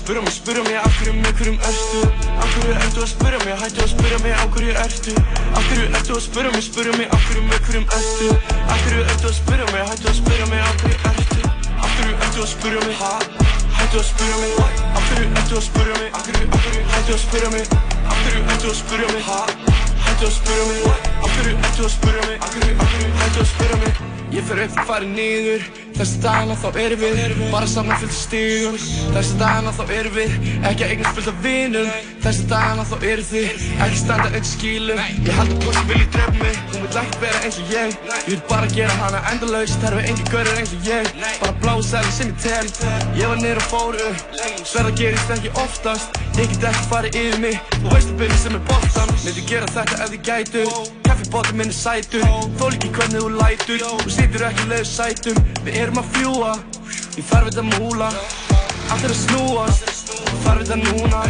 [0.03, 1.99] spyrja mig, spyrja mig af hverju með hverjum ertu
[2.43, 5.13] Af hverju ertu að spyrja mig, hættu að spyrja mig af hverju ertu
[5.55, 8.27] Af hverju ertu að spyrja mig, spyrja mig af hverju með hverjum ertu
[8.73, 11.41] Af hverju ertu að spyrja mig, hættu að spyrja mig af hverju ertu
[11.83, 13.13] Af hverju ertu að spyrja mig, ha?
[13.77, 14.51] Hættu að spyrja mig
[14.97, 17.63] Af hverju ertu að spyrja mig, af hverju, af hverju hættu að spyrja mig
[18.03, 19.39] Af hverju ertu að spyrja mig, ha?
[20.03, 20.83] Hættu að spyrja mig
[21.23, 24.03] Af hverju ertu að spyrja mig, af hverju, af hverju hættu að spyrja mig
[24.33, 28.77] Ég fer upp, farið niður Þessi dagana þá erum við Bara saman fullt af stigum
[29.13, 30.37] Þessi dagana þá erum við
[30.69, 31.91] Ekki að eignast fullt af vinum.
[32.23, 36.09] Þessi dagana þá eru þið Ekki standa eitt skílum Ég held að hvort sem vilji
[36.15, 37.93] drepa mig Hún vil ekki vera eins og ég.
[38.13, 41.09] Ég vil bara gera hana endalaus Það eru engi görur eins og ég.
[41.41, 42.89] Bara blása eða sem ég tel.
[43.19, 44.37] Ég var niður og fór upp.
[44.65, 46.19] Sverða gerist ekki oftast.
[46.39, 47.59] Ég get ekki farið yfir mig.
[47.77, 50.63] Þú veist að byrja sem er boltan Myndi gera þetta ef þið gætu.
[51.07, 52.25] Kaffibóti minn er sætur.
[52.59, 53.83] Þól ekki hvernig þú lætur.
[54.03, 55.41] Þú situr ekki leiður sætum.
[55.63, 56.53] Við erum að fljúa
[57.13, 58.07] Ég fær við það múla.
[58.89, 59.91] Allt er að snúast.
[60.17, 61.21] Ég fær við það núna.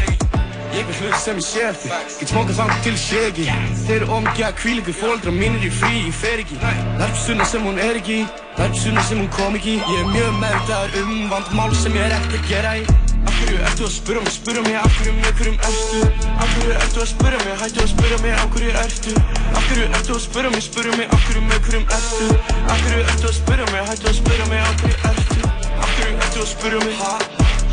[0.73, 3.43] Ég vil hluti sem ég sé eftir Get smókað þangt til ég sé ekki
[3.83, 6.57] Þeir eru ómikið að kvíla ykkur fóldra mínir í frí, ég fer ekki.
[6.97, 8.19] Lærpsuna sem hún er ekki.
[8.57, 9.77] Lærpsuna sem hún kom ekki.
[9.83, 13.57] Ég er mjög meðvitaður um vandmál sem ég er ekkert að gera í Af hverju
[13.67, 15.99] ertu að spyrja mig, spyrja mig af hverju með hverjum ertu
[16.43, 19.13] Af hverju ertu að spyrja mig, hættu að spyrja mig af hverju ertu
[19.53, 22.27] Af hverju ertu að spyrja mig, spyrja mig af hverju með hverjum ertu
[22.73, 25.41] Af hverju ertu að spyrja mig, hættu að spyrja mig af hverju ertu
[25.83, 26.95] Af hverju ertu að spyrja mig?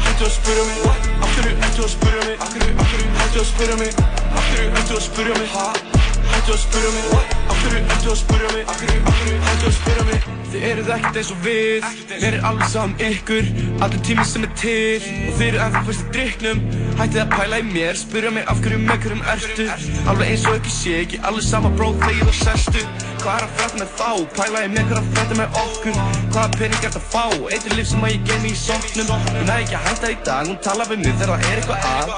[0.05, 3.81] Hættu að spyrja mig Af hverju ertu að spyrja mig af hverju hættu að spyrja
[3.85, 3.91] mig
[4.35, 6.00] Af hverju ertu að spyrja mig Ha?
[6.41, 8.63] Hættu að spyrja mig Af hverju ertu að spyrja mig?
[8.73, 9.01] Af hverju,
[9.45, 10.29] hættu að spyrja mig?
[10.51, 11.89] Þið eruð ekkert eins og við
[12.23, 13.51] Mér er alveg saman ykkur.
[13.85, 16.63] Allur tími sem er til Og þið eru ennþá fyrst í drikknum
[16.97, 19.67] Hættið að pæla í mér Spyrja mig af hverju með hverjum ertu?
[20.09, 22.87] Alveg eins og ekki sé ekki Alveg sama bróð þegar þú sestu
[23.21, 24.11] Hvað er að frætta með þá?
[24.41, 26.01] Pæla í mér hvað er að frætta með okkur?
[26.33, 27.25] Hvaða pening er þetta að fá?
[27.53, 29.13] Eitt er líf sem að ég geymi í sóknum.
[29.29, 31.87] Hún næ ekki að hætta í dag Hún tala við mig þegar það er eitthvað
[31.93, 32.17] að.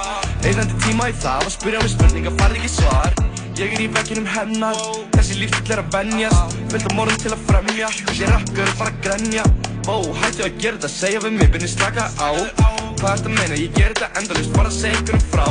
[0.53, 3.23] Eðandi tíma í það Að spyrja mig spurninga farði ekki svar
[3.53, 4.79] Ég er í vegginum hennar.
[5.13, 6.57] Þessi lífstil er að venjast.
[6.73, 7.91] Fullt af morðum til að fremja.
[8.09, 9.45] Þessi er bara að grenja.
[9.91, 12.31] Ó, hættu að gera þetta, segja við mig, byrni slaka á.
[13.01, 15.47] Hvað ertu að meina, ég ger þetta endalust, bara segja einhvern frá.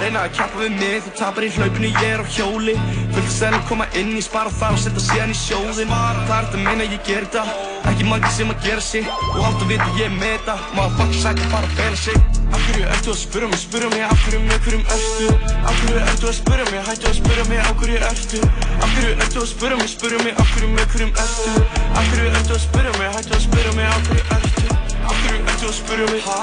[0.00, 2.74] Reyna að kjappa við mig, þú tapar í hlaupinu, ég er á hjóli.
[3.14, 6.66] Fullt selum koma inn, ég spara það og setja síðan í sjóðin Hvað ertu að
[6.66, 7.46] meina, ég ger þetta.
[7.94, 11.00] Ekki margir sem að gera sig Og átt að vita ég er með þetta Maður
[11.00, 14.16] fuck sætt að bara fela sig Af hverju ertu að spyrja mig, spyrja mig af
[14.24, 15.26] hverju með hverjum ertu
[15.70, 18.40] Af hverju ertu að spyrja mig, hættu að spyrja mig af hverju ertu
[18.80, 21.52] Af hverju ertu að spyrja mig, spyrja mig af hverju með hverjum ertu
[21.94, 24.66] Af hverju ertu að spyrja mig, hættu að spyrja mig af hverju ertu
[25.10, 26.38] Af hverju ertu að spyrja mig, ha?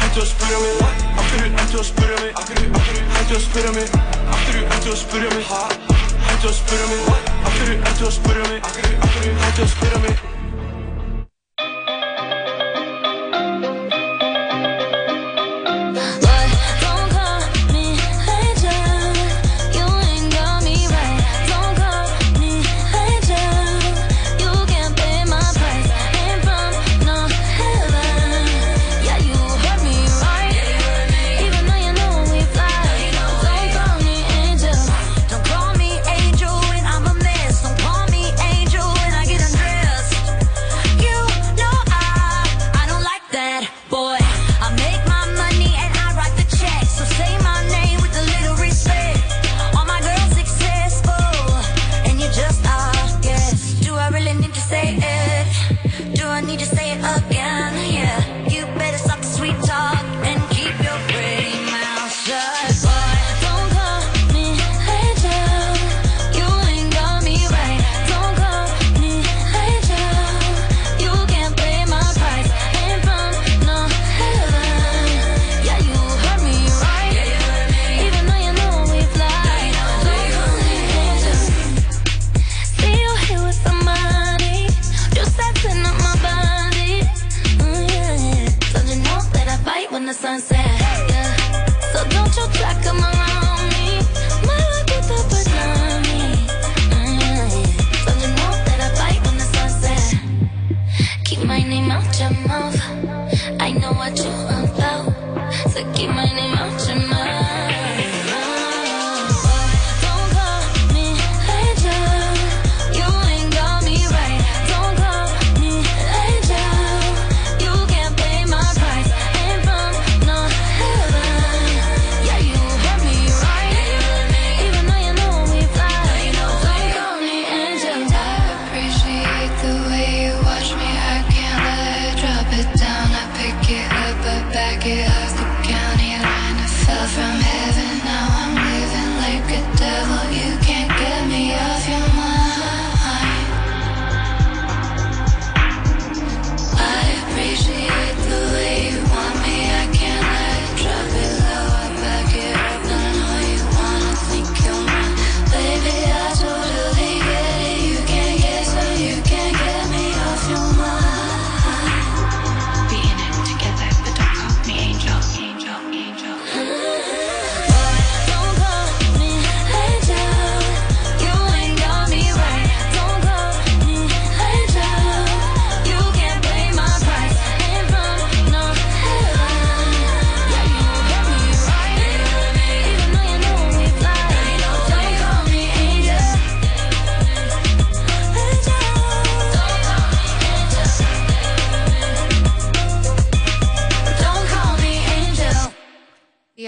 [0.00, 0.72] Hættu að spyrja mig,
[1.16, 3.86] af hverju ertu að spyrja mig Af hverju, af hverju hættu að spyrja mig
[4.30, 5.62] Af hverju ertu að spyrja mig, ha?
[6.30, 9.62] Hættu að spyrja mig, af hverju ertu að spyrja mig Af hverju, af hverju hættu
[9.68, 10.35] að spyrja mig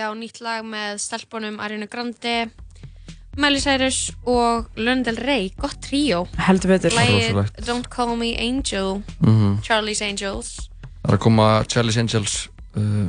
[0.09, 2.49] Já, nýtt lag með stelpunum Ariana Grande,
[3.37, 6.23] Miley Cyrus og Lana Del Rey, gott tríó.
[6.47, 6.95] Heldur betur.
[6.97, 7.59] Rosalegt.
[7.67, 9.59] Don't Call Me Angel, Mhm.
[9.63, 10.71] Charlie's Angels.
[11.05, 13.07] Það er að koma Charlie's Angels uh,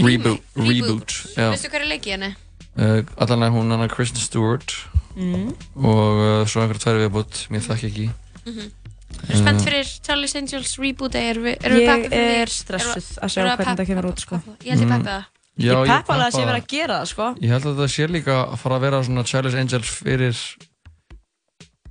[0.00, 1.50] reboot, reboot já.
[1.52, 2.32] Veistu hvað er leikið henni?
[2.80, 4.72] Uh, allan er hún hana Kristen Stewart
[5.16, 5.50] Mm.
[5.76, 8.10] og uh, svo einhver tvær viðbútt, mér þekki ekki
[8.46, 8.70] Mhm.
[9.28, 12.54] Er spennt fyrir Charlie's Angels reboot erum við, erum við Ég peppið fyrir er því?
[12.54, 14.34] stressuð Erum- að sjá erum við hvernig það kemur út sko.
[14.64, 14.96] Ég held ég Mm.
[14.96, 15.24] peppa það.
[15.60, 17.24] Já, Ég peppa alveg að sé verið að gera það sko.
[17.44, 20.38] Ég held að það sé líka að fara að vera svona Charlie's Angels fyrir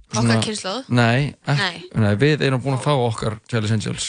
[0.10, 0.88] Okkar kynslóð?
[0.90, 1.76] Nei, Nei.
[1.94, 4.08] nei, við erum búin að fá okkar Charlie's Angels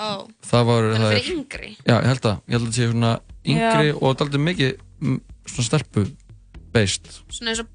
[0.00, 0.24] Ó.
[0.48, 1.68] Það var það fyrir er- yngri?
[1.84, 3.10] Já, ég held að, ég held að það sé svona
[3.44, 3.98] yngri Já.
[4.00, 4.72] og daldið mikið
[5.04, 5.18] mm,
[5.52, 6.06] svona stelpu
[6.74, 7.68] based Svona eins og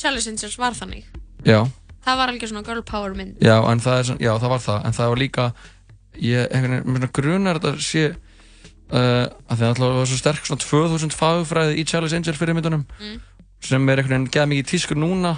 [0.00, 1.04] Charlie's Angels var þannig.
[1.46, 1.60] Já,
[2.04, 3.36] Það var alveg svona girl power mynd.
[3.40, 5.44] já, en það er svona, já, það var það en það var líka
[6.20, 8.02] ég, einhvern veginn, svona grunar þetta sé
[8.92, 12.54] uh, að því að það var svo sterk svona 2000 fagfræði í Charlie's Angel fyrir
[12.58, 13.20] myndunum Mm.
[13.64, 15.36] sem er einhvern veginn geða mikið tískur núna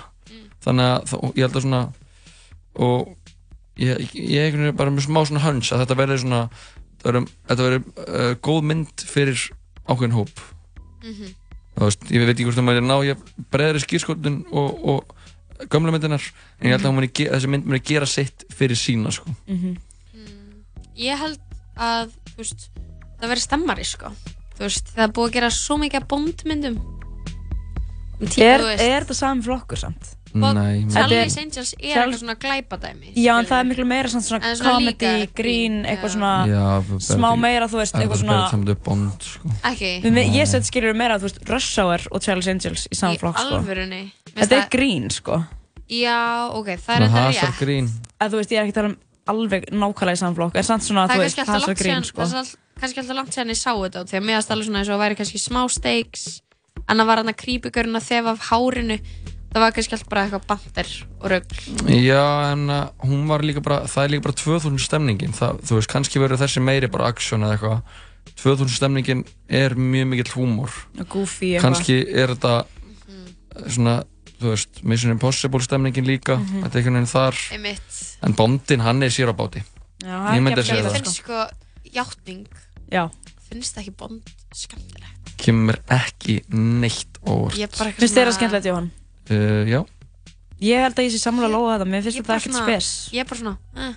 [0.64, 1.82] þannig að það, ég held að svona
[2.74, 3.16] og
[3.78, 6.40] ég, ég einhvern veginn bara með smá svona hunch að þetta verði svona
[7.06, 9.46] þetta verði uh, góð mynd fyrir
[9.86, 10.42] ákveðin hóp
[11.06, 11.28] Mhm.
[11.76, 13.20] þú veist, ég veit ekki hvort það maður ná ég
[13.52, 16.24] breðri skýrskotun og, og gömla myndinar,
[16.58, 19.30] en ég held að hún muni þessi mynd muni gera sitt fyrir sína sko.
[19.46, 19.76] Mhm.
[20.98, 21.38] Ég held
[21.76, 22.66] að, þú veist,
[23.20, 24.12] það verði stemmari, sko.
[24.56, 26.76] Þú veist, það er búið að gera svo mikið af bondmyndum.
[28.16, 30.12] Um tíu, Er, er þetta sami flokkur samt?
[30.36, 33.12] Nei, Charlie's Angels er Charles- eitthvað svona glæpadæmi.
[33.16, 36.64] Já, en það er miklu meira svona, svona svona comedy, líka grín, eitthvað svona Já,
[37.06, 39.48] smá meira, þú veist, eitthvað svona Það bond sko.
[39.70, 39.90] Ekki.
[40.04, 43.38] Við Ég set skilur meira, þú veist, Rush Hour og Charles Angels í saman flokk,
[43.38, 43.62] sko
[44.36, 45.40] Þetta er grín, sko
[45.88, 47.90] Já, ok, það er þetta rétt.
[48.20, 50.62] að þú veist, ég er ekki að tala um alveg nákvæmlega í saman flokk, en
[50.66, 53.16] samt svona, Það þú er veist, kannski alltaf langt síðan, sko það er kannski alltaf
[53.16, 55.04] langt síðan ég sá þetta út, því að mér varst alveg svona eins og það
[55.04, 56.26] væri kannski smá stakes,
[56.86, 58.98] en það var hann að krýpugurinn að þefa af hárinu,
[59.52, 60.90] það var kannski alltaf bara eitthvað bandir
[61.20, 61.62] og rögl.
[62.04, 65.32] Já, en uh, hún var líka bara það er líka bara 2000 stemningin.
[65.32, 68.02] Það, þú veist, kannski verður þessi meiri bara action eða eitthvað.
[68.36, 70.74] 2000 stemningin er mjög mikill húmor.
[71.08, 71.62] Goofy eitthvað.
[71.64, 72.66] kannski er þetta
[73.72, 73.94] svona,
[74.36, 76.62] þú veist, Mission Impossible stemningin líka, Mhm.
[76.66, 77.36] þetta er einhvern veginn þar.
[77.56, 78.16] Einmitt.
[78.22, 79.62] en Bondin, hann er sér á báti.
[80.02, 81.46] Já, það er ég myndi ekki að segja Ég það finnst sko,
[81.94, 82.46] játning,
[82.92, 83.08] Já
[83.48, 85.34] finnst það ekki bond skemmtilegt.
[85.38, 88.90] kemur ekki neitt óvart Ég bara eitthvað Finnst þér það skemmtilegt, Jóhann?
[89.30, 89.80] uh, já,
[90.60, 92.66] Ég held að ég sé samlega lóða þetta, mér finnst Ég þetta bara ekkert svona-
[92.66, 93.94] spes Ég er bara svona, eh.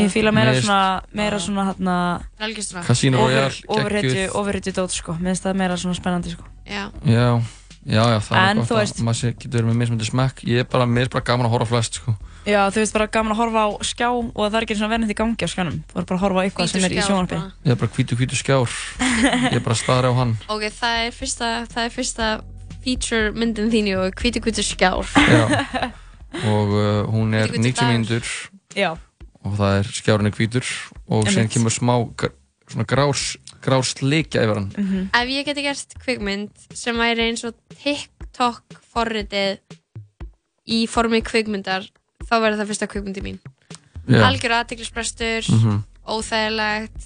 [0.00, 1.94] Ég fíla meira Mér svona, meira svona hérna
[2.40, 2.84] Algjör svona.
[2.84, 4.34] Casino Royale, Overhittu, geggjuð.
[4.40, 7.40] overhittu dót, sko Mér finnst það meira svona spennandi, sko Já já,
[7.86, 10.42] já, já það En er gott veist- að maður sé- getur verið með mismöndi smekk
[10.44, 12.14] ég er bara, mér er bara gaman að horfa flest sko.
[12.46, 15.12] Já, þú veist bara gaman að horfa á skjá og það er ekki svona verðnandi
[15.12, 17.52] í gangi á skjánum Þú er bara að horfa á eitthvað sem er í bara.
[17.64, 18.70] ég er bara hvítu hvítu skjár
[19.50, 22.28] ég er bara staðar á hann Ok, það er fyrsta, það er fyrsta
[22.84, 25.04] feature myndin þín og hvítu hvítu skjár.
[25.28, 25.92] Já.
[26.46, 27.92] og uh, hún er Hvítu, hvítu 90 dagar.
[27.92, 28.24] mínútur
[28.76, 28.90] Já.
[29.44, 30.64] og það er skjárinn er hvítur
[31.08, 31.52] og síðan Einmitt.
[31.52, 31.94] kemur smá
[32.70, 35.08] svona grás grár slikja yfir hann Mhm.
[35.14, 38.62] Ef ég geti gert kvikmynd sem væri eins og TikTok
[38.94, 39.58] forritið
[40.70, 41.88] í formi kvikmyndar
[42.24, 43.38] þá verður það fyrsta kvikmyndi mín
[44.08, 44.22] Já.
[44.28, 45.82] algjör aðtiklisbrestur Mhm.
[46.06, 47.02] óþægilegt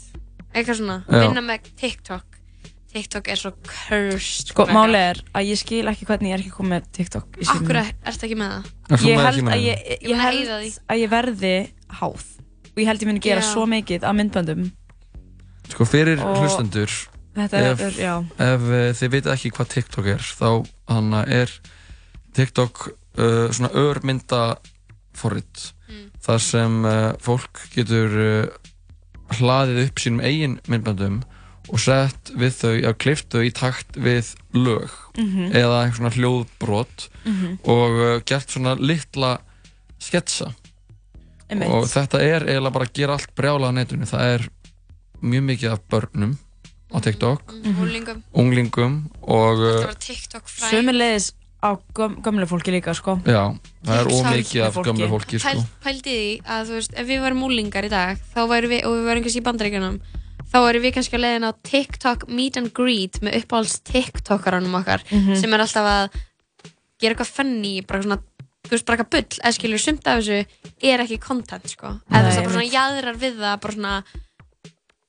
[0.54, 1.20] eitthvað svona, Já.
[1.28, 2.24] vinna með TikTok
[2.94, 4.72] TikTok er svo cursed Sko, mega.
[4.78, 7.64] máli er að ég skil ekki hvernig ég er ekki komið með TikTok í símanum.
[7.66, 7.76] Akkur
[8.06, 8.64] ertu ekki með það?
[9.02, 11.54] Ég með held að ég, Ég ég, held að ég verði
[11.90, 12.22] háð
[12.70, 13.50] og ég held ég muni gera Já.
[13.52, 14.72] svo mikið af myndböndum
[15.72, 16.90] Sko fyrir Og hlustendur
[17.34, 18.12] þetta ef, er- já.
[18.38, 20.50] ef uh, þið veit ekki hvað TikTok er þá
[21.26, 21.50] er
[22.36, 22.84] TikTok
[23.18, 24.42] uh, svona örmynda
[25.14, 25.70] forrit
[26.24, 28.46] þar sem uh, fólk getur uh,
[29.38, 31.22] hlaðið upp sínum eigin myndböndum
[31.72, 35.52] og sett við þau, að klift þau í takt við lög Mhm.
[35.54, 37.58] eða einhver svona hljóðbrot Mhm.
[37.70, 39.38] og uh, gert svona litla
[40.02, 40.52] sketsa
[41.54, 44.46] og þetta er eiginlega bara að gera allt brjálað á netinu það er
[45.24, 46.36] mjög mikið af börnum
[46.94, 47.80] á TikTok Mhm.
[47.82, 48.22] Unglingum.
[48.34, 48.92] unglingum
[49.22, 49.58] og
[50.46, 51.32] fræ Sömulegis
[51.64, 53.18] á göm, gömlu fólki líka, sko.
[53.24, 54.84] já, það er ómikið af fólki.
[54.90, 55.48] gömlu fólki sko.
[55.48, 58.18] Pæl, Pældi því að þú veist, ef við varum úlingar í dag
[58.68, 60.00] við, og við varum kannski í bandaríkjunum
[60.52, 65.00] þá væri við kannski að leiðin á TikTok meet and greet með uppáhalds TikTokaranum okkar
[65.10, 65.36] Mhm.
[65.40, 66.10] sem er alltaf að
[67.00, 68.18] gera eitthvað funny, bara svona
[68.64, 70.46] þú veist, bara eitthvað bull, eða skilur sumt af þessu
[70.82, 74.04] er ekki content, sko eða það bara svona jaðrar við það bara svona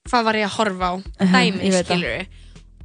[0.09, 1.85] hvað var ég að horfa á dæmi, það.
[1.85, 2.27] skilur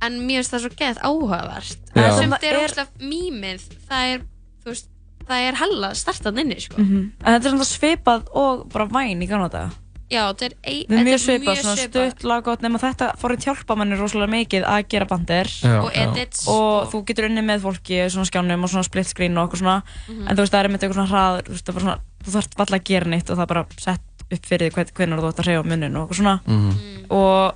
[0.00, 2.04] en mér finnst það svo geð áhugavert Já.
[2.06, 4.22] en sumt Það er óslega mýmið það er,
[4.64, 4.88] þú veist,
[5.28, 7.12] það er hella startað inni, sko Mhm.
[7.20, 9.70] En þetta er svona svipað og bara væn í gamla daga.
[10.10, 13.30] Já, þetta er, ei, Það er mjög þetta svipað, svona stutt, laggótt, nema þetta fór
[13.36, 17.44] að hjálpa manni rosalega mikið að gera bandir Já, Og edits og þú getur unni
[17.46, 20.26] með fólki svona skjánum og svona split screen og eitthvað svona Mhm.
[20.28, 22.00] en þú veist það er með eitthvað svona hraður þú veist það er bara svona,
[22.24, 24.00] þú þarf valla að gera neitt og það bara sett
[24.32, 27.06] upp fyrir því hvern- hvenær þú ætti að hreyfa munnin og svona Mhm.
[27.10, 27.54] og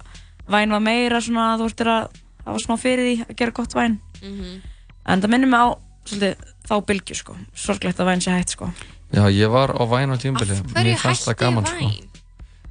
[0.48, 2.08] væn var meira svona þú veist að
[2.46, 4.60] hafa smá fyrir því að gera gott væn Mhm.
[5.06, 5.68] en það minnir mig á
[6.04, 6.34] svolítið
[6.68, 8.72] þá bylgju sko sorglegt að væn sé hætt sko
[9.12, 11.90] já, ég var á væn á tímbili mér fannst það gaman Væn?
[11.90, 12.08] sko.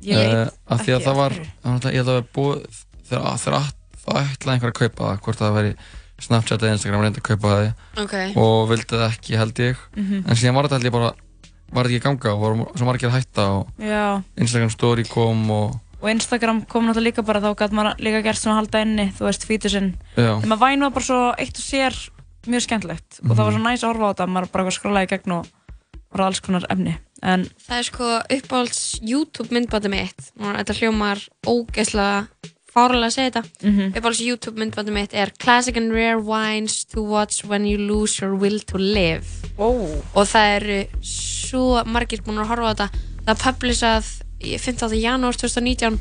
[0.03, 2.65] Ég uh, veit af því að ekki það var ég held að það var búið
[3.07, 3.71] þegar
[4.03, 5.75] það ætlaði einhver að kaupa það hvort það væri
[6.23, 7.73] Snapchat eða Instagram reyndi að kaupa það
[8.03, 8.13] Ok.
[8.37, 10.23] og vildi það ekki held ég Mhm.
[10.27, 11.13] en síðan var þetta held ég bara
[11.73, 14.21] var ekki í ganga og voru svo margir að hætta og Já.
[14.37, 18.37] Instagram story kom og og Instagram kom náttúrulega líka bara þá gæti maður líka gert
[18.41, 20.33] svona að halda inni þú veist fítur sinn Já.
[20.43, 21.95] en maður væn var bara svo eitt og sér
[22.47, 23.67] mjög skemmtilegt og það var svo Mhm.
[23.69, 25.47] næs að horfa á þetta maður bara skrólaði í gegn og
[26.11, 31.23] bara alls konar efni en Það er sko uppáhalds YouTube myndbandi mitt og þetta hljómar
[31.47, 32.27] ógeðslega
[32.73, 33.93] fárlega að segja þetta Mhm.
[33.97, 38.35] uppáhalds YouTube myndbandi mitt er Classic and Rare Wines to Watch When You Lose Your
[38.35, 39.25] Will to Live
[39.57, 40.01] oh.
[40.15, 42.89] og það eru svo margir búin að horfa á þetta
[43.27, 44.09] það publisað
[44.43, 44.97] í 15.
[44.99, 45.99] janúar 2019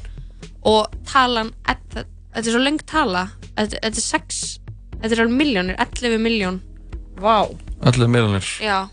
[0.64, 2.04] og talan þetta
[2.34, 4.58] þetta er svo lengt tala þetta, er 6
[5.02, 6.60] þetta er alveg miljónir, 11 miljón
[7.20, 7.52] wow.
[7.84, 8.88] allir miljonir já,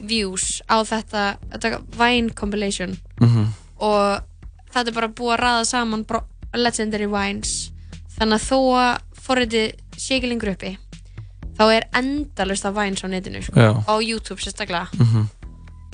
[0.00, 3.46] views á þetta, þetta Vine compilation Mhm.
[3.78, 4.20] og
[4.74, 6.24] þetta er bara búið að ræða saman bara
[6.58, 7.70] legendary wines.
[8.18, 10.76] Þannig að þó að forritið sé ekki lengur uppi
[11.58, 14.88] þá er endalust af wines á netinu sko, á YouTube sérstaklega.
[14.98, 15.28] Mhm.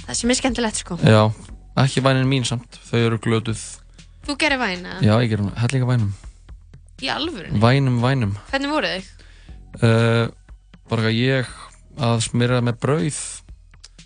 [0.06, 0.97] það sem er skemmtilegt sko.
[1.02, 1.32] Já,
[1.76, 3.60] ekki vænin mín samt þau eru glötuð.
[4.26, 5.01] Þú gerir væn eða?
[5.02, 6.12] já, ég gerum hellinga vænum.
[7.02, 7.60] Í alvörunni?
[7.60, 8.36] vænum, vænum.
[8.51, 9.02] Hvernig voru þau?
[9.82, 10.28] uh,
[10.89, 11.47] bara að ég
[11.98, 13.18] að smyrja með brauð.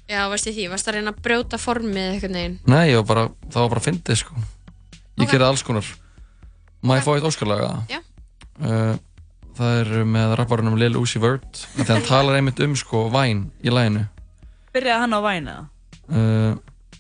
[0.09, 2.59] Já, varst ég því, varst að reyna að brjóta formið eitthvað neginn?
[2.67, 4.35] Nei, var bara, það var bara fyndið sko.
[5.21, 5.87] Ég gerði alls konar
[6.83, 8.01] má ég fá eitt óskarlaga Já.
[8.63, 8.95] uh,
[9.59, 13.73] það er með rapparunum Lil Uzi Vert þegar hann talar einmitt um sko væn í
[13.73, 14.07] læginu
[14.73, 15.65] byrjaði hann á væn eða?
[16.09, 16.53] uh,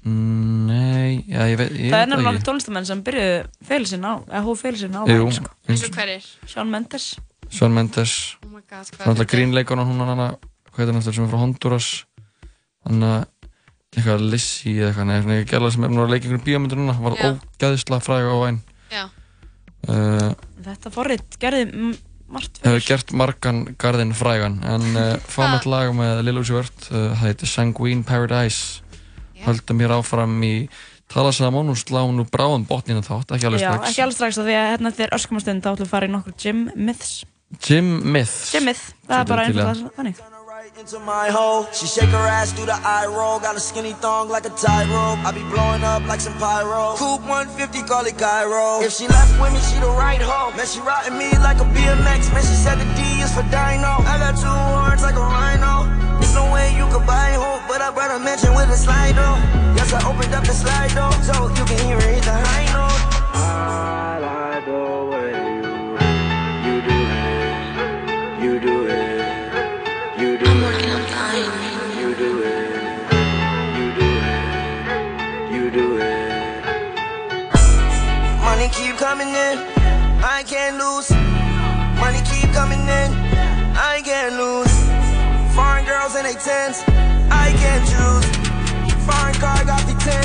[0.06, 2.46] nei, já, ég veit ég það er veit nefnilega ekki.
[2.48, 5.52] tólestamenn sem byrjuðu fyrir sinna á eða hóf fyrir sinna á væn sko.
[5.68, 6.26] eins og hverir?
[6.50, 7.06] Shawn Mendes
[7.52, 9.30] Shawn Mendes Oh my god, hvað það er er þetta?
[9.34, 10.28] grínleikona hún hana
[10.72, 11.88] hvað heitir hann eftir sem er frá Honduras
[12.86, 13.24] þannig að
[13.92, 17.18] eitthvað Lizzie eða eitthvað, eitthvað gæla sem er nú að leika einhvern bíómyndur núna, var
[17.28, 18.60] ógæðislega fræg á væn
[18.92, 19.02] Já.
[19.88, 20.30] Uh,
[20.66, 21.66] þetta forrit gerði
[22.32, 26.88] margt hefur gert margan garðinn frægan en uh, fáum eitt lag með Lil Uzi Vert
[26.90, 28.80] uh, það heitir Sanguine Paradise.
[29.42, 30.54] Höldum hér áfram í
[31.10, 33.88] Talasamón og slá nú bráðum botnina þátt, ekki alveg Já, strax.
[33.90, 36.36] ekki alveg strax því að hérna er öskumastund þá ætlum við að fara í nokkur
[36.38, 37.12] gym myths.
[37.60, 40.20] Jim Myth Gym myth, það er bara einfalda þannig
[40.78, 41.66] into my hole.
[41.72, 43.38] She shake her ass through the eye roll.
[43.40, 45.20] Got a skinny thong like a tightrope.
[45.24, 46.94] I be blowing up like some pyro.
[46.96, 48.80] Coupe 150, call it Cairo.
[48.80, 50.54] If she left with me, she the right hoe.
[50.56, 52.32] Man, she riding me like a BMX.
[52.32, 54.00] Man, she said the D is for Dino.
[54.06, 55.88] I got two horns like a rhino.
[56.20, 59.16] There's no way you could buy hope, but I brought a mansion with a slide
[59.16, 59.38] though.
[59.76, 62.66] Yes, I opened up the slide though, so you can hear it hit the high
[62.72, 63.02] note.
[63.34, 65.11] I like
[79.22, 79.58] coming in,
[80.24, 81.10] I can't lose.
[82.02, 83.10] Money keep coming in,
[83.78, 84.74] I can't lose.
[85.54, 86.82] Foreign girls in they tens,
[87.30, 88.26] I can't choose.
[89.06, 90.18] Foreign car got the 10,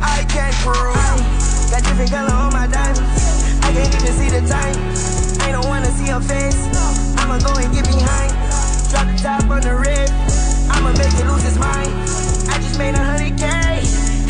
[0.00, 1.68] I can't cruise.
[1.70, 4.76] Got different color on my diamonds, I can't even see the time.
[5.44, 6.64] I don't wanna see her face,
[7.20, 8.32] I'ma go and get behind.
[8.88, 10.08] Drop the top on the rib,
[10.72, 11.92] I'ma make it lose its mind.
[12.48, 13.44] I just made a hundred K,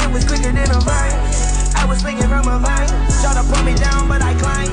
[0.03, 1.30] it was quicker than a vine.
[1.91, 2.87] I was swinging from a vine,
[3.19, 4.71] try to pull me down, but I climb.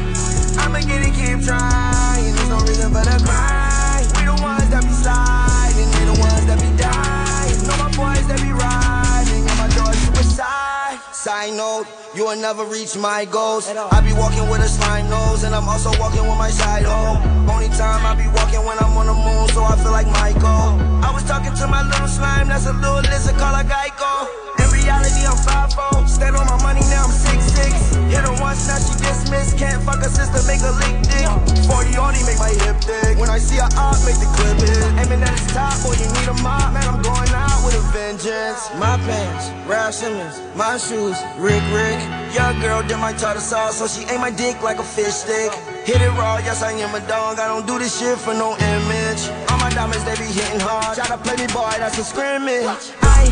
[0.62, 2.30] I'ma get it, keep trying.
[2.30, 4.06] There's no reason for the cry.
[4.22, 7.58] We the ones that be sliding, they the ones that be dying.
[7.66, 11.02] Know my boys that be riding, and my dog suicide.
[11.10, 13.66] Side note, you will never reach my goals.
[13.66, 17.18] I be walking with a slime nose, and I'm also walking with my side hoe.
[17.50, 20.78] Only time I be walking when I'm on the moon, so I feel like Michael.
[21.02, 24.57] I was talking to my little slime, that's a little lizard called a Geico.
[24.88, 26.08] Reality, I'm 5'0.
[26.08, 28.08] Stand on my money, now I'm 6'6.
[28.08, 29.60] Hit her once, now she dismissed.
[29.60, 31.28] Can't fuck her sister, make her leak dick.
[31.68, 33.20] 40 only make my hip thick.
[33.20, 34.88] When I see her up, make the clip hit.
[34.96, 36.72] Aiming at his top, boy, you need a mop.
[36.72, 38.72] Man, I'm going out with a vengeance.
[38.80, 40.40] My pants, Ralph Simmons.
[40.56, 42.00] My shoes, Rick Rick.
[42.32, 45.52] Young girl did my tartar sauce, so she ate my dick like a fish stick.
[45.84, 47.44] Hit it raw, yes, I am a dog.
[47.44, 49.28] I don't do this shit for no image.
[49.52, 50.96] All my diamonds, they be hitting hard.
[50.96, 52.64] Try to play me, boy, that's a scrimmage.
[53.04, 53.28] I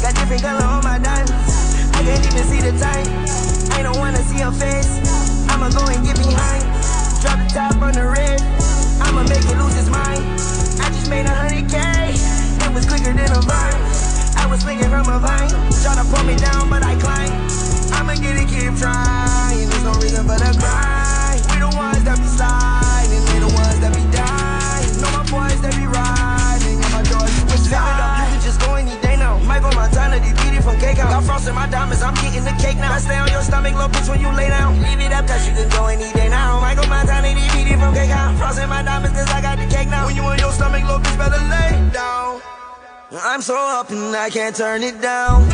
[0.00, 1.92] got different color on my diamonds.
[1.92, 3.04] I can't even see the time.
[3.76, 4.96] I don't wanna see her face.
[5.52, 6.64] I'ma go and get behind.
[7.20, 8.40] Drop the top on the red.
[9.04, 10.24] I'ma make it lose mind.
[10.80, 11.76] I just made a hundred K.
[11.76, 13.80] It was quicker than a vine.
[14.40, 15.52] I was swinging from a vine.
[15.84, 17.36] Try to pull me down, but I climb.
[17.92, 19.68] I'ma get it, keep trying.
[19.68, 21.36] There's no reason for the cry.
[21.52, 23.22] We the ones that be sliding.
[23.28, 24.92] They the ones that be dying.
[25.04, 26.80] Know my boys that be riding.
[26.80, 27.99] And my doors you can just
[31.00, 31.10] out.
[31.10, 32.92] Got frost in my diamonds, I'm getting the cake now.
[32.92, 34.80] I stay on your stomach, little bitch, when you lay down.
[34.82, 36.60] Leave it up, cause you can go any day now.
[36.60, 38.36] Michael Montana, defeated from cake out.
[38.36, 40.06] Frost in my diamonds, cause I got the cake now.
[40.06, 42.40] When you on your stomach, little bitch, better lay down.
[43.24, 45.48] I'm so up and I can't turn it down.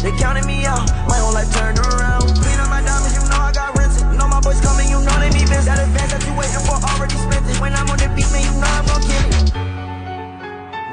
[0.00, 2.24] They counted me out, my whole life turned around.
[2.40, 4.06] Clean up my diamonds, you know I got rented.
[4.16, 5.66] Know my boys coming, you know they need this.
[5.66, 7.60] That advance that you waiting for already spent it.
[7.60, 9.37] When I'm on the beat, man, you know I'm gon' kill it.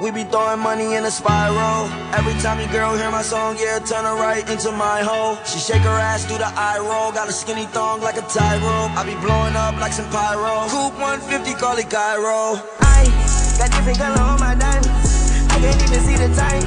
[0.05, 1.89] We be throwing money in a spiral.
[2.13, 5.33] Every time your girl hear my song, yeah, turn her right into my hole.
[5.49, 7.11] She shake her ass, do the eye roll.
[7.11, 8.93] Got a skinny thong like a tie rope.
[8.93, 10.69] I be blowing up like some pyro.
[10.69, 12.61] Coupe 150, call it Cairo.
[12.85, 13.09] I
[13.57, 15.49] got different color on my diamonds.
[15.49, 16.61] I can't even see the time.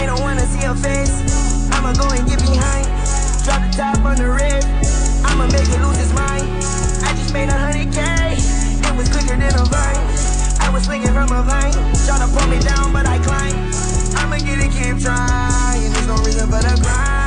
[0.00, 1.12] I don't wanna see her face.
[1.76, 2.88] I'ma go and get behind.
[3.44, 4.64] Drop the top on the red.
[5.28, 6.48] I'ma make it lose its mind.
[7.04, 8.00] I just made a hundred K.
[8.00, 10.21] It was quicker than a vine.
[10.72, 11.70] Was swinging from a vine.
[12.06, 13.70] Tryna pull me down, but I climb.
[14.16, 15.92] I'ma get it, keep trying.
[15.92, 17.21] There's no reason for the grind.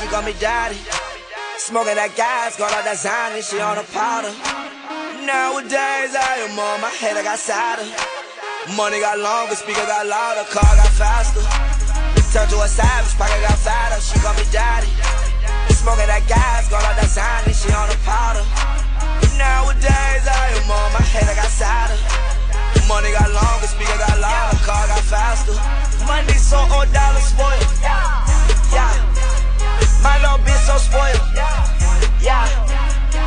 [0.00, 0.80] She call me daddy.
[1.60, 4.32] Smoking that gas, got all that Zany, she on a powder.
[5.28, 7.84] Nowadays, I am on my head, I got sadder.
[8.80, 11.44] Money got longer, speaker got louder, car got faster.
[12.32, 14.00] Turn to a savage, pocket got fatter.
[14.00, 14.88] She call me daddy.
[15.68, 18.40] Smoking that gas, got all that Zany, she on a powder.
[19.36, 22.00] Nowadays, I am on my head, I got sadder.
[22.88, 25.52] Money got longer, speaker got louder, car got faster.
[26.08, 27.68] Money so old dollar spoiled.
[27.84, 28.00] Yeah.
[28.72, 29.09] yeah.
[30.02, 31.20] My little bitch so spoiled.
[32.20, 32.46] Yeah.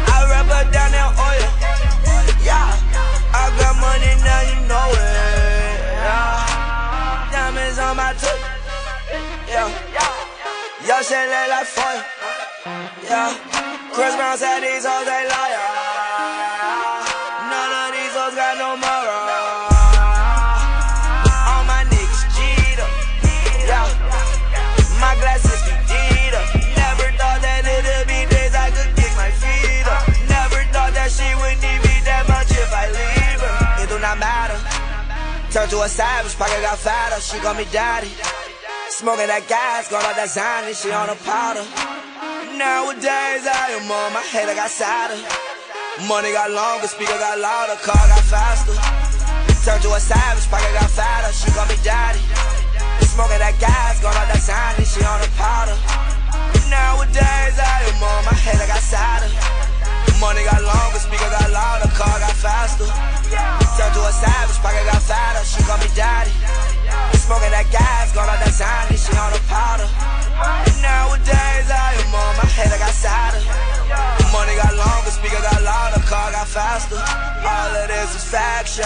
[0.10, 1.50] I rub her down that oil.
[2.42, 2.74] Yeah.
[3.34, 5.14] I got money now, you know it.
[6.02, 7.32] Yeah.
[7.32, 8.40] Diamonds on my tip.
[9.48, 9.70] Yeah.
[10.88, 12.02] Y'all shit look like foil.
[13.04, 13.38] Yeah.
[13.94, 15.83] Chris Brown said these hoes they liar.
[35.64, 37.24] Turn to a savage, pocket got fatter.
[37.24, 38.12] She call me daddy.
[38.92, 41.64] Smoking that gas, got all that Zany, she on a powder.
[42.60, 45.16] Nowadays I am on my head, I got sadder.
[46.04, 48.76] Money got longer, speaker got louder, car got faster.
[49.64, 52.20] Turned to a savage, pocket got fatter, she call me daddy.
[53.16, 55.80] Smoking that gas, going out that and she on the powder.
[56.68, 59.63] Nowadays, I am on my head, I got sadder.
[60.20, 62.86] Money got longer, speaker got louder, car got faster.
[63.76, 66.73] Turned to a savage, pocket got fatter, she call me daddy.
[67.24, 69.88] Smoking that gas, going out that sign, and she on the powder.
[70.84, 73.40] Nowadays, I am on my head, I got sadder.
[74.36, 77.00] Money got longer, speaker got louder, car got faster.
[77.00, 78.84] All of this is faction,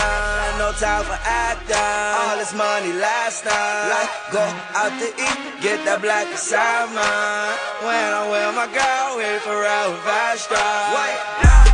[0.61, 1.73] no time for acting.
[1.73, 3.89] All this money last night.
[3.89, 4.43] Like, go
[4.77, 7.57] out to eat, get that black inside mine.
[7.81, 10.93] When I'm with my girl, we for real fast drive.
[10.93, 11.67] Wait, huh?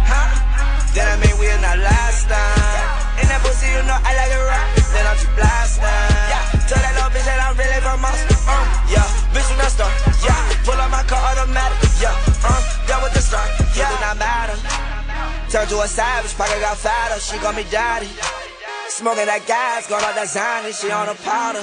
[0.94, 2.73] Then I mean we're not last time.
[3.22, 4.68] In that pussy, you know I like it rock.
[4.94, 5.86] Then I'm just blasting.
[5.86, 8.20] Yeah, tell that little bitch that I'm really from us.
[8.46, 9.90] Uh, yeah, bitch, you not star.
[10.26, 10.34] Yeah,
[10.66, 11.78] pull up my car automatic.
[12.02, 12.16] Yeah,
[12.46, 13.50] uh, done with the start.
[13.78, 14.58] Yeah, do not matter.
[15.54, 17.22] Turn to a savage, pocket got fatter.
[17.22, 18.10] She call me daddy.
[18.90, 21.62] Smoking that gas, going out that zine, she on the powder.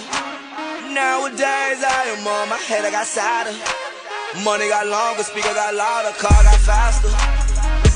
[0.90, 3.54] Nowadays, I am on my head, I got sadder.
[4.42, 7.10] Money got longer, speaker got louder, car got faster.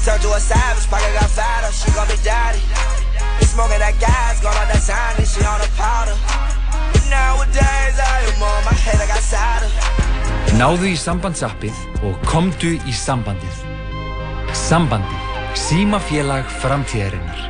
[0.06, 2.62] Turn to a savage, pocket got fatter, she call me daddy.
[3.42, 6.16] Smoking that gas, going out that zine, and she on the powder.
[7.10, 9.70] Nowadays, I am on my head, I got sadder.
[10.58, 13.62] Náðu í sambandsappið og komdu í sambandið.
[14.54, 15.24] Sambandið.
[15.54, 17.40] Símafélag framtíðarinnar.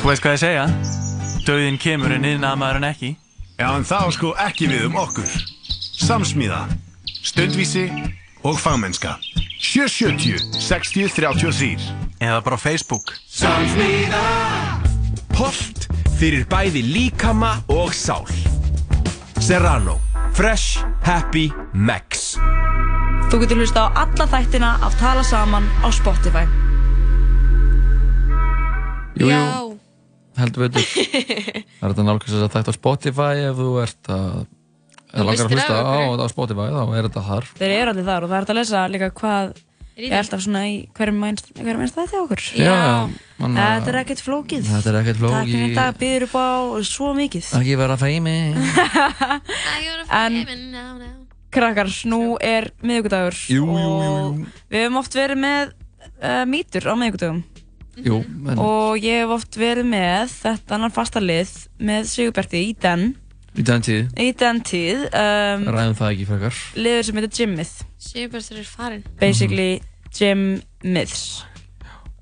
[0.00, 0.66] Þú veist hvað ég segja?
[1.46, 3.10] Dauðin kemur en innamaður en ekki.
[3.60, 5.34] Já, en það á sko ekki við um okkur.
[6.02, 6.62] Samsmíða,
[7.22, 7.88] stundvísi
[8.42, 9.18] og fagmennska.
[9.62, 13.16] 770 60 33 Eða bara á Facebook.
[13.26, 14.22] Samsmíða
[15.34, 15.88] Holt
[16.20, 18.28] fyrir bæði líkama og sál
[19.42, 19.96] Serrano
[20.36, 22.36] Fresh, Happy, Max
[23.32, 26.44] Þú getur hlusta á alla þættina af Tala Saman á Spotify.
[29.16, 29.40] Jú, jú,
[30.36, 30.84] heldur veitur.
[30.84, 34.34] Það er þetta nálgast að þætt á Spotify ef þú ert að
[35.12, 37.48] eða langar að hlusta á, á Spotify þá er þetta þar.
[37.56, 39.54] Þeir eru allir þar og það er að lesa líka hvað
[40.02, 42.42] í er alltaf svona í hverjum einst, hverjum einst þætti okkur.
[42.58, 42.76] Já,
[43.38, 44.66] mann- Þetta er ekkert flókið.
[44.70, 45.74] Þetta er ekkert Takk fyrir flókið.
[45.78, 46.48] dag, býður upp á
[46.88, 47.50] svo mikið.
[47.60, 48.36] Ekki vera feimi.
[50.12, 50.36] En
[51.52, 55.72] krakkar, nú er miðvíkudagur Jú, jú, jú, við hefum oft verið með
[56.24, 57.42] uh, mýtur á miðvíkudagum
[58.00, 61.50] Jú, en og ég hef oft verið með þetta annan fasta lið
[61.84, 63.10] með Sigurberti í den
[63.52, 66.60] í den tíð í den tíð um, ræðum það ekki frekar.
[66.80, 67.74] liður sem heitir Gymmið
[68.08, 69.70] Sigurbjörnstur er farin basically
[70.18, 71.44] Gym Myths.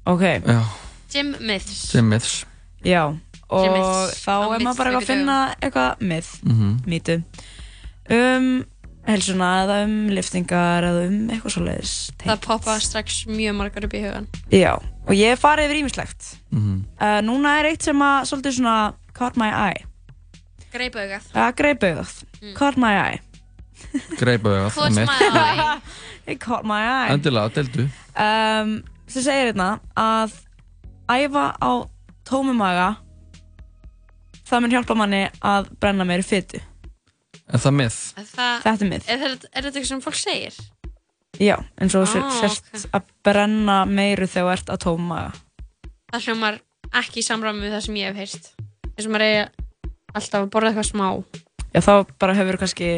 [0.06, 0.20] Ok.
[0.46, 0.64] Já,
[1.12, 1.90] Jim Myths.
[1.90, 2.44] Sem myths.
[2.84, 3.06] Já,
[3.50, 5.06] og Gymmið þá á er maður bara að miðvikudögum.
[5.06, 6.76] finna eitthvað myth, Mhm.
[6.86, 7.22] mýtu.
[8.10, 8.64] Um
[9.06, 13.92] helsuna eða um liftingar eða um eitthvað svo leiðis Það poppa strax mjög margar upp
[13.96, 16.84] í hugan Já, og ég hef farið yfir ímislegt Mhm.
[17.00, 19.84] uh, Núna er eitt sem að svolítið svona caught my eye.
[20.72, 21.22] Greipaugað.
[21.34, 22.54] Það greip auðvitað, Mm.
[22.54, 23.20] caught my eye
[24.20, 24.74] Greipa augað.
[24.74, 25.80] Caught my eye.
[26.30, 27.86] It caught my eye Endilega, deldu.
[28.14, 28.74] um,
[29.10, 30.34] sem segir hérna að
[31.10, 31.70] æfa á
[32.28, 32.92] tómu maga
[34.46, 36.60] það mun hjálpa manni að brenna meiri fytu
[37.50, 37.80] Er það?
[38.30, 39.08] Það, Þetta er myth.
[39.10, 40.58] Er, þetta- er þetta eitthvað sem fólk segir?
[41.42, 45.32] Já, eins og þú Ah, sért að brenna meiru þegar þú ert á tómu maga
[46.12, 46.60] Það hljómar
[47.00, 48.52] ekki í samræmi við það sem ég hef heyrt
[48.94, 49.42] eins og maður eigi
[50.14, 51.08] alltaf að borða eitthvað smá
[51.74, 51.92] Já, þá
[52.22, 52.90] bara hefur kannski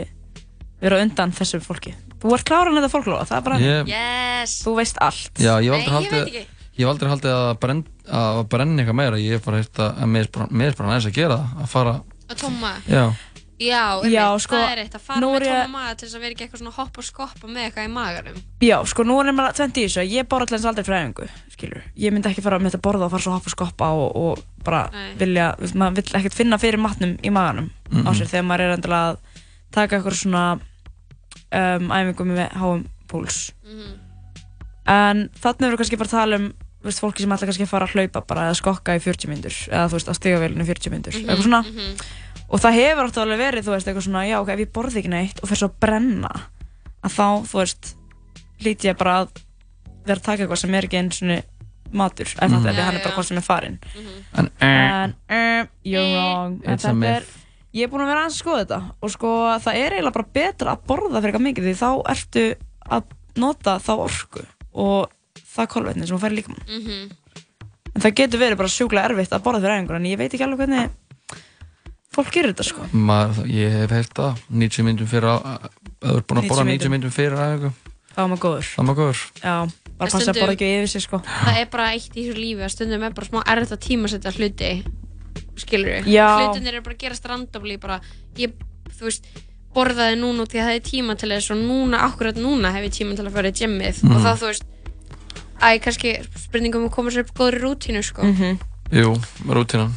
[0.82, 1.94] verið á undan þessu fólki.
[2.22, 4.62] Þú ert kláran þetta fólklóða, það er bara Ég- Yes.
[4.66, 5.32] Þú veist allt.
[5.38, 6.46] Já, ég hef aldrei haldið.
[6.72, 9.16] Ég hef aldrei haldið að brenn, að brenna eitthvað meira.
[9.20, 12.36] Ég hef bara heyrt að mér er bara- næst að gera það Að fara Að
[12.40, 12.72] tóma.
[12.88, 13.12] Já,
[13.62, 16.16] Já, einmitt, Já, sko, það er eitt að fara með ég- tóma maga til þess
[16.16, 18.42] að vera ekki eitthvað svona hopp og skoppa með eitthvað í maganum.
[18.60, 20.02] Já, sko, nú er nefnilega tvent í þessu.
[20.10, 21.82] Ég borða alltaf aldrei fræðingu, skilur.
[21.96, 24.38] Ég myndi ekki fara með þetta borða og fara svo hopp og skoppa og, og
[24.64, 25.14] bara Nei.
[25.14, 28.14] vilja, maður vill ekkert finna fyrir matnum í maganum á Mhm.
[28.18, 29.16] sér þegar maður er endilega að
[29.70, 30.60] taka eitthvað svona
[31.52, 33.98] um, æfingum með háum púls Mhm.
[34.86, 36.46] En þannig við kannski bara að tala um
[36.82, 39.54] veist, fólki sem ætla kannski að fara að hlaupa bara eða skokka í 40 myndur
[39.70, 41.94] eða þú veist, á stigavélinu 40 myndur Mhm, eitthvað svona mhm.
[42.50, 44.98] og það hefur átt alveg verið, þú veist, eitthvað svona já, ok, ef ég borði
[45.02, 46.32] ekki neitt og fer svo að brenna
[47.04, 47.94] að þá, þú veist
[48.66, 49.28] lít ég bara að
[50.06, 51.38] vera að taka eitthvað sem er ekki einu svona
[51.92, 52.62] matur ef Mhm.
[52.64, 53.78] þetta Já, hann er bara hvað sem er farin
[54.34, 57.38] en en uh, you're wrong en It's a þetta er, myth.
[57.72, 59.32] Ég er búin að vera aðeins að skoða þetta og sko
[59.64, 62.44] það er eiginlega bara betra að borða fyrir eitthvað mikið því þá ertu
[62.92, 63.02] að
[63.42, 65.10] nota þá orku og
[65.56, 67.10] það kolvetni sem þú færi líka Mhm.
[67.94, 70.44] en það getur verið bara sjúklega erfitt að borða fyrir æfingur en ég veit ekki
[70.44, 70.90] alveg hvernig
[72.12, 72.86] fólk gerir þetta sko.
[72.92, 75.68] Maður, ég hef heyrt það 90 myndum fyrir að
[76.02, 76.76] þú ert búin að 90 borða mínútum.
[76.76, 77.72] 90 myndum fyrir aðeins
[78.12, 78.66] þá er maður góður.
[78.76, 79.20] Það maður góður.
[79.40, 79.54] Já,
[79.96, 81.20] bara passa að borða ekki yfir sig sko.
[81.24, 84.32] Það er bara eitt í þessu lífi að stundum er bara smá erfitt að tímasetja
[84.36, 84.72] hluti
[85.56, 86.06] skilur við
[86.48, 88.00] hlutinir eru bara að gerast randomly bara,
[88.38, 88.52] ég,
[88.98, 89.26] þú veist
[89.72, 92.84] borðaði núna út því að það hefði tíma til þess og núna, akkurat núna hef
[92.88, 94.02] ég tíma til að fara í gymmið.
[94.02, 94.16] Mhm.
[94.16, 94.64] og þá þú veist
[95.62, 96.14] æ, kannski
[96.46, 98.22] spurningum að koma sér upp góðri rútínu sko.
[98.22, 98.58] Mhm.
[98.92, 99.14] Jú,
[99.48, 99.92] rútínan.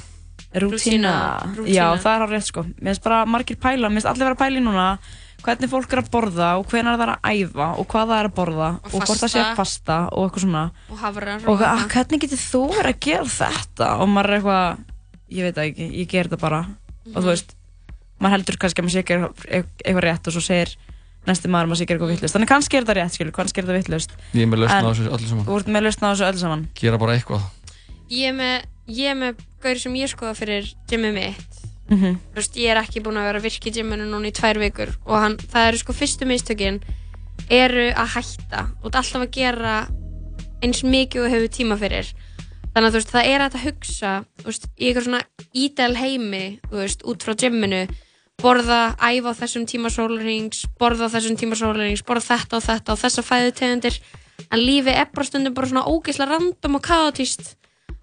[0.55, 2.63] Rútína, já það er á rétt sko.
[2.79, 4.97] Mér finnst bara margir pæla, mér finnst allir vera að pæla í núna
[5.45, 8.29] hvernig fólk er að borða og hvenar það er að æfa og hvað það er
[8.29, 9.97] að borða og, hvort það sé að fasta.
[10.11, 10.63] og eitthvað svona.
[10.89, 14.77] Og hafrar og að, hvernig getur þú verið að gera þetta og maður er eitthvað,
[15.29, 16.59] ég veit það ekki, ég ger þetta bara.
[17.13, 17.55] Og þú veist,
[18.19, 20.75] maður heldur kannski að maður sé ekki eitthvað, rétt og svo segir
[21.25, 23.61] næsti maður að maður sé ekki eitthvað vittlust þannig kannski er þetta rétt, skilur, kannski
[23.61, 25.45] er þetta vittlust Ég er með lausn á þessu öllu saman.
[25.47, 26.65] Þú ert með lausn á þessu öllu saman.
[26.77, 27.47] Gera bara eitthvað.
[28.13, 31.61] Ég er með, ég er með gaur sem ég skoða fyrir gymmið mitt.
[31.85, 32.15] Mhm.
[32.33, 34.57] þú veist, ég er ekki búin að vera að virka í gymminu núna í tvær
[34.57, 36.79] vikur og hann, það eru sko fyrstu mistökin
[37.49, 38.63] eru að hætta.
[38.81, 39.73] Og það er alltaf að gera
[40.65, 42.09] eins mikið og hefur tíma fyrir
[42.75, 44.11] þannig að þú veist, það er að hugsa
[44.41, 45.21] þú veist, í eitthvað svona
[45.55, 47.85] ídel heimi veist, út frá gymminu
[48.43, 52.91] borða, æfa á þessum tíma sólarings borða á þessum tíma sólarings borða þetta og þetta
[52.91, 53.99] og þessa fæðutegundir.
[54.51, 57.53] En lífi er bara stundum bara svona ógeðslega random og kaotíst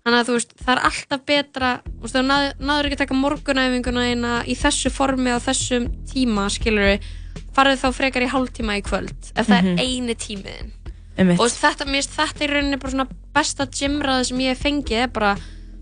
[0.03, 3.19] þannig að þú veist, það er alltaf betra veist, þú náð, náður ekki að taka
[3.21, 7.11] morgunæfinguna eina í þessu formi á þessum tíma, skilur við
[7.53, 9.77] farið þá frekar í hálftíma í kvöld ef það Mhm.
[9.77, 10.73] er eini tímiðin
[11.19, 11.41] Einmitt.
[11.41, 15.03] og þetta, mér finnst þetta í rauninni bara svona besta gymraði sem ég hef fengið
[15.05, 15.35] er bara,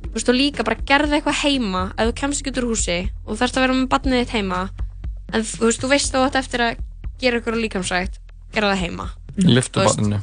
[0.08, 2.98] þú veist, og líka bara gerði eitthvað heima ef þú kemst ekki út úr húsi
[3.26, 4.60] og þarfst að vera með barnið þitt heima
[5.32, 6.82] en þú veist, þú veist þú átt eftir að
[7.20, 8.18] gera eitthvað líkamsrækt,
[8.54, 9.06] gera það heima.
[9.38, 10.20] Þú veist, barninu.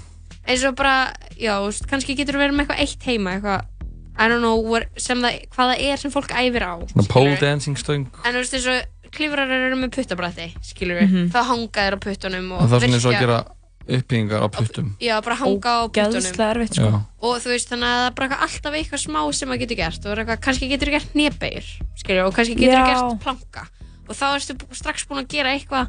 [0.48, 3.74] eins og bara, já, þú veist, kannski getur þú verið með eitthvað eitt heima, eitthvað
[4.18, 7.36] I don't know, where, sem það, hvað það er sem fólk æfir á Svona pole
[7.38, 8.08] dancing stöng.
[8.26, 11.28] En þú veist, eins og klifrar eru með puttabrætti skilur við, Mhm.
[11.32, 13.48] þá hanga þér á puttunum og það
[13.88, 14.96] uppbyggingar á puttum.
[15.00, 16.42] Já, bara hanga á puttunum.
[16.50, 17.02] Erfitt sko.
[17.22, 19.78] Og þú veist, þannig að það er bara eitthvað- alltaf eitthvað smá sem maður getur
[19.78, 20.06] gert.
[20.06, 21.66] Og er eitthvað, kannski getur gert hnebeir
[21.96, 22.86] skilur, og kannski getur Já.
[22.88, 23.68] gert planka.
[24.10, 25.88] Og þá ertu bú- strax búin að gera eitthvað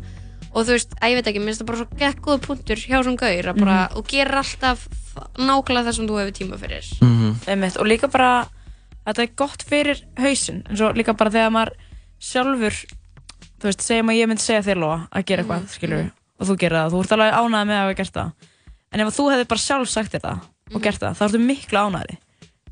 [0.54, 2.76] og þú veist, að ég veit ekki, mér finnst það bara svo gett góð punktur
[2.76, 3.96] hjá svona gaur að bara, Mhm.
[3.96, 4.88] og gerir alltaf
[5.36, 6.84] nákvæmlega það sem þú hefur tíma fyrir.
[7.46, 8.48] Einmitt, og líka bara
[9.06, 11.72] þetta er gott fyrir hausinn eins og líka bara þegar maður
[12.20, 12.74] sjálfur
[13.60, 16.12] þú veist, segjum að ég myndi segja þér Lóa að gera eitthvað, Mhm, skilur mhm.
[16.39, 18.32] Og þú gerir það, þú ert alveg ánægð með að hafa gert það.
[18.93, 20.39] En ef að þú hefði bara sjálf sagt þér það
[20.74, 22.16] og gert það, þá ertu miklu ánægði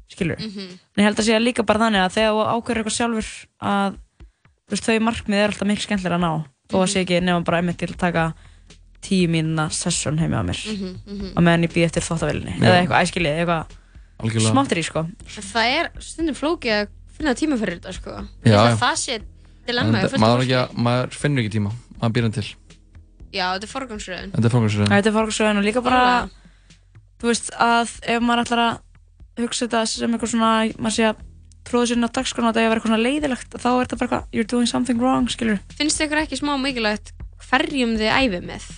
[0.07, 0.67] skilur Mhm.
[0.97, 3.29] en ég held að sé líka bara þannig að þegar þú ákveður eitthvað sjálfur
[3.61, 3.97] að
[4.71, 6.45] veist, þau markmið er alltaf miklu skemmtilega að ná.
[6.71, 8.35] Þó að sé ekki nema bara einmitt til að taka
[9.03, 10.59] tíu mínuna session heimi á mér.
[10.67, 11.33] Mhm, mhm.
[11.37, 12.67] og meðan ég býð eftir þóttavélinni Já.
[12.67, 13.67] eða eitthvað æskilið, eitthvað
[14.19, 14.53] Algjörlega.
[14.53, 15.07] smáttir í sko.
[15.27, 16.89] Það er stundum flókið að
[17.19, 18.29] finna tíma fyrir þetta sko.
[18.45, 19.21] Já, það sé
[19.67, 21.73] dilemma þetta- maður, maður finnur ekki tíma.
[22.01, 22.45] Maður býr hann til
[23.35, 26.03] Já, þetta er forgangsröðun Þetta er fókusröðin Þetta er fórkvæmsröðin og líka bara
[27.21, 31.23] þú veist að ef maður ætlar að hugsa þetta sem eitthvað svona maður sé að
[31.67, 33.81] tróða sér inn á dagskona og þetta er að vera eitthvað svona leiðilegt þá er
[33.83, 37.13] þetta bara eitthvað you're doing something wrong skilur Finnst ykkur ekki smá mikilvægt
[37.49, 38.69] hverjum þið æfið með?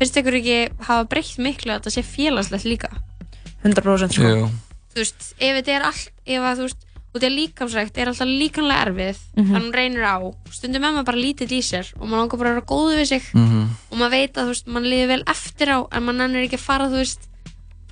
[0.00, 0.56] Finnst ykkur ekki
[0.88, 2.90] hafa breytt miklu að þetta sé félagslegt líka?
[3.62, 4.48] 100% sko Jú.
[4.92, 6.82] Þú veist, ef þetta er allt, ef að þú veist,
[7.12, 9.46] og þetta er líkamsrækt, er alltaf líkanlega erfið, Mhm.
[9.52, 10.16] þannig hún reynir á,
[10.50, 13.06] stundum er maður bara lítill í sér og maður langar bara að vera góðu við
[13.06, 13.68] sig Mhm.
[13.92, 16.56] og maður veit að þú veist, mann liði vel eftir á en maður nennir ekki
[16.56, 17.20] að fara, þú veist,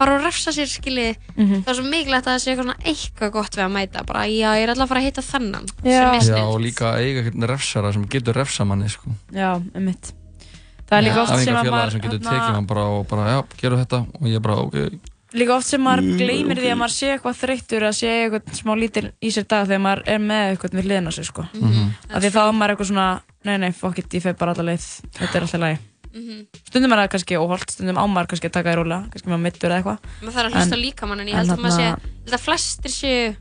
[0.00, 1.62] fara og refsa sér skilið, Mhm.
[1.64, 4.20] það er svo mikilvægt að það sé eitthvað svona eitthvað gott við að mæta, bara
[4.24, 6.20] já, ég er alltaf að fara að hitta þennan, Já.
[6.20, 9.10] sem Já, og líka að eiga eitthvað refsara sem getur refsa manni sko.
[9.32, 10.12] já, einmitt
[10.88, 13.24] það er líka oft sem að maður sem getur hérna, tekið mann bara og bara,
[13.28, 14.98] já, gerum þetta og ég bara, ok
[15.32, 16.72] líka oft sem maður Mm, gleymir því ok.
[16.74, 20.02] að maður sé eitthvað þreyttur að sé eitthvað smá lítil í sér dag þegar maður
[20.06, 21.94] er með eitthvað við liðna sig sko Mhm.
[22.10, 24.64] af því þá er maður eitthvað svona nei nei fuck it, ég feg bara alla
[24.72, 25.78] leið þetta er alltaf lægi
[26.10, 26.46] Mhm.
[26.66, 29.44] stundum er það kannski óholt, stundum á maður kannski að taka í róla kannski maður
[29.46, 31.78] mittur eða eitthvað maður þarf að hlusta En- líka mann en ég held að maður
[31.78, 31.86] sé,
[32.26, 33.36] held að flestir séu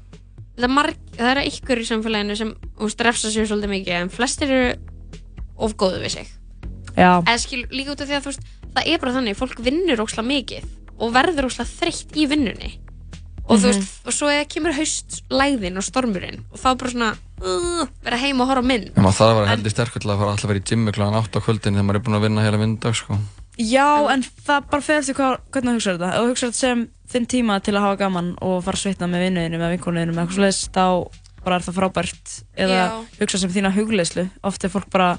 [0.59, 4.77] það eru ykkur í samfélaginu sem úst, refsa sér svolítið mikið en flestir eru
[5.57, 6.27] of góðu við sig
[6.97, 7.21] Já.
[7.23, 8.43] eða skil líka út af því að þú veist
[8.75, 10.63] það er bara þannig, fólk vinnur óksla mikið
[10.99, 12.75] og verður óksla þreytt í vinnunni
[13.49, 13.79] og þú Mhm.
[13.79, 17.11] veist, og svo kemur haustlæðin og stormurinn og þá bara svona
[17.41, 20.19] uh, vera heima og horfa mynd En maður þarf að vera heldur sterkur til að
[20.21, 21.01] fara alltaf að vera í gymmi kl.
[21.01, 23.17] 8 á kvöldin þegar maður er búinn að vinna heila vindag sko.
[23.59, 26.11] Já, en það bara fyrir eftir hvað, hvernig þú hugsaður þetta.
[26.13, 29.09] Ef þú hugsaður þetta sem þinn tíma til að hafa gaman og fara að svitna
[29.11, 30.85] með vinnuðinu, með vinkonuðinu, með eitthvað svoleiðis, þá
[31.43, 32.31] bara er það frábært.
[32.55, 32.93] Eða Já.
[33.19, 34.29] hugsa sem þína hugleislu.
[34.47, 35.09] Oft er fólk bara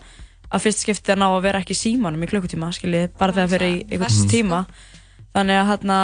[0.50, 3.54] að fyrst skipti að ná að vera ekki símanum í klukkutíma, skiljið, bara þegar það
[3.58, 4.62] fyrir í einhvern verst, tíma.
[5.36, 5.98] Þannig að hérna,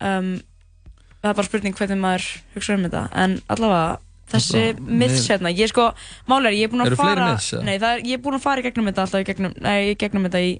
[0.00, 0.30] um,
[1.20, 3.02] það er bara spurning hvernig maður hugsaður um þetta.
[3.24, 3.98] En allavega,
[4.32, 5.90] þessi myths hérna, ég sko,
[6.30, 8.66] málega ég er búin að fara, myths, nei, er, ég er búin að fara í
[8.66, 10.54] gegnum þetta alltaf í gegnum, nei, í gegnum þetta í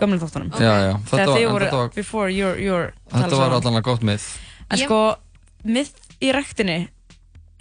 [0.00, 0.50] gömlum þáttunum.
[0.58, 4.02] Já, já, þetta Þegar var- þið voru, var- before your, your Þetta var að gott
[4.02, 4.26] mið
[4.70, 5.00] En sko,
[5.64, 5.90] mið
[6.20, 6.88] í rektinni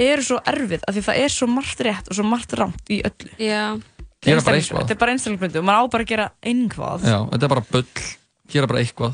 [0.02, 3.02] eru svo erfið af því það er svo margt rétt og svo margt rámt í
[3.06, 3.32] öllu.
[3.40, 3.78] Já.
[4.26, 7.64] Þetta er bara einstaklingsbundu og maður á bara að gera einhvað Já, þetta er bara
[7.70, 7.86] bull,
[8.49, 9.14] gera bara eitthvað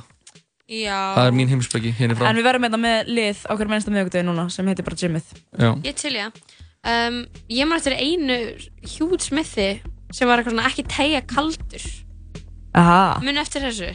[0.71, 0.97] Já.
[1.17, 2.29] Það er mín heimsbyggi hérna frá.
[2.29, 5.33] En við verðum þetta með lið á hverjum einsta miðugdegi núna sem heitir bara Gymmið
[5.59, 5.71] Já.
[5.83, 6.37] Ég til ég
[6.87, 7.17] um,
[7.51, 8.37] Ég man eftir einu
[8.93, 9.67] hjút smithi
[10.15, 11.83] sem var eitthvað svona ekki tegja kaldur.
[12.75, 13.19] Aha.
[13.23, 13.91] Mun eftir þessu.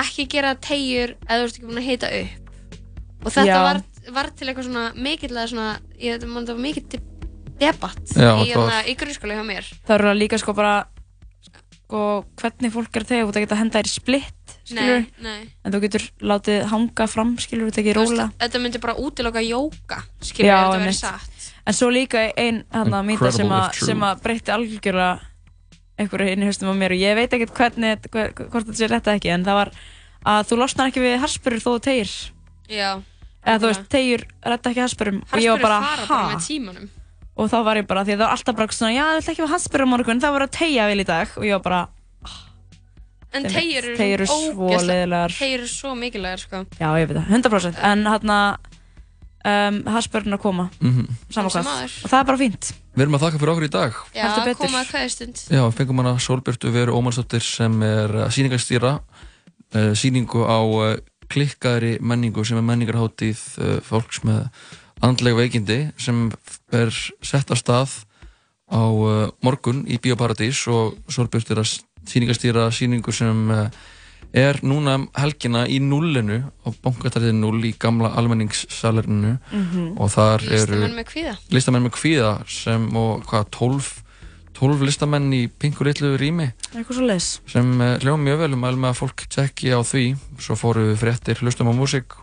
[0.00, 2.50] Ekki gera tegjur eða þú ert ekki búin að hita upp.
[3.26, 3.80] Og þetta var,
[4.16, 5.70] var til eitthvað svona mikillega svona
[6.00, 7.04] Ég man það var mikið de-
[7.58, 9.68] debatt Já, í, það var- hérna, í grunnskóla hjá mér.
[9.88, 10.74] Það eru líka sko bara
[11.48, 12.02] sko,
[12.38, 14.37] hvernig fólk er þegar þú ert ekki að henda þér í splitt
[14.68, 15.48] skilur Nei, nei.
[15.64, 18.26] en þú getur látið hanga fram skilur þetta ekki róla.
[18.42, 21.48] Þetta myndi bara útiloka jóka Skilur Já, þetta verið satt.
[21.68, 23.86] En svo líka ein hana, mýta sem, true.
[23.90, 25.20] sem að breytti algjörlega
[25.98, 26.94] einhverju inn í haustum á mér.
[26.94, 29.70] Og ég veit ekkert hvernig hve- hvort þetta sé rétt eða ekki en það var
[30.28, 32.12] að þú losnar ekki við harspurur þó þú tegir
[32.68, 32.90] Já.
[33.48, 36.32] Eða þú veist, tegjur redda ekki harspirum og ég var Harspurur bara, fara bara ha?
[36.34, 36.88] með tímanum.
[37.38, 39.32] Og þá var ég bara, því að það var alltaf bara svona já, þú ætla
[39.34, 41.28] ekki harspur á morgun, það var að tegja vel í dag.
[41.38, 41.80] Og ég var bara,
[43.36, 45.34] En tegjur eru svo leiðilegar.
[45.36, 46.64] Tegjur eru svo mikilvægar sko.
[46.80, 48.38] Já, ég veit það, 100% en hérna
[49.44, 50.68] um, að koma.
[50.80, 51.06] Mhm.
[51.30, 52.72] saman Samt sem hvað, og það er bara fínt.
[52.94, 54.00] Við erum að þakka fyrir okkur í dag.
[54.14, 55.44] Já, koma að hverju stund.
[55.52, 58.98] Já, fengum hana Sólbjörtu Veru Ómarsdóttir sem er uh, sýningarstýra.
[59.74, 60.96] Uh, sýningu á uh,
[61.28, 64.48] klikkaðri menningu sem er menningarháttíð uh, fólks með
[65.04, 66.26] andleg veikindi sem
[66.74, 66.90] er
[67.22, 67.92] sett af stað
[68.68, 71.76] á uh, morgun í Bíóparadís og Sólbjört er að
[72.06, 73.68] sýningarstýra sýningu sem uh,
[74.34, 79.96] er núna um helgina í nullinu á bankatarðið null í gamla almenningssalerinu Mhm.
[79.98, 81.36] og þar eru Listamenn með kvíða.
[81.50, 84.02] listamenn með kvíða sem og hvað 12
[84.58, 86.52] 12 listamenn í pingu litlu rými
[87.46, 91.38] sem uh, hljóðum mjög vel um að fólk tjekki á því svo fóru við fréttir,
[91.40, 92.16] hlustum á músík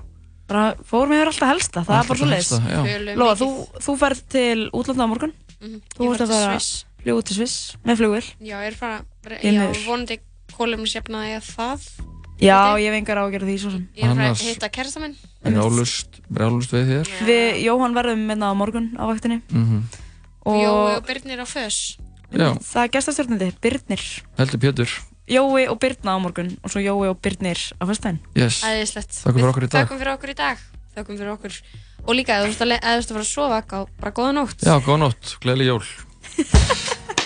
[0.47, 3.15] bara fórum yfir alltaf helsta, það er Alltaf bara svo leis.
[3.17, 3.47] Lóa, þú,
[3.81, 5.79] þú ferð til útlanda á morgun Mhm.
[5.95, 6.85] þú Ég ert fer að til fara Sviss.
[7.01, 8.99] fljóð til Sviss með flugvél Já, ég er fara
[9.31, 9.81] Já, niður.
[9.85, 10.19] vonandi
[10.55, 11.89] kólum sefnaði ég það.
[12.35, 13.83] Já, ég hef engar ágjörð því svo sem.
[13.95, 15.15] Ég er að að hitta kærasta minn.
[15.45, 17.13] brjálust, brjálust við þér.
[17.29, 19.41] Við Jóhann verðum minna á morgun á vaktinni.
[19.51, 19.85] Mm
[20.45, 21.97] og Jói og Birnir á fös.
[22.29, 24.03] Já, það er gestastjórnandi, Birnir.
[24.37, 24.91] Heldur Pétur.
[25.25, 28.61] Jói og Birna á morgun og svo Jói og Birnir á fyrstæðin Yes.
[28.61, 29.09] Æðislegt.
[29.25, 29.81] Þakkum fyrir okkur í dag.
[29.81, 30.57] Þakkum fyrir okkur í dag.
[30.95, 31.61] Þakkum fyrir okkur.
[32.05, 34.61] Og líka, ef þú ert að að fara að sofa bara góða nótt.
[34.61, 35.85] Já, góða nótt, gleðileg jól